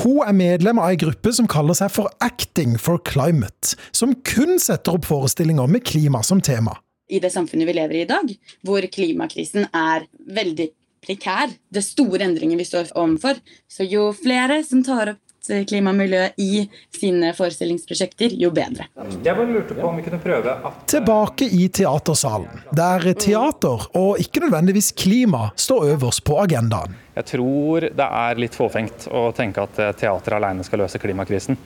Hun 0.00 0.22
er 0.24 0.32
medlem 0.32 0.78
av 0.80 0.88
ei 0.88 0.98
gruppe 1.02 1.34
som 1.36 1.48
kaller 1.50 1.76
seg 1.76 1.90
for 1.92 2.08
Acting 2.24 2.78
for 2.80 3.02
Climate, 3.04 3.74
som 3.92 4.14
kun 4.24 4.56
setter 4.62 4.96
opp 4.96 5.04
forestillinger 5.04 5.68
med 5.68 5.84
klima 5.84 6.22
som 6.24 6.40
tema. 6.40 6.78
I 7.12 7.20
det 7.20 7.32
samfunnet 7.34 7.68
vi 7.68 7.74
lever 7.76 7.98
i 7.98 8.04
i 8.06 8.08
dag, 8.08 8.30
hvor 8.64 8.86
klimakrisen 8.88 9.68
er 9.68 10.06
veldig 10.32 10.70
prekær, 11.04 11.52
det 11.68 11.82
er 11.82 11.84
store 11.84 12.24
endringer 12.24 12.56
vi 12.56 12.68
står 12.70 12.94
overfor, 12.96 13.36
så 13.68 13.84
jo 13.84 14.08
flere 14.16 14.62
som 14.64 14.80
tar 14.86 15.12
opp 15.16 15.31
klima 15.68 15.90
og 15.90 15.98
miljø 15.98 16.28
i 16.38 16.64
sine 16.94 17.32
forestillingsprosjekter, 17.34 18.36
jo 18.38 18.52
bedre. 18.54 18.86
Jeg 19.24 19.34
bare 19.34 19.48
lurte 19.50 19.74
på 19.74 19.88
om 19.88 19.98
vi 19.98 20.04
kunne 20.06 20.20
prøve 20.22 20.54
at 20.54 20.84
Tilbake 20.92 21.48
i 21.50 21.68
teatersalen, 21.68 22.62
der 22.72 23.08
teater 23.18 23.88
og 23.98 24.22
ikke 24.22 24.44
nødvendigvis 24.46 24.92
klima 24.94 25.48
står 25.56 25.94
øverst 25.96 26.24
på 26.24 26.38
agendaen. 26.42 26.94
Jeg 27.16 27.28
tror 27.34 27.88
det 27.90 28.08
er 28.22 28.40
litt 28.40 28.56
fåfengt 28.56 29.08
å 29.10 29.28
tenke 29.36 29.66
at 29.66 29.82
teater 30.00 30.38
alene 30.38 30.64
skal 30.64 30.84
løse 30.84 31.00
klimakrisen. 31.02 31.58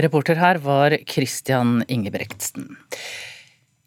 Reporter 0.00 0.38
her 0.40 0.60
var 0.62 0.94
Christian 1.08 1.82
Ingebretsen. 1.88 2.70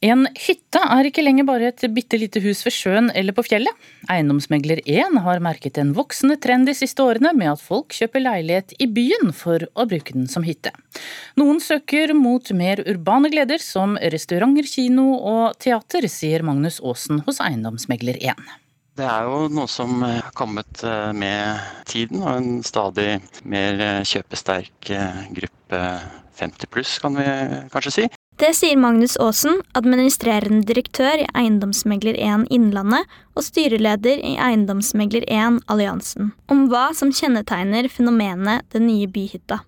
En 0.06 0.28
hytte 0.38 0.82
er 0.82 1.08
ikke 1.10 1.24
lenger 1.24 1.47
bare 1.47 1.72
et 1.72 1.84
bitte 1.95 2.18
lite 2.22 2.41
hus 2.43 2.60
ved 2.66 2.74
sjøen 2.76 3.08
eller 3.18 3.34
på 3.34 3.45
fjellet. 3.47 3.74
Eiendomsmegler1 4.12 5.16
har 5.26 5.41
merket 5.41 5.80
en 5.82 5.95
voksende 5.97 6.36
trend 6.41 6.70
de 6.70 6.76
siste 6.78 7.01
årene 7.01 7.32
med 7.34 7.56
at 7.56 7.64
folk 7.64 7.95
kjøper 7.95 8.22
leilighet 8.22 8.76
i 8.78 8.86
byen 8.91 9.34
for 9.34 9.66
å 9.74 9.88
bruke 9.89 10.14
den 10.14 10.28
som 10.30 10.45
hytte. 10.45 10.76
Noen 11.39 11.62
søker 11.64 12.14
mot 12.14 12.51
mer 12.53 12.84
urbane 12.86 13.32
gleder 13.34 13.64
som 13.64 13.95
restauranter, 14.14 14.68
kino 14.70 15.16
og 15.18 15.58
teater, 15.64 16.06
sier 16.12 16.45
Magnus 16.45 16.78
Aasen 16.86 17.24
hos 17.26 17.41
Eiendomsmegler1. 17.41 18.45
Det 18.95 19.08
er 19.10 19.26
jo 19.28 19.49
noe 19.51 19.68
som 19.68 20.06
har 20.06 20.30
kommet 20.38 20.86
eh, 20.88 21.10
med 21.18 21.66
tiden, 21.89 22.22
og 22.24 22.38
en 22.38 22.62
stadig 22.64 23.18
mer 23.43 23.82
eh, 23.84 24.06
kjøpesterk 24.08 24.93
eh, 24.95 25.26
gruppe 25.36 25.82
50 26.39 26.72
pluss, 26.72 26.93
kan 27.03 27.18
vi 27.20 27.26
kanskje 27.74 27.95
si. 27.97 28.08
Det 28.36 28.50
sier 28.52 28.76
Magnus 28.76 29.14
Aasen, 29.24 29.62
administrerende 29.80 30.66
direktør 30.68 31.22
i 31.24 31.28
Eiendomsmegler1 31.40 32.50
Innlandet 32.52 33.08
og 33.32 33.46
styreleder 33.48 34.20
i 34.20 34.34
Eiendomsmegler1 34.36 35.62
Alliansen, 35.72 36.34
om 36.52 36.66
hva 36.68 36.90
som 36.92 37.14
kjennetegner 37.16 37.88
fenomenet 37.88 38.68
Den 38.76 38.90
nye 38.90 39.08
byhytta. 39.08 39.62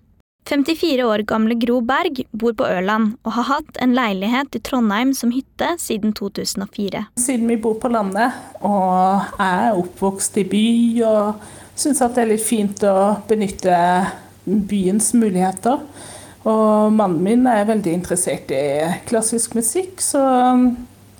54 0.50 1.06
år 1.08 1.24
gamle 1.28 1.56
Gro 1.60 1.78
Berg 1.80 2.20
bor 2.36 2.52
på 2.60 2.66
Ørland 2.68 3.14
og 3.24 3.38
har 3.38 3.48
hatt 3.54 3.80
en 3.80 3.96
leilighet 3.96 4.60
i 4.60 4.62
Trondheim 4.68 5.14
som 5.16 5.32
hytte 5.32 5.70
siden 5.80 6.12
2004. 6.12 7.06
Siden 7.24 7.48
vi 7.48 7.56
bor 7.64 7.80
på 7.80 7.88
landet 7.92 8.36
og 8.60 9.40
er 9.40 9.80
oppvokst 9.80 10.36
i 10.44 10.44
by 10.52 10.68
og 11.08 11.48
syns 11.72 12.04
det 12.04 12.20
er 12.20 12.32
litt 12.34 12.44
fint 12.44 12.84
å 12.84 13.16
benytte 13.32 13.80
byens 14.44 15.14
muligheter. 15.16 15.80
Og 16.48 16.92
mannen 16.96 17.20
min 17.24 17.48
er 17.50 17.66
veldig 17.68 17.92
interessert 18.00 18.52
i 18.54 18.62
klassisk 19.08 19.56
musikk, 19.58 20.00
så 20.00 20.22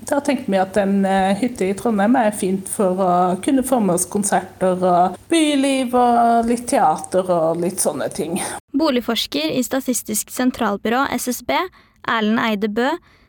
da 0.08 0.20
tenkte 0.24 0.48
vi 0.48 0.56
at 0.60 0.76
en 0.80 1.02
eh, 1.04 1.36
hytte 1.36 1.66
i 1.68 1.74
Trondheim 1.76 2.16
er 2.16 2.32
fint 2.36 2.68
for 2.70 3.00
å 3.02 3.10
kunne 3.44 3.64
få 3.66 3.80
med 3.84 3.98
oss 3.98 4.06
konserter 4.08 4.78
og 4.78 5.18
byliv 5.28 5.92
og 5.98 6.48
litt 6.48 6.64
teater 6.70 7.28
og 7.28 7.60
litt 7.60 7.82
sånne 7.82 8.08
ting. 8.16 8.38
Boligforsker 8.78 9.52
i 9.52 9.60
Statistisk 9.66 10.32
sentralbyrå, 10.32 11.04
SSB, 11.18 11.52
Erlend 12.08 12.40
Eide 12.46 12.72
Bø, 12.72 12.88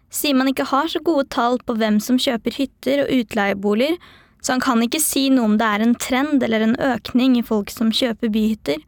sier 0.09 0.37
man 0.37 0.49
ikke 0.49 0.69
har 0.71 0.87
så 0.89 1.01
gode 1.03 1.27
tall 1.33 1.59
på 1.65 1.75
hvem 1.77 1.99
som 2.03 2.21
kjøper 2.21 2.55
hytter 2.55 3.03
og 3.03 3.11
utleieboliger, 3.17 3.99
så 4.39 4.55
han 4.55 4.63
kan 4.63 4.79
ikke 4.85 5.01
si 5.03 5.27
noe 5.33 5.49
om 5.49 5.57
det 5.59 5.67
er 5.67 5.83
en 5.83 5.97
trend 5.99 6.43
eller 6.45 6.63
en 6.63 6.77
økning 6.79 7.35
i 7.35 7.43
folk 7.43 7.73
som 7.73 7.91
kjøper 7.91 8.31
byhytter. 8.31 8.79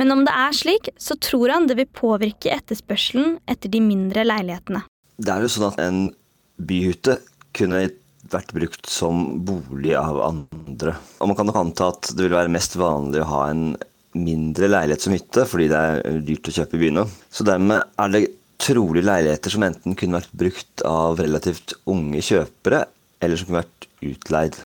Men 0.00 0.10
om 0.10 0.24
det 0.26 0.34
er 0.34 0.56
slik, 0.56 0.90
så 0.98 1.16
tror 1.22 1.52
han 1.54 1.68
det 1.70 1.78
vil 1.78 1.90
påvirke 1.90 2.52
etterspørselen 2.54 3.38
etter 3.50 3.70
de 3.70 3.82
mindre 3.84 4.26
leilighetene. 4.26 4.82
Det 5.16 5.30
er 5.30 5.44
jo 5.44 5.52
sånn 5.52 5.68
at 5.68 5.82
en 5.82 6.00
byhytte 6.58 7.20
kunne 7.54 7.86
vært 8.32 8.54
brukt 8.56 8.88
som 8.90 9.44
bolig 9.46 9.94
av 9.98 10.18
andre. 10.24 10.96
Og 11.20 11.30
man 11.30 11.38
kan 11.38 11.50
nok 11.50 11.60
anta 11.60 11.90
at 11.92 12.10
det 12.14 12.26
vil 12.26 12.34
være 12.34 12.52
mest 12.52 12.74
vanlig 12.80 13.22
å 13.22 13.30
ha 13.30 13.42
en 13.52 13.66
mindre 14.14 14.70
leilighet 14.70 15.04
som 15.04 15.14
hytte, 15.14 15.44
fordi 15.50 15.68
det 15.70 15.78
er 15.78 16.20
dyrt 16.26 16.50
å 16.50 16.56
kjøpe 16.58 16.78
i 16.78 16.82
byene. 16.84 17.06
Så 17.30 17.46
dermed 17.46 17.82
er 18.00 18.14
det 18.14 18.26
trolig 18.64 19.02
leiligheter 19.04 19.52
som 19.52 19.66
enten 19.66 19.98
kunne 19.98 20.20
vært 20.20 20.36
brukt 20.44 20.84
av 20.88 21.20
relativt 21.22 21.76
unge 21.90 22.22
kjøpere, 22.24 22.84
eller 23.22 23.38
som 23.38 23.50
kunne 23.50 23.64
vært 23.64 23.90
utleid. 24.04 24.63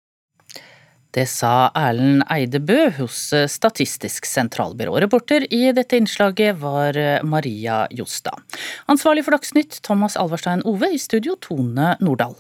Det 1.12 1.26
sa 1.28 1.72
Erlend 1.76 2.24
Eidebø 2.32 2.86
hos 3.02 3.34
Statistisk 3.52 4.26
sentralbyrå. 4.30 4.96
Reporter 5.04 5.44
i 5.54 5.66
dette 5.76 6.00
innslaget 6.00 6.56
var 6.62 6.96
Maria 7.28 7.84
Jostad. 7.92 8.40
Ansvarlig 8.88 9.26
for 9.28 9.36
Dagsnytt 9.36 9.82
Thomas 9.84 10.16
Alverstein 10.16 10.64
Ove, 10.64 10.94
i 10.96 11.00
studio 11.00 11.36
Tone 11.36 11.98
Nordahl. 12.00 12.40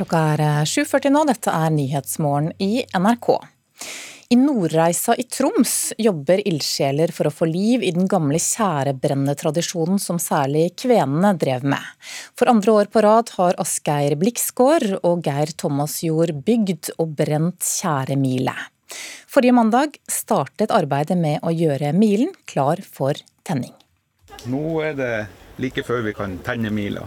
Klokka 0.00 0.20
er 0.32 0.64
7.40 0.64 1.12
nå, 1.12 1.26
dette 1.28 1.52
er 1.52 1.70
Nyhetsmorgen 1.76 2.54
i 2.58 2.86
NRK. 2.96 3.34
I 4.30 4.36
Nordreisa 4.38 5.16
i 5.18 5.24
Troms 5.26 5.92
jobber 5.98 6.38
ildsjeler 6.46 7.10
for 7.10 7.26
å 7.26 7.32
få 7.34 7.48
liv 7.50 7.82
i 7.82 7.88
den 7.90 8.06
gamle 8.06 8.38
tjærebrennetradisjonen 8.38 9.98
som 9.98 10.20
særlig 10.22 10.68
kvenene 10.78 11.32
drev 11.34 11.66
med. 11.66 11.82
For 12.38 12.46
andre 12.52 12.76
år 12.78 12.92
på 12.94 13.02
rad 13.02 13.32
har 13.40 13.58
Asgeir 13.58 14.14
Bliksgård 14.20 15.00
og 15.00 15.26
Geir 15.26 15.50
Thomas 15.58 15.96
Jord 16.06 16.30
bygd 16.46 16.92
og 17.02 17.16
brent 17.18 17.66
tjæremile. 17.66 18.54
Forrige 19.26 19.56
mandag 19.58 19.98
startet 20.06 20.70
arbeidet 20.78 21.18
med 21.18 21.42
å 21.42 21.50
gjøre 21.50 21.90
milen 21.90 22.30
klar 22.46 22.78
for 22.86 23.18
tenning. 23.42 23.74
Nå 24.46 24.78
er 24.86 24.94
det 24.94 25.14
like 25.58 25.82
før 25.82 26.06
vi 26.06 26.14
kan 26.14 26.38
tenne 26.46 26.70
mila, 26.70 27.02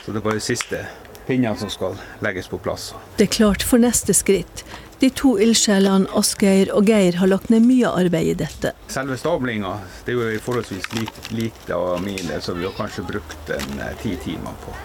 så 0.00 0.08
det 0.08 0.24
er 0.24 0.30
bare 0.32 0.48
siste 0.48 0.86
pinnene 1.28 1.56
som 1.60 1.68
skal 1.72 2.00
legges 2.24 2.48
på 2.48 2.58
plass. 2.64 2.94
Det 3.20 3.28
er 3.28 3.36
klart 3.36 3.64
for 3.64 3.80
neste 3.80 4.16
skritt. 4.16 4.64
De 5.00 5.10
to 5.10 5.34
ildsjelene 5.42 6.06
Asgeir 6.14 6.70
og 6.74 6.86
Geir 6.88 7.18
har 7.18 7.30
lagt 7.30 7.50
ned 7.50 7.64
mye 7.66 7.90
arbeid 7.90 8.30
i 8.30 8.36
dette. 8.44 8.74
Selve 8.92 9.18
stablinga 9.18 9.74
det 10.06 10.14
er 10.14 10.36
jo 10.36 10.42
forholdsvis 10.44 10.86
lite 11.34 11.74
av 11.74 11.98
mile, 12.04 12.38
så 12.40 12.54
vi 12.54 12.66
har 12.68 12.76
kanskje 12.78 13.06
brukt 13.08 13.50
en 13.50 13.82
ti 14.02 14.14
timer 14.22 14.54
på, 14.62 14.76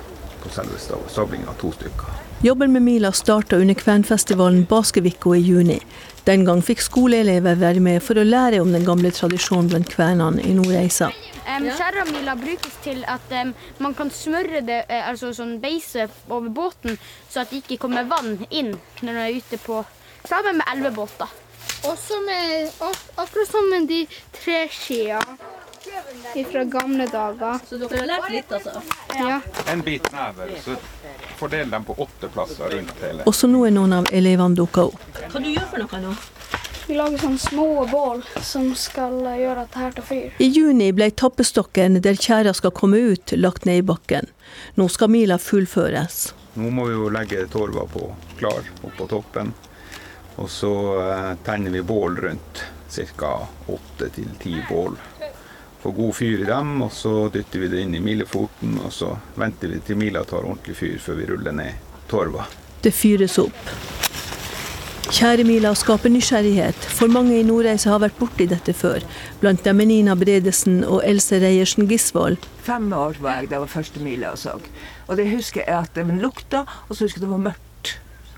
på 0.44 0.54
selve 0.56 0.82
stablinga. 0.82 1.54
To 1.62 1.72
stykker. 1.78 2.26
Jobben 2.42 2.72
med 2.74 2.82
mila 2.82 3.12
starta 3.12 3.58
under 3.60 3.76
kvenfestivalen 3.76 4.66
Baskevikko 4.66 5.36
i 5.36 5.40
juni. 5.44 5.80
Den 6.24 6.46
gang 6.48 6.62
fikk 6.64 6.82
skoleelever 6.82 7.58
være 7.60 7.82
med 7.84 8.00
for 8.06 8.16
å 8.16 8.24
lære 8.24 8.62
om 8.64 8.72
den 8.72 8.86
gamle 8.88 9.12
tradisjonen 9.12 9.68
blant 9.68 9.92
kvenene 9.92 10.44
i 10.48 10.54
Nordreisa. 10.56 11.10
Um, 11.50 11.68
Skjæramila 11.68 12.38
brukes 12.40 12.76
til 12.86 13.02
at 13.12 13.34
um, 13.42 13.52
man 13.84 13.96
kan 13.98 14.12
smøre 14.14 14.62
det, 14.64 14.84
altså 14.88 15.34
sånn 15.36 15.58
beise 15.60 16.08
over 16.30 16.48
båten, 16.48 16.96
så 17.28 17.44
at 17.44 17.52
det 17.52 17.64
ikke 17.64 17.80
kommer 17.84 18.08
vann 18.08 18.38
inn 18.50 18.72
når 19.02 19.10
man 19.12 19.24
er 19.26 19.40
ute 19.42 19.60
på 19.66 19.84
Sammen 20.28 20.58
med 20.58 20.68
elvebåter. 20.72 21.28
Også 21.84 22.20
med, 22.26 22.72
akkurat 23.16 23.48
som 23.48 23.70
med 23.70 23.88
de 23.88 24.08
tre 24.36 24.68
skia 24.68 25.22
fra 26.52 26.64
gamle 26.64 27.08
dager. 27.08 27.60
Så 27.70 27.78
dere 27.78 28.02
har 28.02 28.10
lært 28.10 28.32
litt, 28.34 28.52
altså? 28.52 28.82
Ja. 29.16 29.40
En 29.72 29.82
bit 29.82 30.12
never, 30.12 30.52
så 30.64 30.76
fordel 31.40 31.70
dem 31.72 31.86
på 31.88 31.96
åtte 31.98 32.30
plasser 32.34 32.76
rundt 32.76 33.04
hele. 33.04 33.24
Også 33.30 33.48
nå 33.48 33.64
er 33.68 33.76
noen 33.76 33.96
av 34.02 34.12
elevene 34.12 34.60
dukka 34.60 34.90
opp. 34.92 35.22
Hva 35.32 35.40
du 35.40 35.50
gjør 35.54 35.72
for 35.72 35.86
noe 35.86 36.04
nå? 36.10 36.18
Vi 36.90 36.96
lager 36.98 37.22
sånne 37.22 37.38
små 37.38 37.86
bål 37.92 38.24
som 38.42 38.72
skal 38.74 39.20
gjøre 39.38 39.62
at 39.62 39.76
det 39.76 39.82
her 39.84 39.92
tar 40.00 40.06
fyr. 40.10 40.32
I 40.42 40.48
juni 40.50 40.90
ble 40.98 41.12
tappestokken 41.14 42.00
der 42.02 42.18
tjæra 42.18 42.54
skal 42.58 42.74
komme 42.74 42.98
ut, 43.12 43.36
lagt 43.38 43.68
ned 43.70 43.84
i 43.84 43.86
bakken. 43.86 44.26
Nå 44.74 44.88
skal 44.90 45.12
mila 45.14 45.38
fullføres. 45.38 46.32
Nå 46.58 46.72
må 46.74 46.88
vi 46.90 46.96
jo 46.98 47.12
legge 47.14 47.46
torva 47.54 47.86
på 47.94 48.10
klar 48.40 48.66
oppå 48.82 49.06
toppen. 49.12 49.54
Og 50.40 50.50
så 50.50 50.74
eh, 51.04 51.32
tenner 51.46 51.74
vi 51.76 51.82
bål 51.82 52.18
rundt. 52.26 52.66
Ca. 52.90 53.48
åtte 53.68 54.10
til 54.10 54.30
ti 54.42 54.56
bål. 54.70 54.96
Får 55.82 55.92
god 55.92 56.16
fyr 56.16 56.42
i 56.42 56.48
dem, 56.48 56.82
og 56.82 56.92
så 56.92 57.30
dytter 57.30 57.62
vi 57.62 57.68
det 57.72 57.84
inn 57.86 57.94
i 57.96 58.02
milefoten. 58.04 58.80
Og 58.84 58.92
så 58.94 59.14
venter 59.40 59.76
vi 59.76 59.84
til 59.86 60.00
mila 60.00 60.24
tar 60.28 60.48
ordentlig 60.48 60.76
fyr 60.80 60.98
før 61.04 61.22
vi 61.22 61.30
ruller 61.30 61.56
ned 61.56 61.94
torva. 62.10 62.48
Det 62.82 62.92
fyres 62.96 63.38
opp. 63.40 63.70
Tjæremila 65.10 65.72
skaper 65.74 66.12
nysgjerrighet, 66.14 66.84
for 66.94 67.10
mange 67.10 67.40
i 67.40 67.46
Nordreisa 67.46 67.96
har 67.96 68.04
vært 68.04 68.20
borti 68.20 68.46
dette 68.50 68.76
før. 68.78 69.02
Blant 69.42 69.64
dem 69.66 69.82
er 69.82 69.90
Nina 69.90 70.14
Bredesen 70.20 70.84
og 70.86 71.02
Else 71.08 71.40
Reiersen 71.42 71.90
Gisvold. 71.90 72.46
Fem 72.68 72.92
år 72.94 73.18
var 73.24 73.40
jeg 73.40 73.50
da 73.54 73.64
var 73.64 73.72
første 73.72 74.04
mila 74.06 74.36
og 74.36 74.44
så. 74.44 74.54
Og 75.08 75.18
det 75.18 75.32
husker 75.32 75.66
jeg 75.66 75.74
at 75.80 75.98
det 75.98 76.06
lukta, 76.22 76.62
og 76.88 76.94
så 76.94 77.08
husker 77.08 77.24
jeg 77.24 77.26
det 77.26 77.34
var 77.34 77.48
mørkt. 77.50 77.69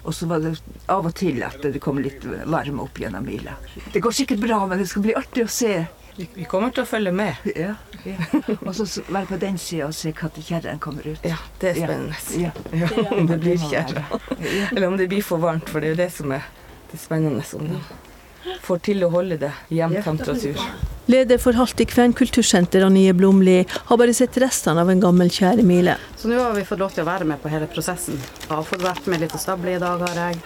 Og 0.03 0.13
så 0.17 0.25
var 0.25 0.41
det 0.41 0.55
av 0.89 1.05
og 1.05 1.13
til 1.15 1.41
at 1.45 1.61
det 1.61 1.79
kom 1.83 1.99
litt 2.01 2.23
varme 2.25 2.85
opp 2.85 2.99
gjennom 2.99 3.25
mila. 3.25 3.53
Det 3.93 4.01
går 4.01 4.15
sikkert 4.21 4.41
bra, 4.41 4.63
men 4.67 4.81
det 4.81 4.87
skal 4.89 5.05
bli 5.05 5.13
artig 5.17 5.45
å 5.45 5.51
se. 5.51 5.73
Vi 6.17 6.45
kommer 6.49 6.73
til 6.75 6.83
å 6.83 6.89
følge 6.89 7.13
med. 7.15 7.37
Ja, 7.55 7.75
ja. 8.03 8.17
Og 8.59 8.73
så 8.75 8.85
være 9.07 9.29
på 9.29 9.37
den 9.41 9.57
sida 9.61 9.87
og 9.87 9.95
se 9.95 10.11
når 10.11 10.43
kjerren 10.47 10.81
kommer 10.83 11.07
ut. 11.07 11.23
Ja, 11.25 11.37
det 11.61 11.71
er 11.71 11.79
spennende. 11.79 12.15
Ja. 12.41 12.51
Om 13.15 13.29
det 13.29 13.37
blir 13.45 13.61
kjerre. 13.61 14.03
Eller 14.71 14.87
om 14.89 14.97
det 14.99 15.07
blir 15.11 15.23
for 15.25 15.41
varmt, 15.41 15.69
for 15.69 15.79
det 15.79 15.91
er 15.91 15.95
jo 15.95 16.01
det 16.03 16.09
som 16.17 16.33
er 16.35 16.49
det 16.91 16.99
spennende. 16.99 17.45
Om 17.57 17.69
de 17.71 18.57
får 18.65 18.81
til 18.89 19.05
å 19.05 19.11
holde 19.13 19.37
det 19.45 19.53
jevn 19.69 20.01
temperatur. 20.03 20.57
Leder 21.11 21.37
for 21.37 21.53
Halti 21.53 21.85
kvenkultursenter, 21.85 22.81
Anie 22.81 23.13
Blomli, 23.13 23.65
har 23.85 23.97
bare 23.97 24.13
sett 24.13 24.37
restene 24.37 24.81
av 24.81 24.89
en 24.89 24.99
gammel 24.99 25.29
tjæremile. 25.29 25.97
Så 26.15 26.29
nå 26.31 26.37
har 26.39 26.53
vi 26.55 26.63
fått 26.63 26.79
lov 26.79 26.93
til 26.95 27.03
å 27.03 27.07
være 27.09 27.25
med 27.27 27.41
på 27.41 27.49
hele 27.51 27.67
prosessen. 27.67 28.15
Jeg 28.45 28.51
har 28.53 28.63
fått 28.63 28.85
vært 28.85 29.09
med 29.11 29.19
litt 29.19 29.35
å 29.35 29.41
stable 29.41 29.73
i 29.75 29.81
dag, 29.81 29.99
har 30.07 30.19
jeg. 30.21 30.37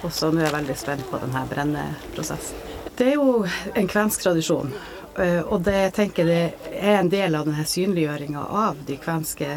Og 0.00 0.14
så 0.14 0.30
nå 0.32 0.40
er 0.40 0.46
jeg 0.46 0.54
veldig 0.54 0.76
spent 0.80 1.04
på 1.10 1.20
denne 1.20 1.42
brenneprosessen. 1.50 2.62
Det 2.96 3.10
er 3.10 3.18
jo 3.18 3.42
en 3.76 3.90
kvensk 3.90 4.24
tradisjon. 4.24 4.72
Eh, 5.20 5.42
og 5.42 5.66
det 5.66 5.82
tenker 5.98 6.30
jeg 6.32 6.54
er 6.78 7.02
en 7.02 7.12
del 7.12 7.36
av 7.36 7.44
denne 7.50 7.66
synliggjøringa 7.68 8.46
av 8.62 8.80
de 8.88 8.96
kvenske 9.02 9.50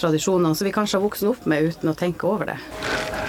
tradisjonene 0.00 0.58
som 0.58 0.66
vi 0.66 0.74
kanskje 0.74 0.98
har 0.98 1.04
vokst 1.04 1.28
opp 1.30 1.46
med 1.46 1.70
uten 1.70 1.92
å 1.92 1.94
tenke 1.94 2.26
over 2.26 2.50
det. 2.56 2.58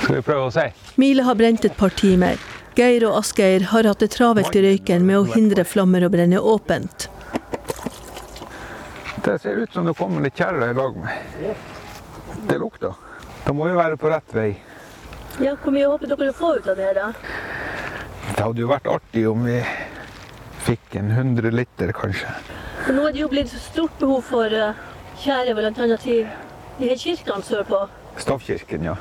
Skal 0.08 0.18
vi 0.18 0.26
prøve 0.26 0.50
å 0.50 0.56
se? 0.58 0.72
Mile 0.98 1.28
har 1.30 1.38
brent 1.38 1.70
et 1.70 1.78
par 1.78 1.94
timer. 2.02 2.42
Geir 2.76 3.04
og 3.08 3.18
Asgeir 3.20 3.66
har 3.74 3.88
hatt 3.90 4.00
det 4.00 4.12
travelt 4.14 4.56
i 4.56 4.62
røyken 4.64 5.04
med 5.08 5.20
å 5.20 5.26
hindre 5.34 5.66
flammer 5.68 6.06
å 6.08 6.10
brenne 6.14 6.40
åpent. 6.40 7.10
Det 9.26 9.36
ser 9.44 9.60
ut 9.62 9.74
som 9.74 9.86
det 9.86 9.94
kommer 10.00 10.24
litt 10.24 10.40
kjerre 10.40 10.72
i 10.72 10.78
lag 10.78 10.96
med. 10.98 11.56
Det 12.48 12.58
lukter. 12.58 12.96
Da 13.46 13.54
må 13.54 13.68
vi 13.68 13.76
være 13.78 14.00
på 14.00 14.10
rett 14.10 14.34
vei. 14.34 14.50
Ja, 15.44 15.56
Hvor 15.60 15.76
mye 15.76 15.90
håper 15.92 16.10
dere 16.10 16.32
å 16.32 16.38
få 16.38 16.56
ut 16.58 16.68
av 16.72 16.80
det? 16.80 16.94
da? 16.96 17.12
Det 18.32 18.40
hadde 18.40 18.64
jo 18.64 18.72
vært 18.72 18.88
artig 18.88 19.28
om 19.30 19.44
vi 19.46 19.60
fikk 20.66 20.96
en 21.02 21.12
100 21.12 21.52
liter, 21.52 21.92
kanskje. 21.98 22.32
For 22.86 22.96
nå 22.96 23.08
er 23.10 23.16
det 23.16 23.22
jo 23.26 23.30
blitt 23.32 23.52
stort 23.52 23.94
behov 24.00 24.24
for 24.32 24.56
tjære, 25.22 25.56
bl.a. 25.58 25.72
til 26.02 26.28
de 26.80 26.88
her 26.90 26.98
kirkene 26.98 27.46
sørpå. 27.46 27.84
Stavkirken, 28.22 28.88
ja. 28.90 28.96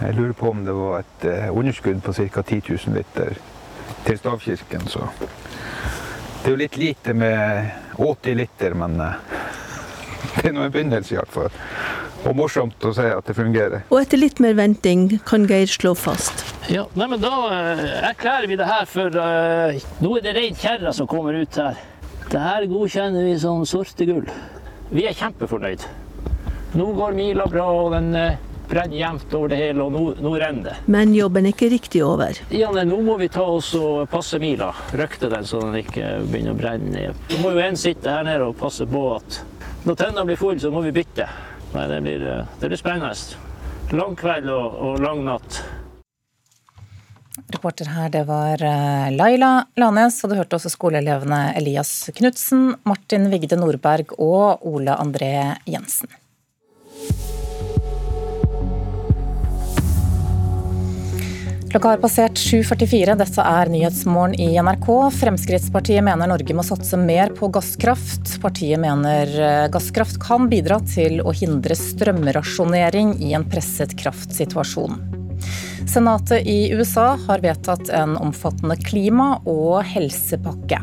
Jeg 0.00 0.16
lurer 0.16 0.32
på 0.32 0.50
om 0.50 0.64
det 0.64 0.72
var 0.72 1.02
et 1.02 1.24
uh, 1.28 1.58
underskudd 1.58 2.00
på 2.02 2.12
ca. 2.16 2.42
10 2.42 2.62
000 2.68 2.96
liter 2.96 3.34
til 4.06 4.18
stavkirken, 4.18 4.86
så 4.88 5.08
Det 6.40 6.48
er 6.48 6.54
jo 6.54 6.56
litt 6.56 6.76
lite 6.80 7.12
med 7.12 7.70
80 7.98 8.34
liter, 8.38 8.74
men 8.74 9.00
uh, 9.00 9.12
det 10.36 10.48
er 10.48 10.56
nå 10.56 10.64
en 10.64 10.72
begynnelse 10.72 11.14
i 11.14 11.18
hvert 11.18 11.34
fall. 11.34 11.52
Og 12.28 12.36
morsomt 12.36 12.84
å 12.84 12.92
se 12.96 13.06
at 13.12 13.28
det 13.28 13.36
fungerer. 13.36 13.84
Og 13.88 14.02
etter 14.02 14.20
litt 14.20 14.40
mer 14.40 14.56
venting 14.56 15.06
kan 15.28 15.46
Geir 15.48 15.68
slå 15.68 15.94
fast. 15.96 16.44
Ja, 16.72 16.86
nei, 16.96 17.08
men 17.12 17.20
Da 17.20 17.32
uh, 17.48 17.84
erklærer 18.10 18.48
vi 18.48 18.58
det 18.60 18.68
her 18.68 18.88
for 18.88 19.20
uh, 19.20 19.88
Nå 20.00 20.16
er 20.16 20.24
det 20.24 20.36
rein 20.36 20.56
kjerre 20.56 20.92
som 20.96 21.08
kommer 21.10 21.36
ut 21.36 21.60
her. 21.60 21.80
Det 22.30 22.40
her 22.40 22.68
godkjenner 22.70 23.26
vi 23.26 23.36
som 23.42 23.64
sorte 23.68 24.08
gull. 24.08 24.28
Vi 24.90 25.04
er 25.08 25.16
kjempefornøyd. 25.16 25.84
Nå 26.78 26.92
går 26.94 27.16
mila 27.16 27.44
bra, 27.50 27.66
og 27.82 27.92
den 27.96 28.14
uh, 28.16 28.49
brenner 28.70 28.96
jevnt 28.96 29.34
over 29.34 29.50
det 29.52 29.58
hele, 29.58 29.84
og 29.84 29.92
nå, 29.94 30.02
nå 30.22 30.32
renner 30.38 30.70
det. 30.70 30.76
Men 30.92 31.14
jobben 31.16 31.48
er 31.48 31.54
ikke 31.54 31.70
riktig 31.72 32.04
over. 32.06 32.38
Ja, 32.54 32.70
nei, 32.74 32.86
nå 32.88 33.00
må 33.04 33.16
vi 33.20 33.28
ta 33.32 33.44
oss 33.58 33.72
og 33.78 34.04
passe 34.12 34.38
mila. 34.42 34.70
Røkte 34.96 35.30
den 35.32 35.46
så 35.48 35.62
den 35.64 35.80
ikke 35.82 36.12
begynner 36.30 36.54
å 36.54 36.60
brenne 36.60 36.94
ned. 36.94 37.26
Så 37.32 37.40
må 37.42 37.54
jo 37.56 37.64
en 37.64 37.78
sitte 37.80 38.14
her 38.14 38.26
nede 38.26 38.46
og 38.46 38.58
passe 38.60 38.86
på 38.88 39.04
at 39.16 39.40
når 39.88 39.96
tennene 39.96 40.26
blir 40.28 40.40
fulle, 40.40 40.60
så 40.62 40.70
må 40.72 40.84
vi 40.86 40.94
bytte. 40.94 41.26
Nei, 41.74 41.84
det 41.90 42.00
blir, 42.06 42.24
det 42.60 42.70
blir 42.70 42.80
spennende. 42.80 43.12
Lang 43.96 44.16
kveld 44.18 44.50
og, 44.54 44.80
og 44.86 45.02
lang 45.02 45.22
natt. 45.26 45.62
Reporter 47.50 47.88
her, 47.90 48.10
det 48.12 48.22
var 48.28 48.60
Laila 49.14 49.50
Lanes, 49.80 50.18
og 50.22 50.30
du 50.30 50.36
hørte 50.38 50.58
også 50.58 50.70
skoleelevene 50.70 51.54
Elias 51.58 52.10
Knutsen, 52.14 52.74
Martin 52.86 53.30
Vigde 53.32 53.58
Nordberg 53.58 54.12
og 54.18 54.66
Ole 54.68 54.94
André 55.00 55.32
Jensen. 55.70 56.10
Klokka 61.70 61.88
har 61.88 62.00
passert 62.02 62.34
7.44. 62.34 63.14
Dette 63.14 63.42
er 63.46 63.68
Nyhetsmorgen 63.70 64.32
i 64.42 64.56
NRK. 64.58 64.88
Fremskrittspartiet 65.14 66.02
mener 66.02 66.26
Norge 66.26 66.56
må 66.58 66.64
satse 66.66 66.98
mer 66.98 67.30
på 67.36 67.46
gasskraft. 67.54 68.32
Partiet 68.42 68.82
mener 68.82 69.30
gasskraft 69.70 70.18
kan 70.18 70.48
bidra 70.50 70.80
til 70.90 71.20
å 71.22 71.30
hindre 71.30 71.76
strømrasjonering 71.78 73.12
i 73.22 73.30
en 73.38 73.46
presset 73.46 73.94
kraftsituasjon. 74.02 74.98
Senatet 75.86 76.42
i 76.50 76.72
USA 76.74 77.12
har 77.28 77.46
vedtatt 77.46 77.94
en 77.94 78.18
omfattende 78.18 78.74
klima- 78.82 79.36
og 79.46 79.84
helsepakke. 79.94 80.82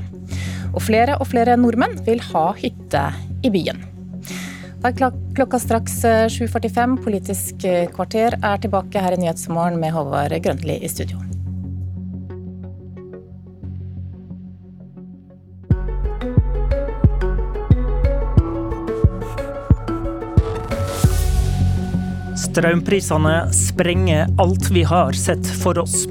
Og 0.71 0.79
flere 0.87 1.19
og 1.19 1.27
flere 1.27 1.59
nordmenn 1.59 1.99
vil 2.07 2.23
ha 2.31 2.47
hytte 2.63 3.09
i 3.43 3.51
byen. 3.51 3.96
Det 4.77 4.91
er 5.01 5.13
klokka 5.35 5.57
straks 5.59 5.95
7.45. 6.05 6.97
Politisk 7.03 7.63
kvarter 7.95 8.37
er 8.37 8.59
tilbake 8.61 9.01
her 9.01 9.15
i 9.15 9.23
Nyhetsmorgen 9.23 9.79
med 9.81 9.95
Håvard 9.95 10.37
Grønli 10.45 10.77
i 10.85 10.91
studio. 10.91 11.17
Strømprisene 22.37 23.35
sprenger 23.53 24.29
alt 24.41 24.69
vi 24.73 24.85
har 24.85 25.17
sett 25.17 25.49
for 25.61 25.77
oss. 25.81 26.05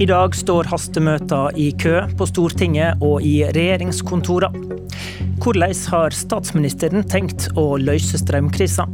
I 0.00 0.06
dag 0.08 0.36
står 0.36 0.68
hastemøter 0.72 1.56
i 1.60 1.70
kø 1.76 1.98
på 2.16 2.28
Stortinget 2.28 3.00
og 3.04 3.24
i 3.24 3.42
regjeringskontorene. 3.48 4.78
Hvordan 5.44 5.74
har 5.92 6.14
statsministeren 6.16 7.02
tenkt 7.04 7.50
å 7.60 7.74
løse 7.76 8.16
strømkrisa? 8.16 8.86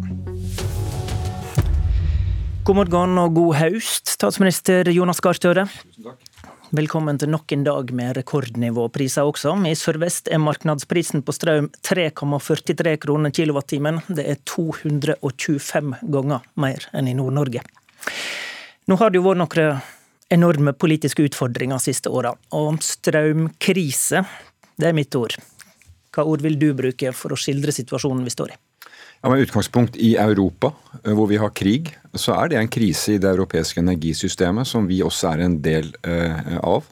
God 2.67 2.75
morgen 2.81 3.21
og 3.23 3.37
god 3.37 3.55
høst, 3.55 4.11
statsminister 4.11 4.91
Jonas 4.91 5.23
Gahr 5.23 5.39
Støre. 5.39 5.69
Velkommen 6.75 7.21
til 7.23 7.31
nok 7.31 7.55
en 7.55 7.63
dag 7.69 7.93
med 7.95 8.19
rekordnivåpriser 8.19 9.31
også. 9.31 9.53
I 9.63 9.77
Sør-Vest 9.79 10.27
er 10.27 10.43
markedsprisen 10.43 11.23
på 11.23 11.37
strøm 11.37 11.71
3,43 11.87 12.97
kroner 13.07 13.31
kilowattimen. 13.31 14.03
Det 14.11 14.27
er 14.27 14.43
225 14.51 15.95
ganger 16.11 16.51
mer 16.59 16.89
enn 16.91 17.13
i 17.13 17.15
Nord-Norge. 17.15 17.63
Nå 18.91 18.99
har 18.99 19.15
det 19.15 19.23
jo 19.23 19.29
vært 19.29 19.45
noen 19.45 19.87
enorme 20.35 20.75
politiske 20.75 21.31
utfordringer 21.31 21.79
siste 21.79 22.11
åra, 22.11 22.35
og 22.51 22.83
strømkrise, 22.83 24.27
det 24.75 24.91
er 24.91 24.99
mitt 24.99 25.15
ord. 25.15 25.39
Hva 26.15 26.27
ord 26.27 26.43
vil 26.43 26.59
du 26.59 26.73
bruke 26.75 27.15
for 27.17 27.35
å 27.35 27.39
skildre 27.39 27.75
situasjonen 27.75 28.27
vi 28.27 28.35
står 28.35 28.55
i? 28.55 28.61
Ja, 29.21 29.29
med 29.29 29.45
utgangspunkt 29.45 29.99
i 30.01 30.15
Europa, 30.17 30.73
hvor 31.05 31.29
vi 31.29 31.37
har 31.37 31.53
krig, 31.53 31.91
så 32.17 32.33
er 32.39 32.49
det 32.49 32.57
en 32.57 32.71
krise 32.73 33.15
i 33.15 33.21
det 33.21 33.29
europeiske 33.29 33.83
energisystemet 33.83 34.67
som 34.67 34.87
vi 34.89 35.03
også 35.05 35.35
er 35.35 35.43
en 35.45 35.59
del 35.61 35.93
av. 36.65 36.89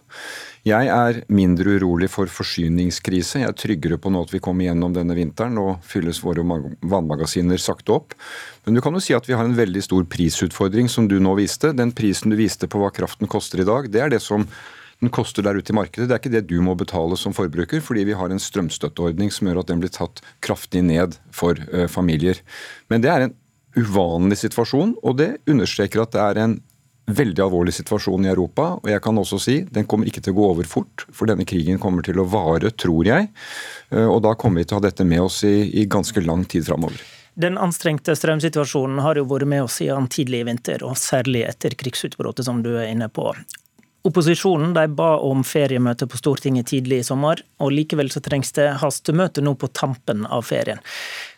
Jeg 0.68 0.90
er 0.92 1.20
mindre 1.32 1.78
urolig 1.78 2.10
for 2.12 2.28
forsyningskrise. 2.28 3.40
Jeg 3.40 3.48
er 3.48 3.56
tryggere 3.56 3.98
på 4.00 4.10
nå 4.12 4.20
at 4.26 4.32
vi 4.34 4.42
kommer 4.44 4.66
gjennom 4.66 4.92
denne 4.92 5.16
vinteren. 5.16 5.56
og 5.58 5.84
fylles 5.86 6.20
våre 6.24 6.44
vannmagasiner 6.44 7.56
sakte 7.62 7.94
opp. 7.94 8.16
Men 8.66 8.74
du 8.74 8.82
kan 8.84 8.92
jo 8.92 9.00
si 9.00 9.14
at 9.16 9.28
vi 9.28 9.36
har 9.38 9.44
en 9.44 9.56
veldig 9.56 9.82
stor 9.82 10.04
prisutfordring, 10.04 10.88
som 10.88 11.08
du 11.08 11.18
nå 11.20 11.34
viste. 11.38 11.72
Den 11.72 11.92
prisen 11.92 12.30
du 12.30 12.36
viste 12.36 12.68
på 12.68 12.82
hva 12.82 12.90
kraften 12.92 13.30
koster 13.30 13.62
i 13.62 13.68
dag, 13.68 13.88
det 13.88 14.02
er 14.02 14.12
det 14.12 14.20
som 14.20 14.44
den 15.00 15.12
koster 15.14 15.44
der 15.46 15.58
ute 15.58 15.72
i 15.72 15.76
markedet. 15.76 16.08
Det 16.08 16.16
er 16.16 16.22
ikke 16.22 16.32
det 16.34 16.46
du 16.50 16.58
må 16.64 16.74
betale 16.78 17.16
som 17.18 17.34
forbruker, 17.36 17.82
fordi 17.84 18.06
vi 18.08 18.16
har 18.18 18.32
en 18.32 18.42
strømstøtteordning 18.42 19.30
som 19.34 19.48
gjør 19.48 19.62
at 19.62 19.70
den 19.70 19.82
blir 19.82 19.92
tatt 19.94 20.22
kraftig 20.44 20.82
ned 20.86 21.18
for 21.34 21.58
uh, 21.70 21.86
familier. 21.90 22.40
Men 22.90 23.04
det 23.04 23.12
er 23.12 23.26
en 23.28 23.36
uvanlig 23.78 24.40
situasjon, 24.40 24.96
og 25.06 25.20
det 25.20 25.36
understreker 25.46 26.02
at 26.02 26.16
det 26.16 26.24
er 26.24 26.42
en 26.42 26.56
veldig 27.08 27.40
alvorlig 27.40 27.72
situasjon 27.76 28.26
i 28.26 28.32
Europa. 28.32 28.72
Og 28.82 28.90
jeg 28.90 29.02
kan 29.04 29.20
også 29.20 29.38
si 29.40 29.60
den 29.70 29.86
kommer 29.88 30.10
ikke 30.10 30.24
til 30.24 30.34
å 30.34 30.40
gå 30.40 30.48
over 30.54 30.68
fort, 30.68 31.06
for 31.14 31.30
denne 31.30 31.46
krigen 31.48 31.78
kommer 31.80 32.04
til 32.04 32.18
å 32.18 32.26
vare, 32.28 32.72
tror 32.74 33.06
jeg. 33.06 33.30
Uh, 33.94 34.08
og 34.08 34.24
da 34.26 34.34
kommer 34.34 34.64
vi 34.64 34.68
til 34.68 34.78
å 34.78 34.82
ha 34.82 34.88
dette 34.88 35.06
med 35.06 35.22
oss 35.28 35.44
i, 35.46 35.70
i 35.78 35.86
ganske 35.86 36.26
lang 36.26 36.42
tid 36.50 36.66
framover. 36.66 36.98
Den 37.38 37.54
anstrengte 37.54 38.16
strømsituasjonen 38.18 38.98
har 39.04 39.14
jo 39.14 39.28
vært 39.30 39.46
med 39.46 39.62
oss 39.62 39.78
siden 39.78 40.08
tidlig 40.10 40.42
i 40.42 40.46
vinter, 40.48 40.82
og 40.82 40.98
særlig 40.98 41.44
etter 41.46 41.78
krigsutbruddet, 41.78 42.42
som 42.48 42.64
du 42.64 42.72
er 42.74 42.90
inne 42.90 43.06
på. 43.14 43.30
Opposisjonen 44.06 44.74
de 44.76 44.84
ba 44.94 45.16
om 45.26 45.42
feriemøte 45.44 46.06
på 46.06 46.20
Stortinget 46.20 46.70
tidlig 46.70 47.00
i 47.02 47.06
sommer, 47.06 47.40
og 47.58 47.72
likevel 47.74 48.12
så 48.14 48.22
trengs 48.22 48.54
det 48.54 48.68
hastemøte 48.82 49.42
nå 49.42 49.56
på 49.58 49.70
tampen 49.74 50.22
av 50.26 50.46
ferien. 50.46 50.78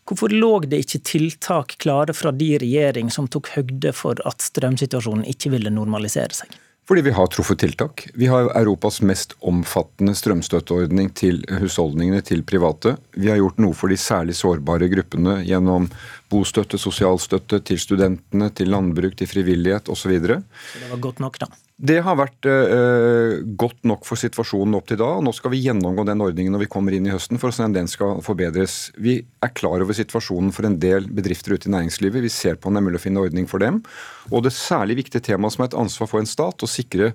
Hvorfor 0.05 0.33
lå 0.35 0.53
det 0.69 0.83
ikke 0.85 1.05
tiltak 1.07 1.79
klare 1.81 2.13
fra 2.17 2.33
de 2.37 2.53
regjering 2.61 3.11
som 3.15 3.31
tok 3.31 3.53
høgde 3.57 3.95
for 3.97 4.21
at 4.29 4.45
strømsituasjonen 4.45 5.25
ikke 5.33 5.55
ville 5.55 5.73
normalisere 5.73 6.37
seg? 6.37 6.59
Fordi 6.91 7.05
vi 7.07 7.13
har 7.15 7.29
truffet 7.31 7.61
tiltak. 7.63 8.09
Vi 8.19 8.27
har 8.27 8.49
Europas 8.59 8.99
mest 9.07 9.37
omfattende 9.47 10.11
strømstøtteordning 10.19 11.13
til 11.15 11.45
husholdningene, 11.61 12.19
til 12.27 12.43
private. 12.43 12.97
Vi 13.15 13.31
har 13.31 13.39
gjort 13.39 13.61
noe 13.63 13.77
for 13.79 13.93
de 13.93 13.99
særlig 14.01 14.35
sårbare 14.35 14.89
gruppene 14.91 15.37
gjennom 15.47 15.87
bostøtte, 16.31 16.79
sosialstøtte 16.81 17.61
til 17.67 17.81
studentene, 17.83 18.51
til 18.55 18.71
landbruk, 18.73 19.17
til 19.19 19.29
frivillighet 19.31 19.91
osv. 19.93 20.15
Det 20.21 20.91
var 20.91 21.03
godt 21.03 21.21
nok, 21.25 21.41
da? 21.43 21.51
Det 21.81 21.97
har 22.05 22.17
vært 22.19 22.45
uh, 22.45 23.41
godt 23.57 23.87
nok 23.89 24.05
for 24.05 24.21
situasjonen 24.21 24.77
opp 24.77 24.91
til 24.91 24.99
da. 25.01 25.15
og 25.17 25.25
Nå 25.25 25.33
skal 25.33 25.55
vi 25.55 25.63
gjennomgå 25.65 26.05
den 26.05 26.21
ordningen 26.21 26.53
når 26.53 26.67
vi 26.67 26.69
kommer 26.75 26.93
inn 26.93 27.09
i 27.09 27.15
høsten 27.15 27.41
for 27.41 27.49
å 27.49 27.57
se 27.57 27.65
om 27.65 27.73
den 27.73 27.89
skal 27.89 28.21
forbedres. 28.25 28.91
Vi 29.01 29.17
er 29.41 29.55
klar 29.57 29.81
over 29.81 29.97
situasjonen 29.97 30.53
for 30.53 30.69
en 30.69 30.77
del 30.83 31.09
bedrifter 31.09 31.57
ute 31.57 31.71
i 31.71 31.73
næringslivet. 31.73 32.21
Vi 32.27 32.33
ser 32.35 32.61
på 32.61 32.69
om 32.69 32.77
det 32.77 32.83
er 32.83 32.89
mulig 32.91 33.01
å 33.01 33.07
finne 33.07 33.25
ordning 33.25 33.49
for 33.49 33.65
dem. 33.65 33.81
Og 34.29 34.45
det 34.45 34.53
særlig 34.53 35.01
viktige 35.01 35.25
temaet 35.31 35.57
som 35.57 35.65
er 35.65 35.73
et 35.73 35.81
ansvar 35.87 36.13
for 36.13 36.21
en 36.21 36.29
stat, 36.29 36.61
å 36.61 36.69
sikre 36.69 37.15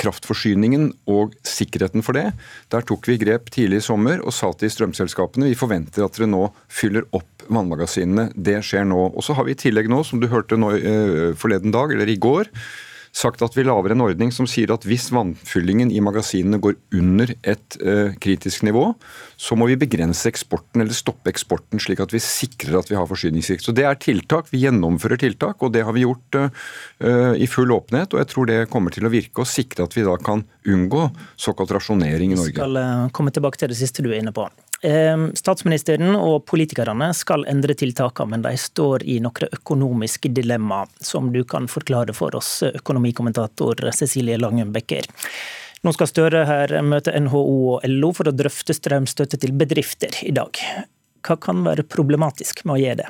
kraftforsyningen 0.00 0.90
og 1.10 1.34
sikkerheten 1.46 2.04
for 2.06 2.16
det. 2.16 2.30
Der 2.72 2.86
tok 2.86 3.08
vi 3.10 3.18
grep 3.20 3.50
tidlig 3.52 3.82
i 3.82 3.86
sommer 3.90 4.22
og 4.22 4.34
sa 4.36 4.52
til 4.54 4.72
strømselskapene 4.72 5.50
vi 5.50 5.58
forventer 5.58 6.06
at 6.06 6.16
dere 6.16 6.30
nå 6.30 6.46
fyller 6.70 7.08
opp 7.16 7.29
vannmagasinene. 7.50 8.30
Det 8.34 8.60
skjer 8.66 8.86
nå. 8.88 9.10
Og 9.10 9.26
så 9.26 9.36
har 9.36 9.46
vi 9.48 9.56
i 9.56 9.60
tillegg 9.60 9.90
nå, 9.90 10.02
som 10.06 10.22
du 10.22 10.30
hørte 10.30 10.58
nå, 10.60 10.72
eh, 10.76 11.26
forleden 11.38 11.74
dag, 11.74 11.92
eller 11.94 12.08
i 12.08 12.18
går, 12.20 12.50
sagt 13.12 13.42
at 13.42 13.56
vi 13.56 13.64
lager 13.66 13.90
en 13.90 14.04
ordning 14.04 14.30
som 14.34 14.46
sier 14.48 14.70
at 14.70 14.84
hvis 14.86 15.08
vannfyllingen 15.14 15.90
i 15.90 16.02
magasinene 16.04 16.60
går 16.62 16.76
under 16.94 17.32
et 17.42 17.78
uh, 17.82 18.12
kritisk 18.22 18.62
nivå, 18.66 18.84
så 19.34 19.58
må 19.58 19.66
vi 19.70 19.78
begrense 19.80 20.30
eksporten 20.30 20.84
eller 20.84 20.94
stoppe 20.94 21.32
eksporten, 21.32 21.82
slik 21.82 22.02
at 22.04 22.14
vi 22.14 22.22
sikrer 22.22 22.78
at 22.78 22.90
vi 22.90 22.98
har 22.98 23.08
forsyningssikkerhet. 23.10 23.66
Så 23.66 23.74
Det 23.74 23.86
er 23.88 23.98
tiltak. 23.98 24.50
Vi 24.54 24.62
gjennomfører 24.62 25.20
tiltak, 25.20 25.58
og 25.62 25.74
det 25.74 25.82
har 25.86 25.96
vi 25.96 26.06
gjort 26.06 26.38
uh, 26.38 27.34
i 27.34 27.50
full 27.50 27.74
åpenhet. 27.74 28.14
og 28.14 28.22
Jeg 28.22 28.30
tror 28.30 28.50
det 28.50 28.60
kommer 28.70 28.94
til 28.94 29.06
å 29.06 29.12
virke 29.12 29.42
og 29.42 29.50
sikre 29.50 29.88
at 29.88 29.98
vi 29.98 30.06
da 30.06 30.14
kan 30.14 30.46
unngå 30.70 31.08
såkalt 31.34 31.74
rasjonering 31.74 32.36
i 32.36 32.38
Norge. 32.38 32.54
Vi 32.54 32.60
skal 32.62 32.78
uh, 32.78 33.08
komme 33.10 33.34
tilbake 33.34 33.58
til 33.58 33.74
det 33.74 33.80
siste 33.80 34.06
du 34.06 34.12
er 34.12 34.20
inne 34.22 34.34
på. 34.36 34.46
Ehm, 34.82 35.26
statsministeren 35.36 36.14
og 36.16 36.46
politikerne 36.48 37.10
skal 37.16 37.44
endre 37.50 37.74
tiltakene, 37.76 38.32
men 38.32 38.44
de 38.46 38.54
står 38.56 39.04
i 39.04 39.18
noen 39.20 39.52
økonomiske 39.52 40.32
dilemma, 40.32 40.86
som 41.04 41.28
du 41.34 41.42
kan 41.44 41.68
forklare 41.68 42.16
for 42.16 42.36
oss, 42.38 42.62
økonomikommentator 42.64 43.90
Cecilie 43.92 44.40
Langum 44.40 44.72
Becker. 44.72 45.04
Nå 45.84 45.92
skal 45.96 46.08
Støre 46.08 46.44
her 46.48 46.74
møte 46.84 47.12
NHO 47.12 47.44
og 47.74 47.86
LO 47.88 48.12
for 48.16 48.28
å 48.28 48.36
drøfte 48.36 48.76
strømstøtte 48.76 49.40
til 49.40 49.52
bedrifter 49.56 50.16
i 50.24 50.32
dag. 50.36 50.56
Hva 51.24 51.36
kan 51.40 51.64
være 51.64 51.84
problematisk 51.88 52.64
med 52.64 52.78
å 52.78 52.80
gjøre 52.80 53.02
det? 53.02 53.08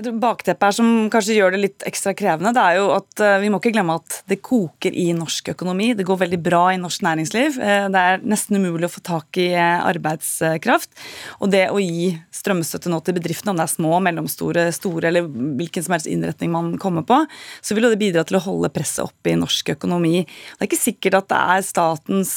Jeg 0.00 0.06
tror 0.06 0.20
Bakteppet 0.22 0.64
her 0.64 0.72
som 0.72 0.86
kanskje 1.12 1.34
gjør 1.36 1.52
det 1.52 1.58
litt 1.60 1.84
ekstra 1.84 2.14
krevende, 2.16 2.54
det 2.56 2.62
er 2.62 2.78
jo 2.78 2.86
at 2.94 3.20
eh, 3.20 3.34
vi 3.42 3.50
må 3.52 3.58
ikke 3.60 3.74
glemme 3.74 3.98
at 3.98 4.14
det 4.32 4.38
koker 4.40 4.94
i 4.96 5.10
norsk 5.12 5.50
økonomi. 5.52 5.90
Det 5.92 6.06
går 6.08 6.22
veldig 6.22 6.38
bra 6.40 6.62
i 6.72 6.78
norsk 6.80 7.02
næringsliv. 7.04 7.58
Eh, 7.60 7.84
det 7.92 8.04
er 8.08 8.24
nesten 8.24 8.56
umulig 8.56 8.88
å 8.88 8.94
få 8.94 9.02
tak 9.04 9.36
i 9.36 9.50
eh, 9.52 9.84
arbeidskraft. 9.84 10.88
Og 11.44 11.52
det 11.52 11.66
å 11.68 11.82
gi 11.84 12.14
strømstøtte 12.32 12.88
nå 12.88 13.02
til 13.04 13.18
bedriftene, 13.18 13.52
om 13.52 13.60
det 13.60 13.66
er 13.66 13.72
små, 13.74 13.98
mellomstore, 14.06 14.64
store 14.72 15.10
eller 15.10 15.28
hvilken 15.28 15.84
som 15.84 15.96
helst 15.98 16.08
innretning 16.08 16.54
man 16.56 16.72
kommer 16.80 17.04
på, 17.04 17.20
så 17.60 17.76
vil 17.76 17.90
det 17.90 18.00
bidra 18.00 18.24
til 18.24 18.40
å 18.40 18.42
holde 18.46 18.72
presset 18.72 19.04
oppe 19.04 19.34
i 19.34 19.36
norsk 19.36 19.74
økonomi. 19.76 20.24
Det 20.24 20.64
er 20.64 20.70
ikke 20.70 20.80
sikkert 20.80 21.18
at 21.20 21.28
det 21.34 21.42
er 21.58 21.68
statens 21.68 22.32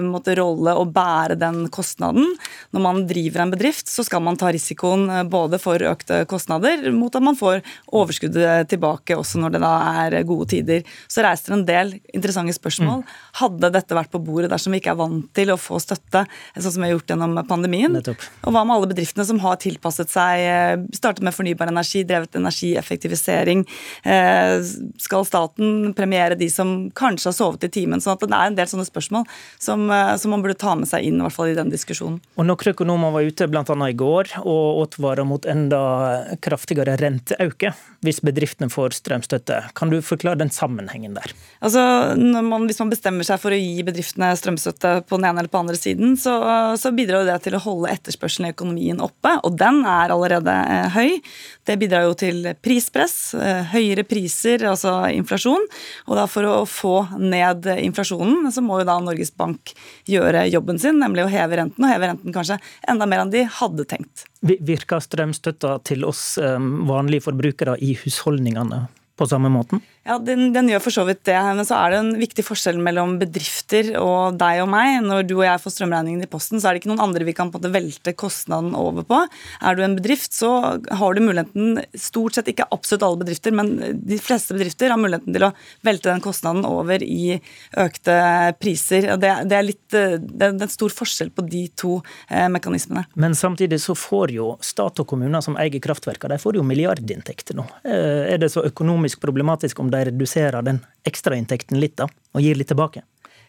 måte, 0.00 0.38
rolle 0.40 0.72
å 0.80 0.88
bære 0.88 1.36
den 1.36 1.66
kostnaden. 1.68 2.32
Når 2.72 2.86
man 2.88 3.04
driver 3.12 3.44
en 3.44 3.52
bedrift, 3.52 3.92
så 3.92 4.06
skal 4.08 4.24
man 4.24 4.40
ta 4.40 4.48
risikoen 4.56 5.28
både 5.28 5.60
for 5.60 5.84
økte 5.92 6.24
kostnader 6.30 6.93
mot 6.98 7.14
at 7.14 7.24
man 7.24 7.38
får 7.38 7.62
overskuddet 7.94 8.70
tilbake 8.70 9.16
også 9.18 9.40
når 9.42 9.56
det 9.56 9.62
da 9.64 9.72
er 10.04 10.18
gode 10.26 10.48
tider. 10.52 10.84
Så 11.10 11.24
reiser 11.24 11.52
det 11.52 11.58
en 11.58 11.66
del 11.68 11.94
interessante 12.14 12.54
spørsmål. 12.56 13.02
Mm. 13.02 13.14
Hadde 13.40 13.72
dette 13.74 13.98
vært 13.98 14.12
på 14.12 14.22
bordet 14.24 14.50
dersom 14.52 14.74
vi 14.74 14.80
ikke 14.82 14.94
er 14.94 15.00
vant 15.00 15.28
til 15.36 15.52
å 15.54 15.58
få 15.60 15.80
støtte, 15.82 16.24
sånn 16.56 16.74
som 16.76 16.82
vi 16.82 16.88
har 16.88 16.96
gjort 16.96 17.14
gjennom 17.14 17.38
pandemien? 17.48 17.94
Nettopp. 17.94 18.24
Og 18.44 18.54
hva 18.54 18.64
med 18.66 18.76
alle 18.76 18.90
bedriftene 18.92 19.26
som 19.28 19.40
har 19.44 19.60
tilpasset 19.62 20.12
seg, 20.12 20.44
eh, 20.44 20.74
startet 20.96 21.24
med 21.24 21.34
fornybar 21.36 21.70
energi, 21.72 22.04
drevet 22.04 22.38
energieffektivisering? 22.38 23.64
Eh, 24.04 24.58
skal 24.98 25.24
staten 25.24 25.94
premiere 25.94 26.38
de 26.38 26.48
som 26.50 26.90
kanskje 26.90 27.30
har 27.30 27.38
sovet 27.38 27.64
i 27.64 27.68
timen? 27.68 28.02
Sånn 28.02 28.14
at 28.14 28.20
det 28.20 28.32
er 28.32 28.46
en 28.46 28.58
del 28.58 28.66
sånne 28.66 28.88
spørsmål 28.88 29.26
som, 29.58 29.90
eh, 29.90 30.16
som 30.16 30.30
man 30.30 30.42
burde 30.42 30.58
ta 30.58 30.74
med 30.74 30.88
seg 30.88 31.04
inn 31.04 31.20
i 31.20 31.24
hvert 31.24 31.32
fall 31.32 31.48
i 31.48 31.54
den 31.54 31.70
diskusjonen. 31.70 32.20
Og 32.36 32.44
Noen 32.44 32.74
økonomer 32.74 33.12
var 33.12 33.22
ute 33.22 33.48
bl.a. 33.48 33.88
i 33.88 33.92
går 33.92 34.44
og 34.44 34.88
advarer 34.88 35.24
mot 35.26 35.44
enda 35.44 36.36
kraftigere 36.40 36.73
ytterligere 36.74 36.96
renteauke 36.96 37.72
hvis 38.04 38.20
bedriftene 38.24 38.70
får 38.72 38.98
strømstøtte. 39.00 39.60
Kan 39.78 39.92
du 39.92 39.98
forklare 40.04 40.40
den 40.42 40.52
sammenhengen 40.52 41.16
der? 41.16 41.32
Altså, 41.64 41.82
man, 42.18 42.68
hvis 42.68 42.80
man 42.82 42.92
bestemmer 42.92 43.26
seg 43.26 43.40
for 43.42 43.54
å 43.54 43.58
gi 43.58 43.84
bedriftene 43.86 44.32
strømstøtte 44.38 44.94
på 45.08 45.18
den 45.18 45.28
ene 45.30 45.42
eller 45.42 45.52
på 45.52 45.58
den 45.58 45.68
andre 45.68 45.80
siden, 45.80 46.14
så, 46.20 46.36
så 46.80 46.92
bidrar 46.94 47.26
det 47.28 47.38
til 47.46 47.56
å 47.56 47.62
holde 47.64 47.92
etterspørselen 47.94 48.50
i 48.50 48.54
økonomien 48.54 49.02
oppe, 49.04 49.34
og 49.42 49.56
den 49.60 49.82
er 49.88 50.14
allerede 50.14 50.54
eh, 50.54 50.94
høy. 50.94 51.18
Det 51.64 51.78
bidrar 51.80 52.06
jo 52.08 52.16
til 52.20 52.50
prispress, 52.64 53.16
eh, 53.38 53.64
høyere 53.72 54.06
priser, 54.08 54.66
altså 54.68 54.96
inflasjon. 55.14 55.64
Og 56.08 56.18
da 56.20 56.28
for 56.30 56.48
å 56.48 56.56
få 56.68 56.94
ned 57.18 57.68
inflasjonen, 57.78 58.50
så 58.52 58.64
må 58.64 58.80
jo 58.82 58.88
da 58.88 58.98
Norges 59.02 59.32
Bank 59.34 59.74
gjøre 60.10 60.46
jobben 60.52 60.80
sin, 60.80 61.00
nemlig 61.00 61.24
å 61.24 61.32
heve 61.32 61.60
renten, 61.60 61.84
og 61.84 61.90
heve 61.90 62.12
renten 62.12 62.34
kanskje 62.34 62.60
enda 62.88 63.08
mer 63.08 63.24
enn 63.24 63.32
de 63.32 63.44
hadde 63.60 63.88
tenkt. 63.88 64.26
Virker 64.44 65.00
strømstøtta 65.00 65.78
til 65.88 66.04
oss 66.04 66.36
um, 66.36 66.84
vanlige 66.88 67.24
forbrukere 67.30 67.78
i 67.80 67.93
husholdningene 67.98 68.86
på 69.16 69.28
samme 69.30 69.50
måten? 69.52 69.82
Ja, 70.04 70.18
den, 70.20 70.50
den, 70.52 70.68
gjør 70.68 70.82
for 70.84 70.92
så 70.92 71.06
vidt 71.08 71.22
det. 71.24 71.36
Men 71.56 71.64
så 71.64 71.78
er 71.78 71.94
det 71.94 72.00
en 72.02 72.10
viktig 72.20 72.44
forskjell 72.44 72.76
mellom 72.82 73.16
bedrifter 73.20 73.94
og 74.00 74.36
deg 74.40 74.60
og 74.60 74.68
meg. 74.72 74.98
Når 75.06 75.24
du 75.24 75.34
og 75.38 75.46
jeg 75.46 75.62
får 75.62 75.74
strømregningen 75.78 76.26
i 76.26 76.28
posten, 76.30 76.60
så 76.60 76.68
er 76.68 76.76
det 76.76 76.82
ikke 76.82 76.90
noen 76.92 77.04
andre 77.06 77.24
vi 77.24 77.34
kan 77.36 77.48
på 77.48 77.56
en 77.56 77.64
måte 77.64 77.72
velte 77.72 78.12
kostnaden 78.20 78.76
over 78.76 79.06
på. 79.08 79.22
Er 79.64 79.78
du 79.78 79.84
en 79.86 79.96
bedrift, 79.96 80.34
så 80.36 80.50
har 80.76 81.16
du 81.16 81.22
muligheten, 81.24 81.80
stort 81.96 82.36
sett 82.36 82.50
ikke 82.52 82.68
absolutt 82.74 83.06
alle 83.06 83.22
bedrifter, 83.22 83.54
men 83.56 83.72
de 84.04 84.18
fleste 84.20 84.56
bedrifter 84.56 84.92
har 84.92 85.00
muligheten 85.00 85.32
til 85.32 85.48
å 85.48 85.52
velte 85.86 86.10
den 86.10 86.24
kostnaden 86.24 86.68
over 86.68 87.00
i 87.00 87.38
økte 87.80 88.18
priser. 88.60 89.08
Det, 89.20 89.32
det 89.48 89.58
er 89.58 89.68
litt 89.70 89.82
det 89.94 90.44
er 90.44 90.52
en 90.52 90.70
stor 90.70 90.92
forskjell 90.92 91.32
på 91.34 91.46
de 91.48 91.64
to 91.80 91.96
eh, 92.28 92.46
mekanismene. 92.52 93.06
Men 93.20 93.36
samtidig 93.38 93.80
så 93.80 93.96
får 93.96 94.34
jo 94.36 94.52
stat 94.64 95.00
og 95.00 95.08
kommuner 95.08 95.40
som 95.44 95.56
eier 95.60 95.80
kraftverkene, 95.82 96.34
de 96.36 96.42
får 96.42 96.58
jo 96.58 96.66
milliardinntekter 96.66 97.56
nå. 97.56 97.66
Eh, 97.88 98.34
er 98.34 98.40
det 98.42 98.52
så 98.52 98.64
økonomisk 98.68 99.22
problematisk 99.24 99.80
om 99.80 99.93
de 99.94 100.04
reduserer 100.10 100.66
den 100.66 100.82
ekstrainntekten 101.08 101.80
litt 101.80 101.96
da, 102.00 102.08
og 102.08 102.44
gir 102.44 102.58
litt 102.58 102.72
tilbake? 102.72 103.04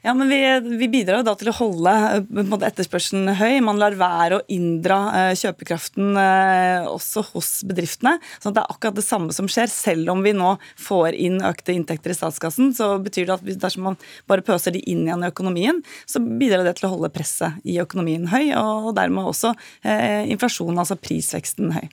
Ja, 0.05 0.13
men 0.13 0.29
vi, 0.29 0.59
vi, 0.77 0.87
bidrar 0.87 1.23
da 1.25 1.33
til 1.33 1.49
å 1.49 1.55
holde 1.57 1.91
eh, 2.19 2.51
etterspørselen 2.67 3.31
høy. 3.39 3.55
Man 3.65 3.79
lar 3.81 3.95
være 3.97 4.37
å 4.37 4.43
inndra 4.53 4.97
uh, 5.09 5.29
kjøpekraften 5.33 6.11
uh, 6.13 6.85
også 6.91 7.23
hos 7.31 7.49
bedriftene. 7.65 8.19
Så 8.37 8.53
det 8.53 8.61
er 8.61 8.69
akkurat 8.69 8.99
det 8.99 9.05
samme 9.07 9.33
som 9.33 9.49
skjer. 9.49 9.65
Selv 9.73 10.11
om 10.13 10.21
vi 10.21 10.35
nå 10.37 10.51
får 10.77 11.17
inn 11.17 11.39
økte 11.41 11.73
inntekter 11.73 12.13
i 12.13 12.17
statskassen, 12.19 12.69
så 12.77 12.91
betyr 13.01 13.25
det 13.25 13.39
at 13.39 13.63
dersom 13.65 13.89
man 13.89 13.97
bare 14.29 14.45
pøser 14.45 14.77
de 14.77 14.83
inn 14.85 15.07
igjen 15.07 15.25
i 15.25 15.31
økonomien, 15.31 15.81
så 16.05 16.21
bidrar 16.21 16.67
det 16.67 16.75
til 16.77 16.91
å 16.91 16.93
holde 16.93 17.09
presset 17.15 17.57
i 17.65 17.79
økonomien 17.81 18.29
høy, 18.29 18.53
og 18.61 18.93
dermed 18.99 19.25
også 19.31 19.55
eh, 19.81 20.29
inflasjonen, 20.29 20.83
altså 20.85 20.99
prisveksten, 21.01 21.73
høy. 21.79 21.89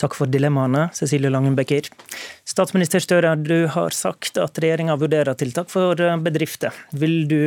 Takk 0.00 0.16
for 0.16 0.30
dilemmaene, 0.32 0.88
Cecilie 0.96 1.28
Langen. 1.28 1.56
Statsminister 2.48 3.02
Støre, 3.04 3.34
du 3.36 3.66
har 3.68 3.92
sagt 3.92 4.40
at 4.40 4.56
regjeringa 4.62 4.96
vurderer 4.96 5.36
tiltak 5.36 5.68
for 5.72 6.00
bedrifter. 6.24 6.72
Vil 6.96 7.26
du 7.28 7.40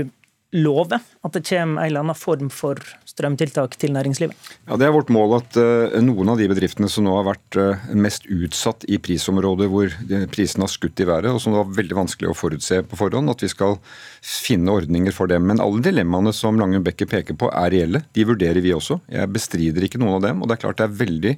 love 0.54 0.98
at 0.98 1.36
det 1.36 1.44
kommer 1.48 1.82
en 1.82 1.88
eller 1.88 2.04
annen 2.04 2.18
form 2.18 2.50
for 2.54 2.80
strømtiltak 3.10 3.78
til 3.82 3.94
næringslivet? 3.96 4.36
Ja, 4.68 4.78
Det 4.78 4.88
er 4.88 4.96
vårt 4.96 5.12
mål 5.14 5.38
at 5.40 5.58
uh, 5.58 6.00
noen 6.02 6.34
av 6.34 6.40
de 6.40 6.48
bedriftene 6.50 6.90
som 6.92 7.06
nå 7.06 7.14
har 7.18 7.28
vært 7.28 7.58
uh, 7.60 7.88
mest 7.98 8.28
utsatt 8.32 8.86
i 8.90 9.00
prisområder 9.02 9.70
hvor 9.72 9.94
prisene 10.34 10.66
har 10.66 10.74
skutt 10.74 11.00
i 11.04 11.08
været, 11.10 11.32
og 11.32 11.42
som 11.42 11.54
det 11.54 11.62
var 11.62 11.78
veldig 11.78 12.00
vanskelig 12.04 12.32
å 12.32 12.38
forutse 12.38 12.82
på 12.88 13.00
forhånd, 13.00 13.32
at 13.34 13.44
vi 13.46 13.52
skal 13.52 13.78
finne 14.24 14.74
ordninger 14.74 15.14
for 15.16 15.32
dem. 15.32 15.46
Men 15.50 15.62
alle 15.64 15.84
dilemmaene 15.84 16.34
som 16.36 16.60
Langen 16.60 16.84
Becker 16.86 17.10
peker 17.10 17.38
på 17.40 17.50
er 17.52 17.72
reelle. 17.74 18.04
De 18.16 18.26
vurderer 18.28 18.62
vi 18.64 18.74
også. 18.76 19.00
Jeg 19.12 19.32
bestrider 19.34 19.86
ikke 19.86 20.02
noen 20.02 20.18
av 20.18 20.24
dem. 20.26 20.42
Og 20.42 20.50
det 20.50 20.58
er 20.58 20.64
klart 20.64 20.80
det 20.80 20.88
er 20.88 20.98
veldig, 21.02 21.34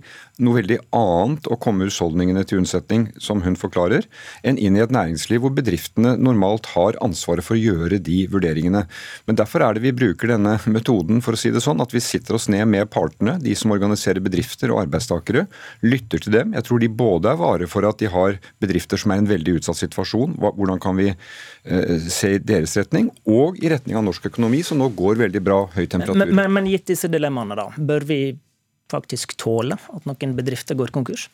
noe 0.46 0.60
veldig 0.60 0.80
annet 0.96 1.50
å 1.52 1.60
komme 1.62 1.88
husholdningene 1.88 2.46
til 2.48 2.62
unnsetning, 2.62 3.08
som 3.22 3.44
hun 3.46 3.58
forklarer, 3.60 4.08
enn 4.46 4.60
inn 4.62 4.78
i 4.78 4.84
et 4.84 4.94
næringsliv 4.94 5.44
hvor 5.44 5.56
bedriftene 5.56 6.16
normalt 6.22 6.72
har 6.76 7.00
ansvaret 7.06 7.46
for 7.46 7.58
å 7.58 7.62
gjøre 7.62 8.02
de 8.06 8.26
vurderingene. 8.32 8.86
Men 9.30 9.40
derfor 9.40 9.64
er 9.66 9.78
det 9.78 9.86
vi 9.86 9.94
bruker 9.96 10.34
denne 10.34 10.58
metoden, 10.68 11.22
for 11.26 11.38
å 11.38 11.40
si 11.40 11.54
det 11.56 11.64
sånn, 11.64 11.82
at 11.84 11.96
vi 11.96 12.04
sitter 12.04 12.38
oss 12.38 12.50
ned 12.52 12.68
med 12.72 12.92
partene, 12.94 13.38
de 13.42 13.56
som 13.58 13.74
organiserer 13.76 14.24
bedrifter 14.26 14.74
og 14.74 14.84
arbeidstakere, 14.84 15.46
lytter 15.86 16.26
til 16.26 16.36
dem. 16.36 16.54
Jeg 16.58 16.68
tror 16.68 16.84
de 16.84 16.92
både 16.92 17.32
er 17.32 17.40
vare 17.40 17.72
for 17.72 17.88
at 17.88 18.04
de 18.04 18.12
har 18.12 18.40
bedrifter 18.64 19.00
som 19.00 19.16
er 19.16 19.22
i 19.22 19.26
en 19.26 19.32
veldig 19.32 19.60
utsatt 19.62 19.80
situasjon. 19.80 20.36
Hvordan 20.44 20.84
kan 20.84 21.00
vi 21.00 21.14
se 22.12 22.26
se 22.26 22.40
deres 22.44 22.76
retning, 22.80 23.10
og 23.30 23.60
i 23.64 23.70
retning 23.72 23.98
av 24.00 24.06
norsk 24.06 24.30
økonomi, 24.32 24.62
som 24.66 24.82
nå 24.82 24.90
går 24.98 25.20
veldig 25.26 25.42
bra, 25.46 25.60
høy 25.76 25.86
temperatur. 25.86 26.20
Men, 26.22 26.34
men, 26.38 26.54
men 26.58 26.70
gitt 26.72 26.88
disse 26.92 27.10
dilemmaene, 27.12 27.58
da, 27.60 27.70
bør 27.78 28.08
vi 28.10 28.20
faktisk 28.92 29.36
tåle 29.42 29.78
at 29.78 30.08
noen 30.08 30.36
bedrifter 30.38 30.78
går 30.78 30.94
konkurs? 30.96 31.30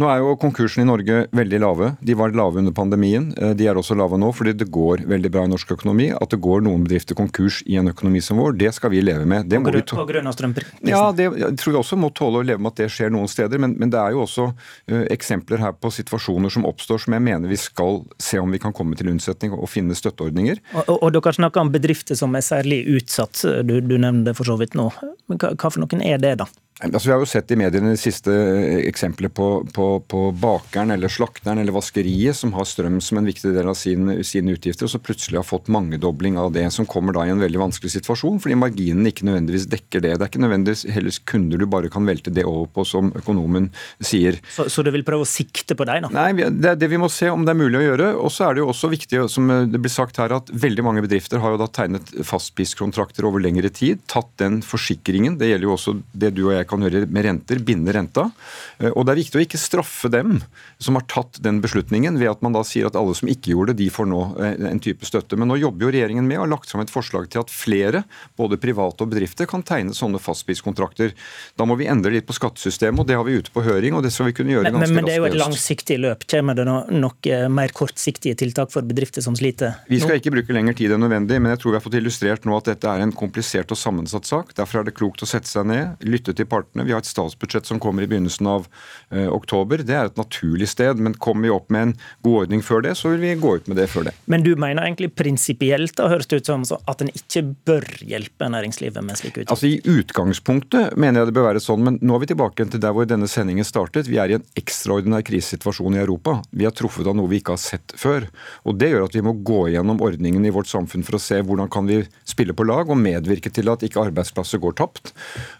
Nå 0.00 0.08
er 0.08 0.22
jo 0.22 0.32
konkursene 0.40 0.86
i 0.86 0.88
Norge 0.88 1.16
veldig 1.36 1.58
lave. 1.60 1.90
De 2.00 2.14
var 2.16 2.32
lave 2.32 2.62
under 2.62 2.72
pandemien. 2.72 3.26
Eh, 3.36 3.50
de 3.58 3.66
er 3.68 3.76
også 3.76 3.96
lave 3.98 4.16
nå 4.16 4.30
fordi 4.32 4.54
det 4.62 4.70
går 4.72 5.04
veldig 5.08 5.30
bra 5.34 5.44
i 5.44 5.50
norsk 5.52 5.74
økonomi. 5.74 6.08
At 6.16 6.32
det 6.32 6.40
går 6.44 6.64
noen 6.64 6.86
bedrifter 6.86 7.18
konkurs 7.18 7.60
i 7.68 7.76
en 7.76 7.92
økonomi 7.92 8.22
som 8.24 8.40
vår, 8.40 8.56
det 8.56 8.72
skal 8.72 8.94
vi 8.94 9.02
leve 9.04 9.26
med. 9.28 9.50
Det 9.52 9.60
må 9.60 9.72
vi 9.74 9.82
på 9.84 10.06
grunn 10.08 10.30
av 10.30 10.36
strømprisen? 10.36 10.80
Ja, 10.88 11.04
det 11.12 11.28
tror 11.60 11.76
vi 11.76 11.80
også 11.82 11.98
må 12.00 12.08
tåle 12.16 12.40
å 12.40 12.46
leve 12.46 12.64
med 12.64 12.72
at 12.72 12.80
det 12.80 12.88
skjer 12.94 13.12
noen 13.12 13.28
steder. 13.28 13.60
Men, 13.60 13.76
men 13.80 13.92
det 13.92 14.00
er 14.00 14.16
jo 14.16 14.24
også 14.24 14.48
uh, 14.54 15.04
eksempler 15.12 15.60
her 15.60 15.76
på 15.76 15.92
situasjoner 15.92 16.52
som 16.52 16.64
oppstår 16.68 17.04
som 17.04 17.16
jeg 17.18 17.24
mener 17.28 17.52
vi 17.52 17.60
skal 17.60 18.00
se 18.22 18.40
om 18.40 18.52
vi 18.52 18.62
kan 18.62 18.72
komme 18.72 18.96
til 18.96 19.12
unnsetning 19.12 19.52
og 19.52 19.68
finne 19.68 19.96
støtteordninger. 19.98 20.62
Og, 20.72 20.82
og, 20.86 20.96
og 20.96 21.14
dere 21.18 21.36
snakker 21.36 21.66
om 21.66 21.72
bedrifter 21.74 22.16
som 22.18 22.32
er 22.38 22.46
særlig 22.46 22.82
utsatt. 22.96 23.44
Du, 23.68 23.76
du 23.84 23.96
nevner 23.98 24.30
det 24.30 24.38
for 24.40 24.48
så 24.48 24.56
vidt 24.60 24.78
nå. 24.78 24.88
Men 25.28 25.42
hva, 25.42 25.52
hva 25.52 25.68
for 25.68 25.84
noen 25.84 26.04
er 26.06 26.20
det, 26.22 26.38
da? 26.40 26.48
Altså, 26.80 27.08
vi 27.08 27.12
har 27.12 27.20
jo 27.20 27.28
sett 27.28 27.52
i 27.52 27.58
mediene 27.60 27.92
de 27.92 28.00
siste 28.00 28.32
eksempler 28.32 29.02
eksempelet 29.02 29.34
på, 29.34 29.46
på, 29.74 29.86
på, 30.08 30.20
bakeren 30.40 30.90
eller 30.90 31.10
slakteren 31.10 31.58
eller 31.58 31.74
vaskeriet 31.74 32.36
som 32.36 32.52
har 32.56 32.66
strøm 32.68 33.00
som 33.02 33.18
en 33.18 33.26
viktig 33.28 33.52
del 33.54 33.68
av 33.68 33.76
sine, 33.78 34.22
sine 34.24 34.54
utgifter, 34.54 34.86
og 34.86 34.92
så 34.92 35.00
plutselig 35.02 35.38
har 35.40 35.46
fått 35.46 35.70
mangedobling 35.72 36.38
av 36.38 36.52
det, 36.54 36.64
som 36.72 36.86
kommer 36.86 37.16
da 37.16 37.26
i 37.26 37.32
en 37.32 37.42
veldig 37.42 37.60
vanskelig 37.60 37.92
situasjon, 37.96 38.40
fordi 38.42 38.58
marginen 38.58 39.08
ikke 39.10 39.26
nødvendigvis 39.28 39.68
dekker 39.72 40.04
det. 40.04 40.14
Det 40.16 40.26
er 40.26 40.30
ikke 40.30 40.42
nødvendigvis 40.44 40.84
heller 40.94 41.18
kunder 41.28 41.60
du 41.60 41.66
bare 41.70 41.90
kan 41.92 42.06
velte 42.08 42.32
det 42.34 42.46
over 42.48 42.68
på, 42.72 42.86
som 42.88 43.12
økonomen 43.18 43.70
sier. 44.00 44.38
Så, 44.54 44.68
så 44.72 44.84
du 44.86 44.92
vil 44.94 45.04
prøve 45.06 45.26
å 45.26 45.28
sikte 45.28 45.76
på 45.78 45.86
deg, 45.88 46.06
da? 46.06 46.12
Nei, 46.14 46.48
det 46.50 46.72
er 46.72 46.80
det 46.80 46.90
vi 46.92 47.00
må 47.00 47.10
se 47.12 47.30
om 47.32 47.46
det 47.46 47.54
er 47.54 47.60
mulig 47.60 47.82
å 47.82 47.84
gjøre. 47.84 48.10
Og 48.22 48.32
så 48.32 48.48
er 48.48 48.56
det 48.56 48.64
jo 48.64 48.70
også 48.72 48.90
viktig, 48.92 49.24
som 49.32 49.50
det 49.50 49.82
blir 49.82 49.92
sagt 49.92 50.20
her, 50.22 50.34
at 50.38 50.50
veldig 50.50 50.86
mange 50.86 51.04
bedrifter 51.04 51.42
har 51.42 51.54
jo 51.54 51.62
da 51.62 51.68
tegnet 51.68 52.14
fastpriskontrakter 52.26 53.28
over 53.28 53.42
lengre 53.42 53.72
tid, 53.72 54.02
tatt 54.10 54.30
den 54.42 54.62
forsikringen. 54.66 55.38
Det 55.40 55.52
gjelder 55.52 55.68
jo 55.68 55.76
også 55.76 55.98
det 56.12 56.32
du 56.36 56.44
og 56.46 56.56
jeg 56.56 56.68
kan 56.70 56.71
gjøre 56.80 57.04
med 57.12 57.26
renter, 57.26 57.60
binde 57.60 57.92
renta. 57.92 58.30
Eh, 58.78 58.88
og 58.88 59.04
det 59.04 59.12
er 59.12 59.20
viktig 59.20 59.36
å 59.36 59.42
ikke 59.44 59.60
straffe 59.60 60.08
dem 60.12 60.38
som 60.80 60.96
har 60.96 61.04
tatt 61.10 61.42
den 61.44 61.60
beslutningen, 61.60 62.16
ved 62.20 62.30
at 62.30 62.40
man 62.44 62.56
da 62.56 62.62
sier 62.64 62.88
at 62.88 62.96
alle 62.96 63.12
som 63.18 63.28
ikke 63.28 63.52
gjorde 63.52 63.74
det, 63.74 63.82
de 63.82 63.90
får 63.92 64.08
nå 64.08 64.22
eh, 64.40 64.64
en 64.70 64.82
type 64.82 65.04
støtte. 65.08 65.36
Men 65.36 65.52
nå 65.52 65.58
jobber 65.60 65.88
jo 65.88 65.92
regjeringen 65.92 66.28
med 66.28 66.40
og 66.40 66.46
har 66.46 66.52
lagt 66.54 66.72
fram 66.72 66.84
et 66.84 66.92
forslag 66.94 67.28
til 67.32 67.42
at 67.42 67.52
flere, 67.52 68.04
både 68.40 68.60
private 68.62 69.04
og 69.04 69.12
bedrifter, 69.12 69.48
kan 69.50 69.66
tegne 69.66 69.92
sånne 69.96 70.22
fastpriskontrakter. 70.22 71.12
Da 71.60 71.68
må 71.68 71.76
vi 71.80 71.90
endre 71.92 72.14
litt 72.16 72.28
på 72.28 72.36
skattesystemet, 72.38 73.04
og 73.04 73.10
det 73.10 73.18
har 73.20 73.28
vi 73.28 73.36
ute 73.42 73.52
på 73.52 73.66
høring, 73.66 73.98
og 73.98 74.06
det 74.06 74.14
skal 74.14 74.30
vi 74.30 74.36
kunne 74.38 74.56
gjøre 74.56 74.70
ganske 74.70 74.80
raskt. 74.80 74.96
Men, 74.96 75.02
men 75.02 75.10
det 75.10 75.16
er 75.16 75.20
jo 75.20 75.28
et 75.28 75.38
langsiktig 75.42 76.00
løp. 76.00 76.26
Kommer 76.32 76.56
det 76.56 76.66
nok 76.66 77.30
mer 77.52 77.76
kortsiktige 77.76 78.38
tiltak 78.38 78.72
for 78.72 78.86
bedrifter 78.86 79.24
som 79.24 79.36
sliter? 79.38 79.76
Vi 79.90 80.00
skal 80.02 80.20
ikke 80.20 80.32
bruke 80.34 80.54
lengre 80.56 80.74
tid 80.78 80.94
enn 80.94 81.02
nødvendig, 81.04 81.40
men 81.42 81.52
jeg 81.54 81.62
tror 81.62 81.74
vi 81.74 81.80
har 81.80 81.84
fått 81.84 81.98
illustrert 81.98 82.46
nå 82.48 82.56
at 82.56 82.70
dette 82.72 82.88
er 82.88 83.04
en 83.04 83.12
komplisert 83.16 83.72
og 83.74 83.78
sammensatt 83.78 84.28
sak. 84.28 84.54
Derfor 84.58 84.80
er 84.80 84.88
det 84.88 84.96
klokt 84.96 85.24
å 85.24 85.28
sette 85.28 85.50
seg 85.50 85.66
ned, 85.68 86.02
lytte 86.06 86.34
til 86.36 86.48
partene. 86.52 86.86
Vi 86.86 86.94
har 86.94 87.02
et 87.02 87.08
statsbudsjett 87.08 87.68
som 87.68 87.80
kommer 87.82 88.04
i 88.04 88.10
begynnelsen 88.10 88.48
av 88.50 88.68
eh, 89.10 89.28
oktober. 89.32 89.82
Det 89.86 89.96
er 89.96 90.10
et 90.10 90.20
naturlig 90.20 90.68
sted, 90.70 91.00
men 91.02 91.16
kommer 91.16 91.48
vi 91.48 91.54
opp 91.54 91.72
med 91.72 91.88
en 91.88 91.94
god 92.26 92.44
ordning 92.44 92.64
før 92.64 92.84
det, 92.86 92.94
så 93.00 93.12
vil 93.14 93.22
vi 93.24 93.34
gå 93.40 93.56
ut 93.58 93.70
med 93.70 93.80
det 93.80 93.88
før 93.92 94.08
det. 94.10 94.14
Men 94.30 94.44
du 94.46 94.52
mener 94.54 94.84
egentlig 94.84 95.12
prinsipielt 95.18 95.96
da, 95.98 96.10
høres 96.12 96.28
det 96.30 96.42
ut 96.42 96.50
som 96.50 96.66
at 96.88 97.04
en 97.04 97.10
ikke 97.12 97.44
bør 97.66 97.86
hjelpe 98.06 98.48
næringslivet 98.52 99.04
med 99.04 99.18
slike 99.20 99.42
utgifter? 99.42 99.54
Altså 99.56 99.70
I 99.70 99.98
utgangspunktet 99.98 100.96
mener 101.00 101.22
jeg 101.22 101.32
det 101.32 101.36
bør 101.38 101.48
være 101.50 101.64
sånn, 101.64 101.84
men 101.86 101.98
nå 102.02 102.16
er 102.16 102.24
vi 102.24 102.30
tilbake 102.32 102.68
til 102.72 102.82
der 102.82 102.94
hvor 102.96 103.08
denne 103.08 103.30
sendingen 103.30 103.66
startet. 103.66 104.10
Vi 104.10 104.20
er 104.20 104.32
i 104.32 104.38
en 104.38 104.46
ekstraordinær 104.58 105.24
krisesituasjon 105.26 105.96
i 105.96 106.02
Europa. 106.02 106.38
Vi 106.50 106.68
har 106.68 106.76
truffet 106.76 107.08
av 107.08 107.16
noe 107.18 107.30
vi 107.30 107.40
ikke 107.42 107.56
har 107.56 107.62
sett 107.62 107.96
før. 107.98 108.28
Og 108.66 108.78
Det 108.82 108.90
gjør 108.90 109.06
at 109.06 109.14
vi 109.14 109.22
må 109.24 109.34
gå 109.46 109.60
gjennom 109.72 110.00
ordningen 110.02 110.44
i 110.46 110.52
vårt 110.54 110.70
samfunn 110.70 111.04
for 111.06 111.18
å 111.18 111.22
se 111.22 111.38
hvordan 111.42 111.70
kan 111.72 111.86
vi 111.88 112.00
spille 112.28 112.54
på 112.56 112.66
lag 112.66 112.90
og 112.90 112.98
medvirke 112.98 113.52
til 113.54 113.70
at 113.72 113.84
ikke 113.86 114.02
arbeidsplasser 114.08 114.60
går 114.62 114.76
tapt 114.80 115.12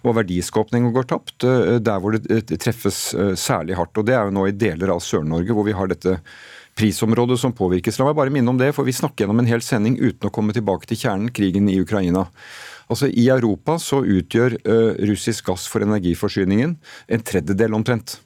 og 0.02 0.16
verdiskapning 0.18 0.81
går 0.90 1.06
tapt 1.10 1.46
eh, 1.46 1.76
der 1.84 2.00
hvor 2.02 2.16
det 2.16 2.58
treffes 2.62 3.12
eh, 3.14 3.34
særlig 3.38 3.76
hardt. 3.78 3.96
Og 3.98 4.08
Det 4.08 4.16
er 4.16 4.26
jo 4.26 4.34
nå 4.34 4.48
i 4.48 4.56
deler 4.56 4.94
av 4.94 5.02
Sør-Norge 5.04 5.54
hvor 5.54 5.68
vi 5.68 5.76
har 5.76 5.90
dette 5.92 6.18
prisområdet 6.78 7.38
som 7.38 7.54
påvirkes. 7.54 8.00
La 8.00 8.08
meg 8.08 8.18
bare 8.18 8.32
minne 8.34 8.50
om 8.50 8.58
det, 8.58 8.72
for 8.74 8.88
vi 8.88 8.96
snakker 8.96 9.24
gjennom 9.24 9.42
en 9.44 9.50
hel 9.50 9.62
sending 9.62 9.98
uten 10.00 10.28
å 10.28 10.32
komme 10.32 10.56
tilbake 10.56 10.88
til 10.88 10.98
kjernen, 11.04 11.30
krigen 11.34 11.68
i 11.68 11.78
Ukraina. 11.82 12.26
Altså 12.88 13.06
I 13.12 13.28
Europa 13.32 13.76
så 13.80 14.00
utgjør 14.00 14.56
russisk 15.08 15.46
gass 15.48 15.68
for 15.70 15.84
energiforsyningen 15.84 16.74
en 17.12 17.24
tredjedel 17.28 17.76
omtrent. 17.76 18.18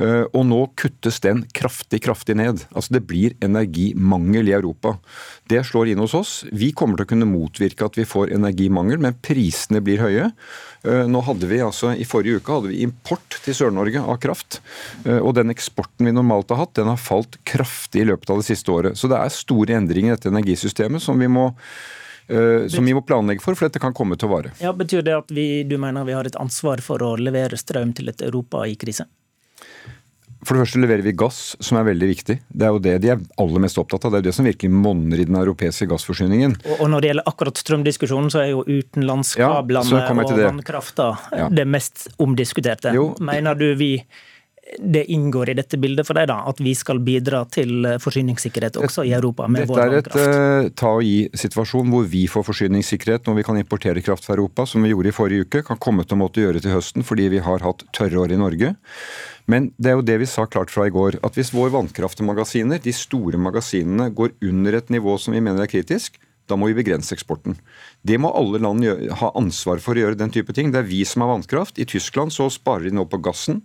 Uh, 0.00 0.24
og 0.32 0.46
nå 0.48 0.60
kuttes 0.80 1.20
den 1.20 1.42
kraftig, 1.56 2.00
kraftig 2.06 2.36
ned. 2.40 2.64
Altså 2.72 2.96
Det 2.96 3.02
blir 3.08 3.34
energimangel 3.44 4.48
i 4.48 4.54
Europa. 4.56 4.94
Det 5.50 5.60
slår 5.66 5.92
inn 5.92 6.00
hos 6.00 6.14
oss. 6.16 6.32
Vi 6.52 6.70
kommer 6.76 6.96
til 6.96 7.08
å 7.08 7.10
kunne 7.12 7.28
motvirke 7.28 7.84
at 7.84 7.98
vi 8.00 8.08
får 8.08 8.32
energimangel, 8.36 9.00
men 9.02 9.18
prisene 9.20 9.82
blir 9.84 10.00
høye. 10.00 10.30
Uh, 10.86 11.04
nå 11.10 11.20
hadde 11.26 11.50
vi 11.50 11.60
altså, 11.64 11.92
I 11.92 12.08
forrige 12.08 12.40
uke 12.40 12.56
hadde 12.56 12.72
vi 12.72 12.80
import 12.86 13.40
til 13.44 13.56
Sør-Norge 13.56 14.00
av 14.00 14.16
kraft. 14.22 14.60
Og 15.04 15.32
den 15.36 15.52
eksporten 15.52 16.06
vi 16.06 16.12
normalt 16.14 16.50
har 16.52 16.62
hatt, 16.62 16.74
den 16.78 16.88
har 16.90 17.00
falt 17.00 17.36
kraftig 17.48 18.02
i 18.02 18.08
løpet 18.08 18.30
av 18.32 18.40
det 18.40 18.46
siste 18.48 18.72
året. 18.72 18.98
Så 18.98 19.08
det 19.10 19.18
er 19.18 19.32
store 19.34 19.76
endringer 19.76 20.12
i 20.12 20.16
dette 20.16 20.30
energisystemet 20.32 21.02
som 21.02 21.18
vi 21.20 21.28
må 21.30 21.50
som 22.70 22.86
vi 22.86 22.92
må 22.94 23.00
planlegge 23.02 23.42
for, 23.42 23.58
for 23.58 23.66
dette 23.66 23.80
kan 23.82 23.94
komme 23.96 24.14
til 24.14 24.28
å 24.28 24.34
vare. 24.36 24.52
Ja, 24.62 24.70
Betyr 24.76 25.02
det 25.02 25.16
at 25.16 25.32
vi, 25.34 25.64
du 25.66 25.74
mener 25.82 26.06
vi 26.06 26.14
har 26.14 26.28
et 26.28 26.38
ansvar 26.38 26.78
for 26.84 27.02
å 27.02 27.16
levere 27.18 27.58
strøm 27.58 27.90
til 27.98 28.12
et 28.12 28.22
Europa 28.22 28.62
i 28.70 28.76
krise? 28.78 29.08
For 30.40 30.56
det 30.56 30.64
første 30.64 30.80
leverer 30.80 31.04
vi 31.04 31.12
gass, 31.16 31.40
som 31.60 31.76
er 31.80 31.86
veldig 31.90 32.08
viktig. 32.08 32.36
Det 32.48 32.66
er 32.66 32.72
jo 32.72 32.80
det 32.82 32.94
de 33.04 33.12
er 33.12 33.20
aller 33.42 33.64
mest 33.64 33.78
opptatt 33.80 34.06
av. 34.06 34.14
Det 34.14 34.20
er 34.20 34.24
jo 34.24 34.28
det 34.30 34.36
som 34.38 34.48
virkelig 34.48 34.72
monner 34.72 35.20
i 35.20 35.26
den 35.28 35.36
europeiske 35.36 35.88
gassforsyningen. 35.90 36.56
Og, 36.64 36.74
og 36.78 36.90
når 36.94 37.04
det 37.04 37.12
gjelder 37.12 37.30
akkurat 37.32 37.60
strømdiskusjonen, 37.60 38.32
så 38.32 38.42
er 38.44 38.50
jo 38.54 38.64
utenlandskablene 38.64 40.00
ja, 40.00 40.16
og 40.16 40.34
vannkrafta 40.40 41.12
ja. 41.36 41.52
det 41.52 41.68
mest 41.68 42.08
omdiskuterte. 42.22 42.94
Jo. 42.96 43.10
Mener 43.20 43.58
du 43.58 43.68
vi 43.78 43.94
det 44.78 45.04
inngår 45.04 45.50
i 45.50 45.54
dette 45.58 45.78
bildet 45.80 46.06
for 46.06 46.18
deg, 46.18 46.28
da, 46.30 46.40
at 46.46 46.60
vi 46.62 46.72
skal 46.78 47.00
bidra 47.02 47.42
til 47.50 47.88
forsyningssikkerhet 48.02 48.78
også 48.80 49.04
i 49.08 49.12
Europa 49.16 49.48
med 49.50 49.64
Dette 49.64 49.72
vår 49.72 49.80
vannkraft? 49.80 50.14
Dette 50.14 50.36
er 50.36 50.60
et 50.60 50.70
uh, 50.70 50.74
ta 50.78 50.92
og 50.98 51.04
gi-situasjon 51.06 51.90
hvor 51.90 52.06
vi 52.12 52.22
får 52.30 52.46
forsyningssikkerhet 52.46 53.26
når 53.26 53.40
vi 53.40 53.46
kan 53.48 53.58
importere 53.60 54.04
kraft 54.04 54.28
fra 54.28 54.36
Europa, 54.36 54.68
som 54.70 54.84
vi 54.86 54.92
gjorde 54.92 55.10
i 55.10 55.16
forrige 55.16 55.48
uke. 55.48 55.64
Kan 55.66 55.80
komme 55.82 56.06
til 56.06 56.18
å 56.18 56.22
måtte 56.22 56.44
gjøre 56.44 56.62
til 56.62 56.76
høsten 56.76 57.06
fordi 57.06 57.30
vi 57.34 57.42
har 57.44 57.66
hatt 57.66 57.84
tørre 57.96 58.22
år 58.22 58.36
i 58.36 58.40
Norge. 58.40 58.74
Men 59.50 59.70
det 59.80 59.90
er 59.90 59.98
jo 59.98 60.06
det 60.06 60.18
vi 60.22 60.28
sa 60.30 60.46
klart 60.46 60.70
fra 60.70 60.86
i 60.86 60.94
går, 60.94 61.18
at 61.26 61.36
hvis 61.36 61.52
våre 61.54 61.72
vannkraftmagasiner, 61.74 62.82
de 62.82 62.92
store 62.94 63.40
magasinene, 63.40 64.10
går 64.14 64.36
under 64.46 64.78
et 64.78 64.92
nivå 64.94 65.16
som 65.18 65.34
vi 65.34 65.42
mener 65.42 65.64
er 65.64 65.72
kritisk, 65.72 66.20
da 66.50 66.58
må 66.58 66.70
vi 66.70 66.78
begrense 66.78 67.14
eksporten. 67.14 67.56
Det 68.06 68.16
må 68.20 68.30
alle 68.32 68.60
land 68.62 68.84
gjøre, 68.84 69.12
ha 69.20 69.28
ansvar 69.36 69.80
for 69.84 69.96
å 69.98 70.04
gjøre 70.04 70.18
den 70.20 70.32
type 70.32 70.54
ting. 70.56 70.70
Det 70.72 70.80
er 70.80 70.88
vi 70.88 71.02
som 71.08 71.24
har 71.24 71.34
vannkraft. 71.34 71.80
I 71.80 71.84
Tyskland 71.88 72.32
så 72.32 72.48
sparer 72.52 72.88
de 72.88 72.94
nå 72.96 73.04
på 73.10 73.20
gassen. 73.20 73.60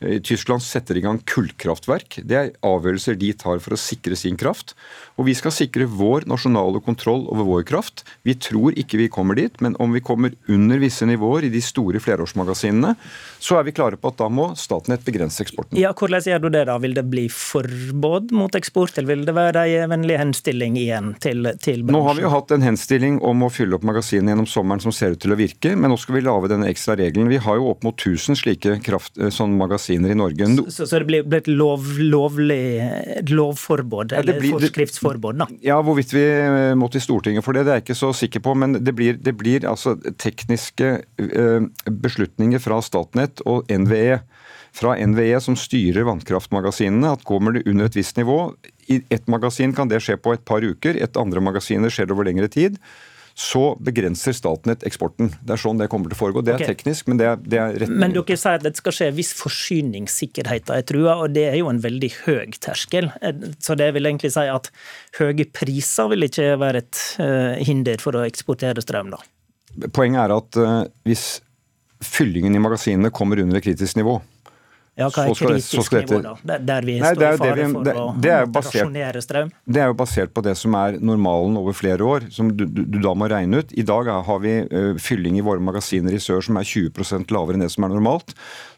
I 0.00 0.20
Tyskland 0.24 0.64
setter 0.64 0.96
de 0.96 1.02
i 1.02 1.04
gang 1.04 1.18
kullkraftverk. 1.28 2.22
Det 2.24 2.36
er 2.36 2.52
avgjørelser 2.64 3.18
de 3.20 3.34
tar 3.36 3.60
for 3.60 3.76
å 3.76 3.80
sikre 3.80 4.16
sin 4.16 4.36
kraft. 4.40 4.72
Og 5.20 5.26
vi 5.28 5.34
skal 5.36 5.52
sikre 5.52 5.84
vår 5.88 6.24
nasjonale 6.28 6.80
kontroll 6.84 7.26
over 7.28 7.44
vår 7.44 7.66
kraft. 7.68 8.04
Vi 8.24 8.32
tror 8.40 8.76
ikke 8.80 9.00
vi 9.00 9.10
kommer 9.12 9.36
dit, 9.36 9.56
men 9.60 9.76
om 9.80 9.92
vi 9.92 10.00
kommer 10.04 10.32
under 10.48 10.80
visse 10.80 11.04
nivåer 11.08 11.48
i 11.48 11.52
de 11.52 11.60
store 11.64 12.00
flerårsmagasinene, 12.00 12.94
så 13.40 13.58
er 13.58 13.68
vi 13.68 13.74
klare 13.76 14.00
på 14.00 14.08
at 14.12 14.20
da 14.20 14.30
må 14.32 14.50
Statnett 14.60 15.04
begrense 15.04 15.44
eksporten. 15.44 15.76
Ja, 15.80 15.92
Hvordan 15.96 16.24
gjør 16.24 16.46
du 16.46 16.48
det 16.52 16.64
da? 16.68 16.78
Vil 16.80 16.96
det 16.96 17.04
bli 17.12 17.26
forbud 17.32 18.32
mot 18.36 18.56
eksport, 18.56 18.96
eller 18.96 19.12
vil 19.12 19.26
det 19.28 19.36
være 19.36 19.66
en 19.82 19.92
vennlig 19.92 20.16
henstilling 20.20 20.80
igjen 20.80 21.12
til, 21.20 21.44
til 21.60 21.84
bransjen? 21.84 21.96
Nå 21.96 22.02
har 22.08 22.16
vi 22.16 22.24
jo 22.24 22.32
hatt 22.32 22.56
en 22.56 22.64
henstilling 22.64 23.20
om 23.20 23.44
å 23.44 23.52
fylle 23.52 23.69
opp 23.76 23.84
magasinene 23.86 24.34
gjennom 24.34 24.48
sommeren 24.50 24.82
som 24.82 24.94
ser 24.94 25.14
ut 25.14 25.20
til 25.22 25.34
å 25.34 25.38
virke, 25.38 25.72
men 25.76 25.92
nå 25.92 25.98
skal 26.00 26.16
vi 26.16 26.24
lage 26.24 26.50
denne 26.52 26.68
ekstra 26.70 26.96
regelen. 26.98 27.30
Vi 27.30 27.40
har 27.42 27.58
jo 27.60 27.70
opp 27.72 27.84
mot 27.86 27.96
1000 27.96 28.38
slike 28.40 28.76
kraft, 28.86 29.18
sånn 29.34 29.56
magasiner 29.58 30.14
i 30.14 30.18
Norge. 30.18 30.48
No 30.50 30.66
så, 30.68 30.86
så, 30.86 31.00
det 31.00 31.08
blir, 31.08 31.26
blir 31.26 31.42
et 31.42 31.50
lov, 31.50 31.86
lovlig 32.00 32.60
lovforbud, 33.30 34.14
eller 34.18 34.36
ja, 34.36 34.42
blir, 34.42 34.56
forskriftsforbud, 34.58 35.40
da? 35.42 35.48
Ja, 35.64 35.80
hvorvidt 35.84 36.14
vi 36.16 36.26
må 36.78 36.90
til 36.92 37.04
Stortinget 37.04 37.46
for 37.46 37.56
det, 37.56 37.66
det 37.66 37.74
er 37.74 37.80
jeg 37.80 37.88
ikke 37.88 38.00
så 38.02 38.12
sikker 38.16 38.44
på. 38.44 38.56
Men 38.58 38.80
det 38.80 38.94
blir, 38.96 39.18
det 39.20 39.36
blir 39.38 39.68
altså 39.68 39.96
tekniske 40.20 40.92
beslutninger 41.86 42.62
fra 42.62 42.80
Statnett 42.84 43.44
og 43.48 43.68
NVE 43.70 44.20
fra 44.72 44.94
NVE 44.94 45.38
som 45.42 45.56
styrer 45.58 46.06
vannkraftmagasinene, 46.06 47.14
at 47.14 47.26
kommer 47.26 47.56
det 47.56 47.66
under 47.66 47.88
et 47.88 47.96
visst 47.98 48.18
nivå 48.20 48.52
I 48.90 49.00
ett 49.10 49.26
magasin 49.30 49.74
kan 49.74 49.90
det 49.90 50.02
skje 50.04 50.18
på 50.20 50.34
et 50.34 50.44
par 50.46 50.62
uker, 50.62 50.94
et 50.94 51.18
andre 51.18 51.42
magasin 51.42 51.88
skjer 51.90 52.12
over 52.14 52.28
lengre 52.28 52.50
tid 52.50 52.78
så 53.34 53.74
begrenser 53.80 54.34
Statnett 54.36 54.84
eksporten. 54.86 55.32
Det 55.44 55.54
er 55.54 55.60
sånn 55.62 55.80
det 55.80 55.88
kommer 55.92 56.10
til 56.10 56.18
å 56.18 56.20
foregå. 56.20 56.42
Det 56.44 56.54
er 56.54 56.62
okay. 56.62 56.74
teknisk, 56.74 57.08
men 57.10 57.20
det 57.20 57.28
er, 57.30 57.42
det 57.42 57.60
er 57.62 57.76
rett. 57.82 57.92
Men 58.02 58.14
dere 58.16 58.38
sier 58.38 58.58
at 58.58 58.66
det 58.66 58.74
skal 58.78 58.96
skje 58.96 59.10
hvis 59.16 59.32
forsyningssikkerheten 59.38 60.76
er 60.76 60.86
trua, 60.88 61.18
og 61.24 61.34
det 61.36 61.46
er 61.50 61.58
jo 61.60 61.70
en 61.72 61.82
veldig 61.82 62.10
høy 62.24 62.56
terskel. 62.60 63.10
Så 63.62 63.76
det 63.78 63.90
vil 63.96 64.10
egentlig 64.10 64.32
si 64.34 64.46
at 64.50 64.70
høye 65.20 65.46
priser 65.54 66.10
vil 66.12 66.28
ikke 66.28 66.48
være 66.60 66.84
et 66.84 67.04
uh, 67.22 67.54
hinder 67.60 68.02
for 68.02 68.18
å 68.18 68.26
eksportere 68.26 68.84
strøm, 68.84 69.14
da? 69.14 69.22
Poenget 69.94 70.24
er 70.24 70.34
at 70.34 70.60
uh, 70.60 70.82
hvis 71.06 71.28
fyllingen 72.00 72.54
i 72.56 72.62
magasinene 72.62 73.12
kommer 73.14 73.40
under 73.42 73.58
et 73.58 73.64
kritisk 73.64 73.98
nivå, 74.00 74.18
ja, 74.98 75.06
hva 75.08 75.26
er 75.30 75.36
kritisk 75.38 75.94
nivå, 75.94 76.18
da? 76.24 76.56
Der 76.58 76.86
vi 76.86 76.96
Nei, 77.00 77.12
står 77.14 77.24
i 77.24 77.38
fare 77.40 77.66
for 77.70 77.86
det, 77.86 77.94
det 78.24 78.32
å 78.34 78.48
basert, 78.56 78.74
rasjonere 78.74 79.22
strøm? 79.24 79.52
Det 79.64 79.82
er 79.84 79.92
jo 79.92 79.96
basert 80.00 80.34
på 80.36 80.42
det 80.44 80.56
som 80.60 80.74
er 80.76 80.98
normalen 80.98 81.56
over 81.60 81.76
flere 81.76 82.04
år, 82.04 82.26
som 82.34 82.50
du, 82.56 82.66
du, 82.66 82.82
du 82.84 82.98
da 83.00 83.14
må 83.16 83.30
regne 83.30 83.62
ut. 83.62 83.72
I 83.72 83.86
dag 83.86 84.10
har 84.26 84.42
vi 84.42 84.56
uh, 84.66 84.90
fylling 85.00 85.38
i 85.40 85.46
våre 85.46 85.62
magasiner 85.64 86.16
i 86.16 86.20
sør 86.22 86.44
som 86.44 86.58
er 86.60 86.68
20% 86.68 87.32
lavere 87.34 87.56
enn 87.58 87.64
det 87.64 87.70
som 87.72 87.86
er 87.86 87.94
normalt. 87.94 88.34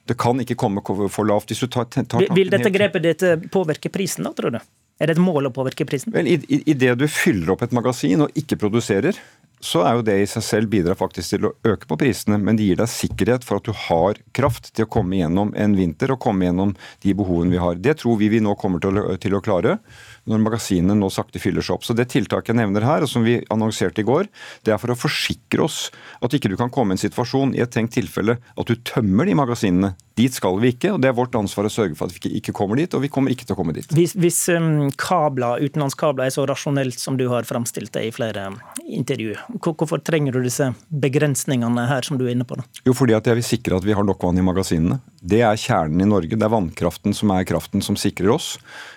Det 0.06 0.18
kan 0.20 0.40
ikke 0.42 0.58
komme 0.58 0.84
for 0.84 1.26
lavt. 1.28 1.50
hvis 1.50 1.64
du 1.64 1.70
tar, 1.70 1.88
tar 1.90 2.28
Vil 2.34 2.52
dette 2.52 2.70
grepet 2.74 3.04
ditt 3.04 3.22
eh, 3.26 3.38
påvirke 3.54 3.90
prisen, 3.92 4.26
da, 4.26 4.32
tror 4.36 4.56
du? 4.56 4.58
Er 5.02 5.10
det 5.10 5.16
et 5.16 5.22
mål 5.22 5.48
å 5.48 5.52
påvirke 5.54 5.86
prisen? 5.88 6.14
Vel, 6.14 6.28
i, 6.30 6.38
i, 6.46 6.58
i 6.70 6.74
det 6.78 6.94
du 7.00 7.06
fyller 7.10 7.54
opp 7.54 7.62
et 7.66 7.74
magasin 7.74 8.26
og 8.26 8.38
ikke 8.38 8.58
produserer, 8.60 9.18
så 9.62 9.84
er 9.86 9.94
jo 9.94 10.04
det 10.06 10.16
i 10.18 10.26
seg 10.26 10.42
selv 10.42 10.70
bidrar 10.72 10.98
faktisk 10.98 11.36
til 11.36 11.46
å 11.46 11.52
øke 11.70 11.86
på 11.86 11.98
prisene, 12.00 12.38
men 12.42 12.58
det 12.58 12.66
gir 12.66 12.80
deg 12.80 12.90
sikkerhet 12.90 13.46
for 13.46 13.60
at 13.60 13.68
du 13.68 13.72
har 13.86 14.18
kraft 14.34 14.72
til 14.74 14.88
å 14.88 14.90
komme 14.90 15.20
gjennom 15.20 15.52
en 15.54 15.76
vinter 15.78 16.10
og 16.10 16.18
komme 16.24 16.48
gjennom 16.48 16.74
de 17.04 17.14
behovene 17.18 17.54
vi 17.54 17.60
har. 17.62 17.78
Det 17.78 17.94
tror 18.02 18.18
vi 18.18 18.30
vi 18.32 18.42
nå 18.42 18.56
kommer 18.58 18.82
til 18.82 18.98
å, 18.98 19.14
til 19.22 19.38
å 19.38 19.42
klare. 19.44 19.78
når 20.24 20.38
magasinene 20.38 20.94
nå 20.94 21.08
sakte 21.10 21.40
fyller 21.42 21.64
seg 21.66 21.76
opp. 21.76 21.86
Så 21.86 21.96
Det 21.98 22.06
tiltaket 22.12 22.52
jeg 22.52 22.60
nevner 22.60 22.84
her, 22.86 23.02
og 23.02 23.10
som 23.10 23.24
vi 23.26 23.40
annonserte 23.50 24.02
i 24.02 24.06
går, 24.06 24.28
det 24.62 24.74
er 24.74 24.78
for 24.78 24.94
å 24.94 24.98
forsikre 24.98 25.64
oss 25.64 25.90
at 26.22 26.34
ikke 26.34 26.52
du 26.52 26.56
kan 26.58 26.70
komme 26.70 26.94
i 26.94 26.98
en 26.98 27.02
situasjon 27.02 27.56
i 27.56 27.62
et 27.62 27.72
tenkt 27.74 27.96
tilfelle 27.96 28.38
at 28.38 28.66
du 28.70 28.76
tømmer 28.86 29.26
de 29.26 29.34
magasinene. 29.38 29.94
Dit 30.18 30.36
skal 30.36 30.58
vi 30.60 30.72
ikke, 30.74 30.92
og 30.94 31.00
det 31.02 31.08
er 31.08 31.16
vårt 31.16 31.36
ansvar 31.38 31.68
å 31.68 31.72
sørge 31.72 31.96
for 31.98 32.10
at 32.10 32.16
vi 32.16 32.36
ikke 32.38 32.54
kommer 32.56 32.78
dit, 32.80 32.92
og 32.92 33.04
vi 33.04 33.10
kommer 33.12 33.32
ikke 33.32 33.46
til 33.48 33.56
å 33.56 33.58
komme 33.58 33.74
dit. 33.76 33.88
Hvis, 33.96 34.14
hvis 34.18 34.40
um, 34.52 34.90
kabler, 35.00 35.62
utenlandskabler 35.64 36.28
er 36.28 36.34
så 36.34 36.44
rasjonelt 36.48 37.00
som 37.00 37.16
du 37.20 37.26
har 37.32 37.48
framstilt 37.48 37.94
det 37.96 38.04
i 38.08 38.12
flere 38.14 38.50
intervju, 38.84 39.36
hvorfor 39.62 40.02
trenger 40.04 40.36
du 40.36 40.42
disse 40.44 40.70
begrensningene 40.88 41.86
her 41.88 42.06
som 42.06 42.20
du 42.20 42.26
er 42.26 42.34
inne 42.36 42.46
på? 42.48 42.60
Da? 42.60 42.66
Jo, 42.88 42.96
fordi 42.96 43.16
at 43.16 43.28
jeg 43.30 43.40
vil 43.40 43.48
sikre 43.48 43.80
at 43.80 43.88
vi 43.88 43.96
har 43.96 44.06
nok 44.06 44.22
vann 44.26 44.40
i 44.40 44.46
magasinene. 44.46 45.00
Det 45.22 45.42
er 45.46 45.60
kjernen 45.60 46.04
i 46.04 46.08
Norge. 46.08 46.36
Det 46.36 46.46
er 46.46 46.56
vannkraften 46.56 47.16
som 47.16 47.32
er 47.32 47.46
kraften 47.48 47.84
som 47.84 47.98
sikrer 47.98 48.34
oss. 48.34 48.56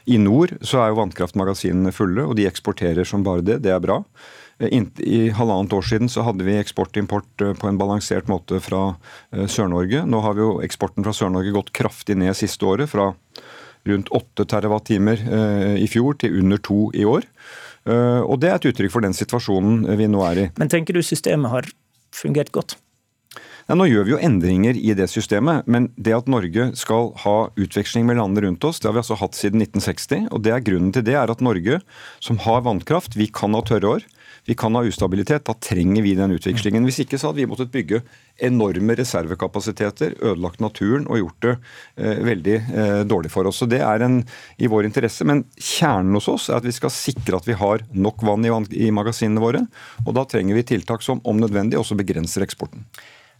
I 0.10 0.20
nord 0.22 0.58
så 0.66 0.82
er 0.82 0.92
jo 0.92 1.00
vannkraftmagasinene 1.04 1.94
fulle, 1.96 2.26
og 2.26 2.36
de 2.40 2.50
eksporterer 2.50 3.08
som 3.08 3.24
bare 3.26 3.46
det. 3.46 3.62
Det 3.66 3.72
er 3.74 3.84
bra. 3.84 4.02
Eh, 4.60 4.84
I 4.98 5.30
halvannet 5.36 5.74
år 5.74 5.82
siden 5.82 6.10
så 6.10 6.24
hadde 6.26 6.46
vi 6.48 6.58
eksport-import 6.60 7.42
eh, 7.42 7.54
på 7.58 7.70
en 7.70 7.80
balansert 7.80 8.30
måte 8.32 8.62
fra 8.64 8.96
eh, 9.32 9.46
Sør-Norge. 9.48 10.06
Nå 10.08 10.22
har 10.24 10.38
vi 10.38 10.46
jo 10.46 10.56
eksporten 10.66 11.06
fra 11.06 11.14
Sør-Norge 11.16 11.56
gått 11.56 11.74
kraftig 11.76 12.18
ned 12.20 12.36
siste 12.38 12.68
året, 12.68 12.90
fra 12.92 13.12
rundt 13.86 14.10
8 14.10 14.48
TWh 14.50 15.76
i 15.78 15.86
fjor 15.92 16.16
til 16.18 16.40
under 16.40 16.58
2 16.58 16.78
i 16.98 17.04
år. 17.06 17.28
Og 17.86 18.40
det 18.42 18.50
er 18.50 18.56
et 18.58 18.66
uttrykk 18.72 18.90
for 18.96 19.06
den 19.06 19.14
situasjonen 19.14 19.84
vi 20.00 20.08
nå 20.10 20.24
er 20.26 20.40
i. 20.42 20.46
Men 20.58 20.72
tenker 20.74 20.98
du 20.98 21.04
systemet 21.06 21.54
har 21.54 21.68
fungert 22.10 22.50
godt? 22.50 22.80
Ja, 23.66 23.78
nå 23.78 23.86
gjør 23.86 24.08
vi 24.08 24.16
jo 24.16 24.22
endringer 24.26 24.78
i 24.78 24.96
det 24.98 25.06
systemet, 25.10 25.70
men 25.70 25.92
det 26.02 26.16
at 26.18 26.28
Norge 26.30 26.72
skal 26.78 27.12
ha 27.22 27.36
utveksling 27.62 28.10
med 28.10 28.18
landene 28.18 28.48
rundt 28.48 28.66
oss, 28.66 28.82
det 28.82 28.90
har 28.90 28.98
vi 28.98 29.04
altså 29.04 29.20
hatt 29.22 29.38
siden 29.38 29.62
1960. 29.62 30.28
og 30.34 30.42
det 30.46 30.54
er 30.54 30.66
Grunnen 30.66 30.92
til 30.94 31.06
det 31.06 31.20
er 31.22 31.30
at 31.30 31.46
Norge, 31.46 31.80
som 32.22 32.42
har 32.42 32.66
vannkraft, 32.66 33.18
vi 33.18 33.30
kan 33.30 33.54
ha 33.54 33.62
tørre 33.66 33.98
år. 34.00 34.06
Vi 34.46 34.54
kan 34.56 34.76
ha 34.78 34.84
ustabilitet. 34.86 35.46
Da 35.46 35.54
trenger 35.54 36.04
vi 36.06 36.14
den 36.16 36.36
utvekslingen. 36.36 36.86
Hvis 36.86 37.00
ikke 37.02 37.18
så 37.18 37.32
hadde 37.32 37.42
vi 37.42 37.48
måttet 37.50 37.72
bygge 37.74 38.04
enorme 38.46 38.94
reservekapasiteter, 38.98 40.14
ødelagt 40.22 40.62
naturen 40.62 41.08
og 41.10 41.18
gjort 41.18 41.40
det 41.48 41.54
eh, 41.98 42.22
veldig 42.28 42.56
eh, 42.62 43.00
dårlig 43.10 43.32
for 43.34 43.50
oss. 43.50 43.64
Så 43.64 43.70
Det 43.70 43.82
er 43.82 44.06
en, 44.06 44.20
i 44.62 44.70
vår 44.70 44.86
interesse. 44.86 45.26
Men 45.26 45.48
kjernen 45.58 46.14
hos 46.20 46.30
oss 46.30 46.50
er 46.52 46.60
at 46.60 46.68
vi 46.68 46.76
skal 46.78 46.94
sikre 46.94 47.42
at 47.42 47.50
vi 47.50 47.58
har 47.58 47.88
nok 47.90 48.22
vann 48.28 48.46
i, 48.46 48.54
i 48.86 48.92
magasinene 48.94 49.42
våre. 49.42 49.64
Og 50.06 50.14
da 50.18 50.28
trenger 50.30 50.60
vi 50.60 50.68
tiltak 50.76 51.02
som 51.02 51.24
om 51.26 51.42
nødvendig 51.42 51.82
også 51.82 51.98
begrenser 51.98 52.46
eksporten. 52.46 52.86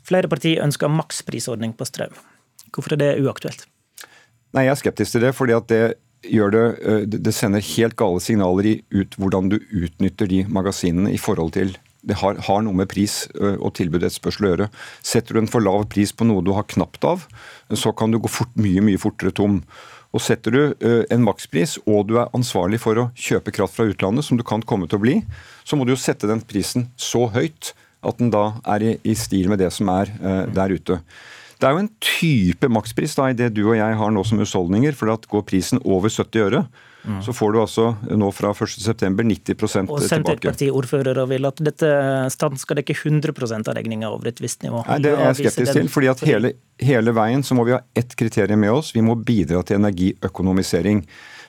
Flere 0.06 0.30
partier 0.30 0.66
ønsker 0.66 0.90
maksprisordning 0.90 1.78
på 1.78 1.86
strøm. 1.86 2.18
Hvorfor 2.74 2.98
er 2.98 3.02
det 3.02 3.14
uaktuelt? 3.22 3.68
Nei, 4.56 4.66
Jeg 4.66 4.74
er 4.74 4.82
skeptisk 4.82 5.16
til 5.16 5.26
det, 5.26 5.36
fordi 5.36 5.54
at 5.54 5.70
det 5.70 5.84
det, 6.32 7.20
det 7.22 7.34
sender 7.36 7.64
helt 7.76 7.96
gale 8.00 8.22
signaler 8.24 8.70
i 8.70 8.76
ut 8.96 9.18
hvordan 9.20 9.50
du 9.52 9.60
utnytter 9.60 10.30
de 10.32 10.46
magasinene 10.50 11.14
i 11.14 11.22
forhold 11.22 11.54
til 11.58 11.76
det 12.06 12.20
har, 12.22 12.38
har, 12.48 12.62
noe 12.62 12.78
med 12.78 12.90
pris 12.92 13.24
eh, 13.34 13.58
og 13.58 13.74
tilbud 13.78 14.04
etterspørsel 14.04 14.46
å 14.46 14.52
gjøre. 14.54 14.70
Setter 15.06 15.36
du 15.36 15.42
en 15.42 15.52
for 15.52 15.64
lav 15.66 15.88
pris 15.92 16.14
på 16.14 16.28
noe 16.28 16.44
du 16.46 16.54
har 16.56 16.68
knapt 16.70 17.06
av, 17.08 17.26
så 17.74 17.94
kan 17.98 18.14
du 18.14 18.20
gå 18.22 18.32
fort, 18.32 18.54
mye 18.60 18.84
mye 18.86 19.02
fortere 19.02 19.34
tom. 19.36 19.62
Og 20.16 20.24
Setter 20.24 20.54
du 20.54 20.62
eh, 20.64 21.02
en 21.12 21.26
makspris 21.26 21.80
og 21.84 22.06
du 22.10 22.20
er 22.22 22.32
ansvarlig 22.38 22.80
for 22.84 23.02
å 23.02 23.10
kjøpe 23.18 23.54
kraft 23.56 23.78
fra 23.78 23.88
utlandet, 23.90 24.28
som 24.28 24.38
du 24.40 24.46
kan 24.48 24.64
komme 24.64 24.90
til 24.90 25.02
å 25.02 25.06
bli, 25.06 25.18
så 25.66 25.78
må 25.78 25.88
du 25.88 25.96
jo 25.96 26.00
sette 26.02 26.30
den 26.30 26.44
prisen 26.46 26.92
så 26.96 27.26
høyt 27.34 27.74
at 28.06 28.22
den 28.22 28.30
da 28.30 28.52
er 28.70 28.86
i, 28.86 28.98
i 29.02 29.18
stil 29.18 29.50
med 29.50 29.64
det 29.64 29.72
som 29.74 29.90
er 29.90 30.12
der 30.54 30.76
ute. 30.78 31.00
Det 31.66 31.72
er 31.72 31.80
jo 31.80 31.82
en 31.82 31.94
type 31.98 32.68
makspris 32.70 33.16
da, 33.18 33.32
i 33.32 33.38
det 33.38 33.48
du 33.56 33.64
og 33.64 33.74
jeg 33.74 33.94
har 33.98 34.12
nå 34.14 34.22
som 34.28 34.38
husholdninger. 34.38 34.94
for 34.94 35.10
at 35.10 35.26
Går 35.26 35.42
prisen 35.50 35.80
over 35.82 36.14
70 36.14 36.44
øre, 36.44 36.60
mm. 37.02 37.24
så 37.26 37.34
får 37.34 37.56
du 37.56 37.60
altså 37.64 37.86
nå 38.14 38.30
fra 38.38 38.52
1.9 38.54 39.10
90 39.10 39.56
tilbake. 39.58 39.90
Og 39.90 40.04
Senterparti-ordførere 40.06 41.26
vil 41.32 41.50
at 41.50 41.64
dette 41.66 41.90
staten 42.30 42.62
skal 42.62 42.78
dekke 42.84 42.94
100 42.94 43.34
av 43.66 43.74
regninga 43.80 44.12
over 44.14 44.30
et 44.30 44.42
visst 44.46 44.62
nivå. 44.62 44.84
Nei, 44.86 45.00
Det 45.02 45.16
er 45.16 45.26
jeg 45.26 45.40
skeptisk 45.42 45.74
til. 45.74 45.90
fordi 45.90 46.12
at 46.14 46.22
hele, 46.30 46.54
hele 46.78 47.16
veien 47.18 47.42
så 47.42 47.58
må 47.58 47.66
vi 47.66 47.74
ha 47.74 47.82
ett 47.96 48.14
kriterium 48.14 48.62
med 48.62 48.72
oss. 48.72 48.94
Vi 48.94 49.02
må 49.02 49.18
bidra 49.18 49.64
til 49.66 49.82
energiøkonomisering. 49.82 51.02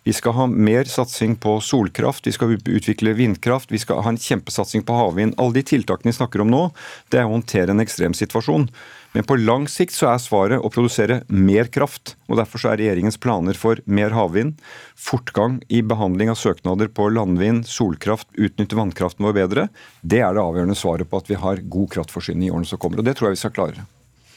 Vi 0.06 0.12
skal 0.12 0.32
ha 0.32 0.44
mer 0.46 0.84
satsing 0.86 1.32
på 1.36 1.56
solkraft, 1.60 2.26
vi 2.26 2.32
skal 2.32 2.52
utvikle 2.54 3.10
vindkraft, 3.18 3.72
vi 3.74 3.80
skal 3.82 4.04
ha 4.06 4.12
en 4.12 4.20
kjempesatsing 4.22 4.84
på 4.86 4.94
havvind. 4.94 5.34
Alle 5.34 5.58
de 5.58 5.64
tiltakene 5.66 6.12
vi 6.12 6.18
snakker 6.20 6.44
om 6.44 6.52
nå, 6.52 6.60
det 7.10 7.18
er 7.18 7.26
å 7.26 7.32
håndtere 7.32 7.74
en 7.74 7.82
ekstremsituasjon. 7.82 8.68
Men 9.16 9.26
på 9.26 9.38
lang 9.40 9.66
sikt 9.66 9.96
så 9.96 10.12
er 10.12 10.22
svaret 10.22 10.62
å 10.62 10.70
produsere 10.70 11.24
mer 11.26 11.66
kraft. 11.74 12.14
og 12.30 12.38
Derfor 12.38 12.62
så 12.62 12.70
er 12.70 12.78
regjeringens 12.84 13.18
planer 13.18 13.58
for 13.58 13.82
mer 13.82 14.14
havvind, 14.14 14.62
fortgang 14.94 15.58
i 15.66 15.82
behandling 15.82 16.30
av 16.30 16.38
søknader 16.38 16.86
på 16.86 17.10
landvind, 17.10 17.66
solkraft, 17.66 18.30
utnytte 18.38 18.78
vannkraften 18.78 19.26
vår 19.26 19.38
bedre, 19.42 19.68
det 20.06 20.22
er 20.22 20.38
det 20.38 20.46
avgjørende 20.46 20.78
svaret 20.78 21.10
på 21.10 21.18
at 21.18 21.34
vi 21.34 21.42
har 21.42 21.66
god 21.66 21.90
kraftforsyning 21.98 22.46
i 22.46 22.54
årene 22.54 22.70
som 22.70 22.78
kommer. 22.78 23.02
og 23.02 23.10
Det 23.10 23.18
tror 23.18 23.32
jeg 23.32 23.40
vi 23.40 23.42
skal 23.48 23.58
klare. 23.58 23.88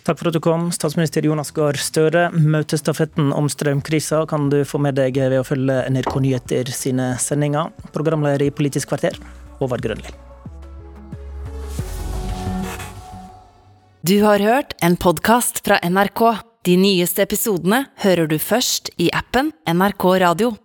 Takk 0.08 0.18
for 0.22 0.30
at 0.30 0.38
du 0.38 0.39
kom, 0.41 0.70
statsminister 0.74 1.26
Jonas 1.28 1.52
Gahr 1.56 1.78
Støre. 1.78 2.30
Møtestafetten 2.32 3.34
om 3.36 3.50
strømkrisa 3.52 4.24
kan 4.30 4.47
du 4.50 4.62
få 4.66 4.80
med 4.82 4.95
deg 4.97 5.20
ved 5.20 5.41
å 5.41 5.45
følge 5.45 5.82
NRK 5.91 6.16
Nyheter 6.24 6.72
sine 6.74 7.12
sendinger. 7.22 7.74
Programleder 7.93 8.47
i 8.47 8.54
Politisk 8.56 8.93
kvarter, 8.93 9.20
Håvard 9.60 9.84
Grønli. 9.86 10.16
Du 14.08 14.16
har 14.24 14.39
hørt 14.39 14.74
en 14.82 14.95
podkast 14.95 15.60
fra 15.66 15.76
NRK. 15.84 16.24
De 16.64 16.78
nyeste 16.80 17.24
episodene 17.28 17.84
hører 18.00 18.32
du 18.32 18.38
først 18.39 18.93
i 18.95 19.12
appen 19.16 19.52
NRK 19.68 20.06
Radio. 20.24 20.54